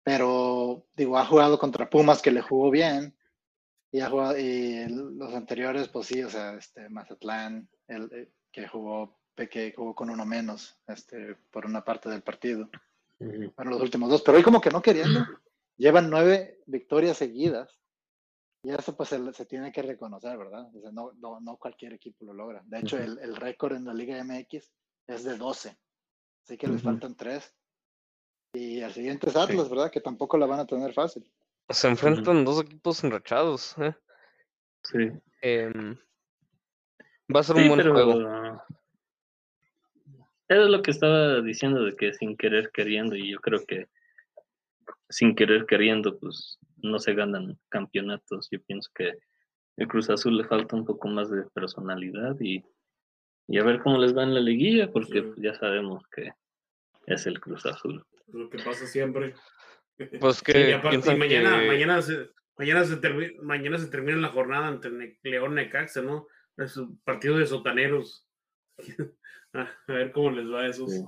pero, 0.08 0.88
digo, 0.96 1.18
ha 1.18 1.26
jugado 1.26 1.60
contra 1.60 1.90
Pumas, 1.90 2.22
que 2.22 2.32
le 2.32 2.42
jugó 2.42 2.72
bien, 2.72 3.14
y, 3.92 4.00
ha 4.00 4.10
jugado, 4.10 4.38
y 4.38 4.88
los 4.88 5.34
anteriores, 5.34 5.90
pues 5.90 6.08
sí, 6.08 6.24
o 6.24 6.30
sea, 6.30 6.54
este, 6.54 6.88
Mazatlán, 6.88 7.68
el, 7.90 8.10
eh, 8.14 8.32
que 8.50 8.70
jugó, 8.70 9.20
que 9.36 9.74
jugó 9.76 9.94
con 9.94 10.10
uno 10.10 10.26
menos, 10.26 10.80
este, 10.88 11.36
por 11.52 11.66
una 11.66 11.84
parte 11.84 12.10
del 12.10 12.22
partido 12.22 12.70
bueno, 13.20 13.72
los 13.72 13.82
últimos 13.82 14.10
dos, 14.10 14.22
pero 14.22 14.38
hoy 14.38 14.46
como 14.46 14.62
que 14.62 14.70
no 14.70 14.82
queriendo, 14.82 15.26
llevan 15.76 16.10
nueve 16.10 16.62
victorias 16.68 17.18
seguidas 17.18 17.78
y 18.64 18.70
eso 18.70 18.96
pues 18.96 19.10
se, 19.10 19.34
se 19.34 19.46
tiene 19.46 19.74
que 19.74 19.82
reconocer, 19.82 20.38
¿verdad? 20.38 20.74
O 20.74 20.80
sea, 20.80 20.92
no, 20.94 21.12
no, 21.18 21.42
no 21.42 21.58
cualquier 21.58 21.94
equipo 21.94 22.24
lo 22.24 22.34
logra. 22.34 22.64
De 22.66 22.80
hecho, 22.80 22.98
el, 22.98 23.20
el 23.20 23.36
récord 23.36 23.76
en 23.76 23.84
la 23.84 23.94
Liga 23.94 24.24
MX 24.24 24.72
es 25.08 25.24
de 25.26 25.36
12, 25.36 25.78
así 26.46 26.58
que 26.58 26.68
les 26.68 26.82
faltan 26.82 27.18
tres. 27.18 27.54
Y 28.54 28.82
al 28.82 28.92
siguiente 28.94 29.30
es 29.30 29.36
Atlas, 29.36 29.70
¿verdad? 29.70 29.92
Que 29.92 30.02
tampoco 30.02 30.38
la 30.38 30.46
van 30.46 30.60
a 30.60 30.66
tener 30.66 30.94
fácil. 30.94 31.30
Se 31.70 31.88
enfrentan 31.88 32.46
dos 32.46 32.62
equipos 32.62 33.04
enrachados. 33.04 33.76
¿eh? 33.80 33.94
Sí, 34.84 35.10
Em, 35.42 35.96
va 37.34 37.42
a 37.42 37.44
ser 37.44 37.56
Sí, 37.58 37.62
un 37.64 37.68
buen 37.68 37.80
pero 37.82 37.94
juego. 37.94 38.62
Eso 40.50 40.64
es 40.64 40.70
lo 40.70 40.82
que 40.82 40.92
estaba 40.92 41.42
diciendo 41.42 41.84
de 41.84 41.96
que 41.96 42.14
sin 42.14 42.38
querer 42.38 42.72
queriendo, 42.72 43.16
y 43.16 43.32
yo 43.32 43.40
creo 43.40 43.66
que 43.66 43.88
sin 45.10 45.36
querer 45.36 45.66
queriendo, 45.66 46.18
pues 46.18 46.58
no 46.78 47.00
se 47.00 47.14
ganan 47.14 47.60
campeonatos. 47.70 48.48
Yo 48.50 48.62
pienso 48.64 48.90
que 48.96 49.18
el 49.76 49.88
Cruz 49.88 50.10
Azul 50.10 50.38
le 50.38 50.46
falta 50.46 50.76
un 50.76 50.86
poco 50.86 51.08
más 51.10 51.30
de 51.30 51.44
personalidad 51.54 52.36
y, 52.40 52.64
y 53.48 53.60
a 53.60 53.64
ver 53.64 53.80
cómo 53.82 53.98
les 53.98 54.16
va 54.16 54.24
en 54.24 54.34
la 54.34 54.40
liguilla, 54.40 54.90
porque 54.92 55.22
Sí. 55.22 55.22
pues, 55.22 55.42
ya 55.42 55.54
sabemos 55.56 56.04
que 56.16 56.32
es 57.08 57.26
el 57.26 57.40
Cruz 57.40 57.66
Azul. 57.66 58.06
Lo 58.28 58.50
que 58.50 58.60
pasa 58.60 58.86
siempre. 58.86 59.34
Pues 60.20 60.38
Sí, 60.38 60.46
que 60.46 60.70
y 60.70 60.74
aparte, 60.74 61.16
mañana, 61.16 61.60
que- 61.60 61.68
mañana, 61.68 62.02
se, 62.02 62.30
mañana, 62.58 62.84
se 62.86 63.02
termi- 63.02 63.36
mañana 63.42 63.78
se 63.80 63.88
termina 63.88 64.18
la 64.18 64.28
jornada 64.30 64.68
ante 64.68 64.92
Ne- 64.92 65.18
León 65.24 65.56
Necaxa, 65.56 66.02
¿no? 66.02 66.28
Es 66.58 66.78
un 66.78 67.00
partido 67.00 67.38
de 67.38 67.48
sotaneros. 67.48 68.28
A 69.54 69.68
ver 69.88 70.12
cómo 70.12 70.30
les 70.32 70.46
va 70.52 70.62
a 70.62 70.68
esos. 70.68 70.92
Sí. 70.92 71.04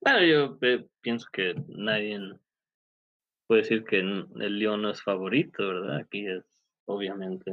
Bueno, 0.00 0.24
yo 0.24 0.58
eh, 0.62 0.88
pienso 1.02 1.28
que 1.32 1.54
nadie 1.68 2.18
puede 3.46 3.62
decir 3.62 3.84
que 3.84 3.98
el 3.98 4.58
León 4.58 4.82
no 4.82 4.90
es 4.90 5.02
favorito, 5.02 5.68
¿verdad? 5.68 5.98
Aquí 5.98 6.26
es, 6.26 6.42
obviamente. 6.86 7.52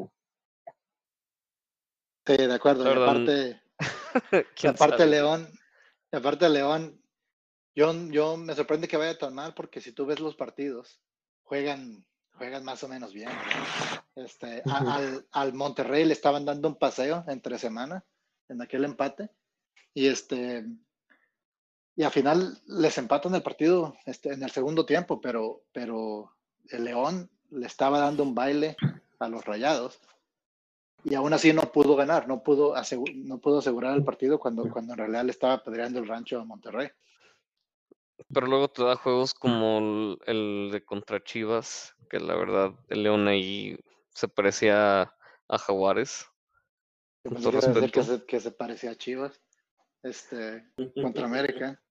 Sí, 2.25 2.37
de 2.37 2.53
acuerdo. 2.53 2.83
Y 2.85 2.87
verdad, 2.87 3.09
aparte, 3.09 3.61
y 3.79 4.43
¿quién 4.55 4.73
aparte? 4.73 5.05
León, 5.05 5.47
y 6.11 6.15
aparte 6.15 6.49
León, 6.49 7.01
yo, 7.75 7.93
yo 8.09 8.37
me 8.37 8.55
sorprende 8.55 8.87
que 8.87 8.97
vaya 8.97 9.17
tan 9.17 9.33
mal 9.33 9.53
porque 9.53 9.81
si 9.81 9.91
tú 9.91 10.05
ves 10.05 10.19
los 10.19 10.35
partidos, 10.35 10.99
juegan, 11.43 12.05
juegan 12.33 12.63
más 12.63 12.83
o 12.83 12.87
menos 12.87 13.13
bien. 13.13 13.29
Este, 14.15 14.63
al, 14.65 15.27
al 15.31 15.53
Monterrey 15.53 16.05
le 16.05 16.13
estaban 16.13 16.45
dando 16.45 16.67
un 16.69 16.75
paseo 16.75 17.23
entre 17.27 17.59
semana 17.59 18.03
en 18.49 18.61
aquel 18.61 18.83
empate 18.85 19.29
y 19.93 20.07
este 20.07 20.65
y 21.97 22.03
al 22.03 22.11
final 22.11 22.61
les 22.67 22.97
empatan 22.99 23.33
el 23.33 23.41
partido 23.41 23.95
este, 24.05 24.31
en 24.31 24.43
el 24.43 24.51
segundo 24.51 24.85
tiempo, 24.85 25.19
pero, 25.19 25.63
pero 25.73 26.31
el 26.69 26.85
León 26.85 27.27
le 27.49 27.65
estaba 27.65 27.97
dando 27.99 28.21
un 28.21 28.35
baile 28.35 28.77
a 29.17 29.27
los 29.27 29.43
Rayados 29.43 29.99
y 31.09 31.15
aún 31.15 31.31
así 31.33 31.53
no 31.53 31.61
pudo 31.71 31.95
ganar, 31.95 32.27
no 32.27 32.43
pudo, 32.43 32.73
no 33.15 33.39
pudo 33.39 33.59
asegurar 33.59 33.95
el 33.95 34.03
partido 34.03 34.39
cuando, 34.39 34.69
cuando 34.69 34.93
en 34.93 34.99
realidad 34.99 35.23
le 35.23 35.31
estaba 35.31 35.53
apedreando 35.53 35.99
el 35.99 36.07
rancho 36.07 36.39
a 36.39 36.43
Monterrey. 36.45 36.89
Pero 38.33 38.47
luego 38.47 38.67
te 38.67 38.83
da 38.83 38.95
juegos 38.97 39.33
como 39.33 39.79
el, 39.79 40.17
el 40.25 40.71
de 40.71 40.83
contra 40.83 41.23
Chivas, 41.23 41.95
que 42.09 42.19
la 42.19 42.35
verdad 42.35 42.73
el 42.89 43.03
León 43.03 43.27
ahí 43.27 43.77
se 44.09 44.27
parecía 44.27 45.03
a, 45.03 45.15
a 45.47 45.57
Jaguares. 45.57 46.27
Con 47.23 47.41
todo 47.41 47.51
que 47.91 48.03
se, 48.03 48.25
que 48.25 48.39
se 48.39 48.51
parecía 48.51 48.91
a 48.91 48.95
Chivas 48.95 49.41
este, 50.03 50.65
contra 51.01 51.25
América. 51.25 51.81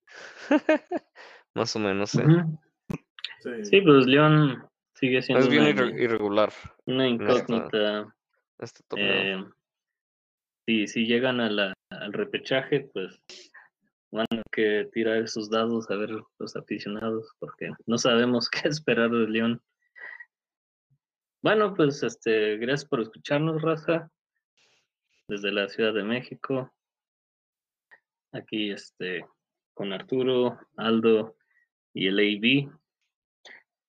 Más 1.55 1.75
o 1.75 1.79
menos, 1.79 2.15
¿eh? 2.17 2.25
Sí. 3.41 3.65
Sí, 3.65 3.81
pues 3.81 4.07
León 4.07 4.69
sigue 4.95 5.23
siendo 5.23 5.45
Es 5.45 5.51
bien 5.51 5.63
una, 5.63 6.01
irregular 6.01 6.53
una 6.85 7.09
esta- 7.09 7.25
incógnita. 7.25 8.16
Este. 8.59 8.83
Eh, 8.97 9.45
si, 10.67 10.87
si 10.87 11.07
llegan 11.07 11.41
a 11.41 11.75
al 11.91 12.13
repechaje, 12.13 12.81
pues 12.93 13.21
van 14.11 14.27
a 14.31 14.43
que 14.51 14.89
tirar 14.93 15.19
esos 15.19 15.51
dados 15.51 15.91
a 15.91 15.97
ver 15.97 16.11
los 16.39 16.57
aficionados, 16.57 17.33
porque 17.39 17.71
no 17.87 17.99
sabemos 17.99 18.49
qué 18.51 18.69
esperar 18.69 19.11
de 19.11 19.29
León. 19.29 19.63
Bueno, 21.43 21.75
pues 21.75 22.03
este, 22.03 22.57
gracias 22.57 22.89
por 22.89 23.01
escucharnos, 23.01 23.63
Raza, 23.63 24.11
desde 25.29 25.53
la 25.53 25.69
Ciudad 25.69 25.95
de 25.95 26.03
México. 26.03 26.73
Aquí 28.33 28.71
este, 28.71 29.25
con 29.75 29.93
Arturo, 29.93 30.59
Aldo 30.77 31.37
y 31.95 32.09
el 32.09 32.19
AB. 32.19 32.73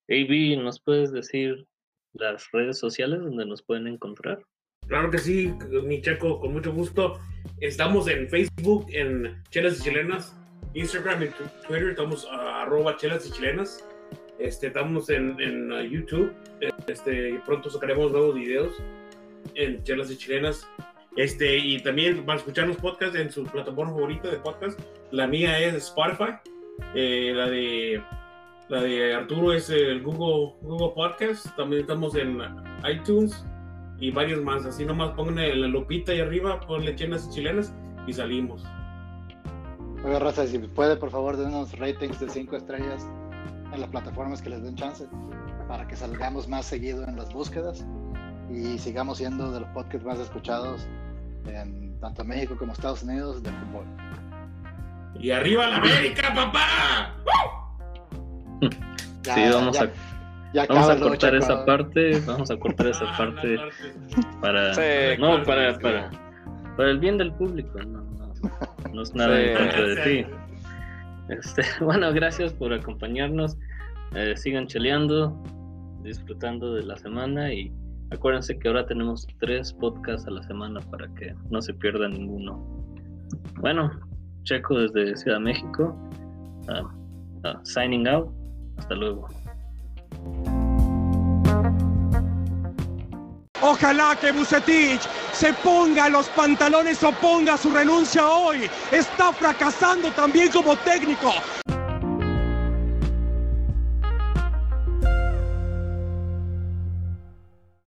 AB, 0.08 0.62
¿nos 0.62 0.80
puedes 0.80 1.10
decir 1.10 1.66
las 2.12 2.50
redes 2.52 2.78
sociales 2.78 3.20
donde 3.20 3.44
nos 3.44 3.62
pueden 3.62 3.88
encontrar? 3.88 4.44
Claro 4.88 5.10
que 5.10 5.18
sí, 5.18 5.54
mi 5.84 6.00
checo, 6.00 6.40
con 6.40 6.54
mucho 6.54 6.72
gusto. 6.72 7.18
Estamos 7.60 8.08
en 8.08 8.26
Facebook, 8.28 8.86
en 8.90 9.42
Chelas 9.50 9.80
y 9.80 9.82
Chilenas, 9.82 10.34
Instagram 10.72 11.24
y 11.24 11.26
Twitter, 11.66 11.90
estamos 11.90 12.26
a 12.30 12.62
arroba 12.62 12.96
chelas 12.96 13.26
y 13.26 13.30
chilenas. 13.30 13.84
Este, 14.38 14.68
estamos 14.68 15.10
en, 15.10 15.38
en, 15.40 15.72
uh, 15.72 15.82
YouTube, 15.82 16.32
este, 16.86 17.38
pronto 17.44 17.68
sacaremos 17.68 18.12
nuevos 18.12 18.34
videos 18.34 18.76
en 19.56 19.82
Chelas 19.82 20.10
y 20.10 20.16
Chilenas. 20.16 20.66
Este, 21.16 21.58
y 21.58 21.82
también 21.82 22.24
para 22.24 22.38
escuchar 22.38 22.68
los 22.68 22.76
podcasts 22.76 23.18
en 23.18 23.30
su 23.30 23.44
plataforma 23.44 23.92
favorita 23.92 24.30
de 24.30 24.36
podcast. 24.38 24.80
La 25.10 25.26
mía 25.26 25.58
es 25.58 25.74
Spotify, 25.74 26.32
eh, 26.94 27.32
la 27.34 27.50
de 27.50 28.02
la 28.68 28.82
de 28.82 29.14
Arturo 29.14 29.52
es 29.52 29.68
el 29.68 30.02
Google, 30.02 30.54
Google 30.62 30.94
Podcast. 30.94 31.54
También 31.56 31.82
estamos 31.82 32.14
en 32.14 32.38
iTunes 32.88 33.44
y 34.00 34.10
varios 34.10 34.42
más. 34.42 34.64
Así 34.64 34.84
nomás 34.84 35.10
pongan 35.10 35.36
la 35.36 35.66
lupita 35.68 36.12
ahí 36.12 36.20
arriba, 36.20 36.60
ponle 36.60 36.94
chelas 36.94 37.26
y 37.26 37.30
chilenas 37.34 37.72
y 38.06 38.12
salimos. 38.12 38.64
Oiga, 40.04 40.18
Raza, 40.20 40.46
si 40.46 40.58
puede, 40.58 40.96
por 40.96 41.10
favor, 41.10 41.36
denos 41.36 41.76
ratings 41.78 42.20
de 42.20 42.28
5 42.28 42.56
estrellas 42.56 43.06
en 43.72 43.80
las 43.80 43.90
plataformas 43.90 44.40
que 44.40 44.50
les 44.50 44.62
den 44.62 44.76
chance 44.76 45.06
para 45.66 45.86
que 45.86 45.96
salgamos 45.96 46.48
más 46.48 46.64
seguido 46.66 47.04
en 47.04 47.16
las 47.16 47.32
búsquedas 47.32 47.84
y 48.50 48.78
sigamos 48.78 49.18
siendo 49.18 49.50
de 49.52 49.60
los 49.60 49.68
podcasts 49.70 50.06
más 50.06 50.18
escuchados 50.18 50.86
en 51.46 51.98
tanto 52.00 52.24
México 52.24 52.56
como 52.58 52.72
Estados 52.72 53.02
Unidos 53.02 53.42
de 53.42 53.50
fútbol. 53.50 53.84
Y 55.20 55.30
arriba 55.32 55.66
la 55.66 55.76
América, 55.78 56.32
papá. 56.34 57.14
Ya, 59.22 59.34
sí, 59.34 59.40
vamos 59.52 59.76
ya- 59.78 59.82
a 59.84 59.90
ya 60.54 60.66
Vamos 60.68 60.88
a 60.90 60.98
cortar 60.98 61.34
esa 61.34 61.64
parte, 61.64 62.20
vamos 62.26 62.50
a 62.50 62.56
cortar 62.56 62.88
esa 62.88 63.16
parte 63.16 63.58
para 64.40 64.74
Sí, 64.74 65.20
no 65.20 65.26
claro, 65.26 65.44
para, 65.44 65.74
sí. 65.74 65.80
para 65.82 66.10
para 66.76 66.90
el 66.90 66.98
bien 67.00 67.18
del 67.18 67.32
público, 67.32 67.78
no, 67.80 68.02
no, 68.02 68.34
no 68.92 69.02
es 69.02 69.14
nada 69.14 69.40
en 69.40 69.56
contra 69.56 69.82
de 69.82 69.96
ti. 69.96 70.26
Este, 71.28 71.62
bueno, 71.84 72.12
gracias 72.12 72.52
por 72.52 72.72
acompañarnos. 72.72 73.56
Eh, 74.14 74.34
sigan 74.36 74.66
cheleando, 74.68 75.36
disfrutando 76.02 76.74
de 76.74 76.84
la 76.84 76.96
semana 76.96 77.52
y 77.52 77.72
Acuérdense 78.10 78.58
que 78.58 78.68
ahora 78.68 78.86
tenemos 78.86 79.26
tres 79.38 79.72
podcasts 79.74 80.26
a 80.26 80.30
la 80.30 80.42
semana 80.42 80.80
para 80.90 81.06
que 81.14 81.34
no 81.50 81.60
se 81.60 81.74
pierda 81.74 82.08
ninguno. 82.08 82.58
Bueno, 83.60 83.90
Checo 84.44 84.78
desde 84.78 85.14
Ciudad 85.16 85.36
de 85.36 85.44
México. 85.44 86.10
ah, 86.68 86.90
ah, 87.44 87.60
signing 87.64 88.08
out. 88.08 88.30
Hasta 88.78 88.94
luego. 88.94 89.28
Ojalá 93.60 94.16
que 94.16 94.32
Bucetich 94.32 95.02
se 95.32 95.52
ponga 95.52 96.08
los 96.08 96.28
pantalones 96.28 97.02
o 97.02 97.12
ponga 97.12 97.56
su 97.56 97.70
renuncia 97.70 98.26
hoy. 98.26 98.70
Está 98.90 99.32
fracasando 99.32 100.10
también 100.12 100.50
como 100.50 100.76
técnico. 100.76 101.32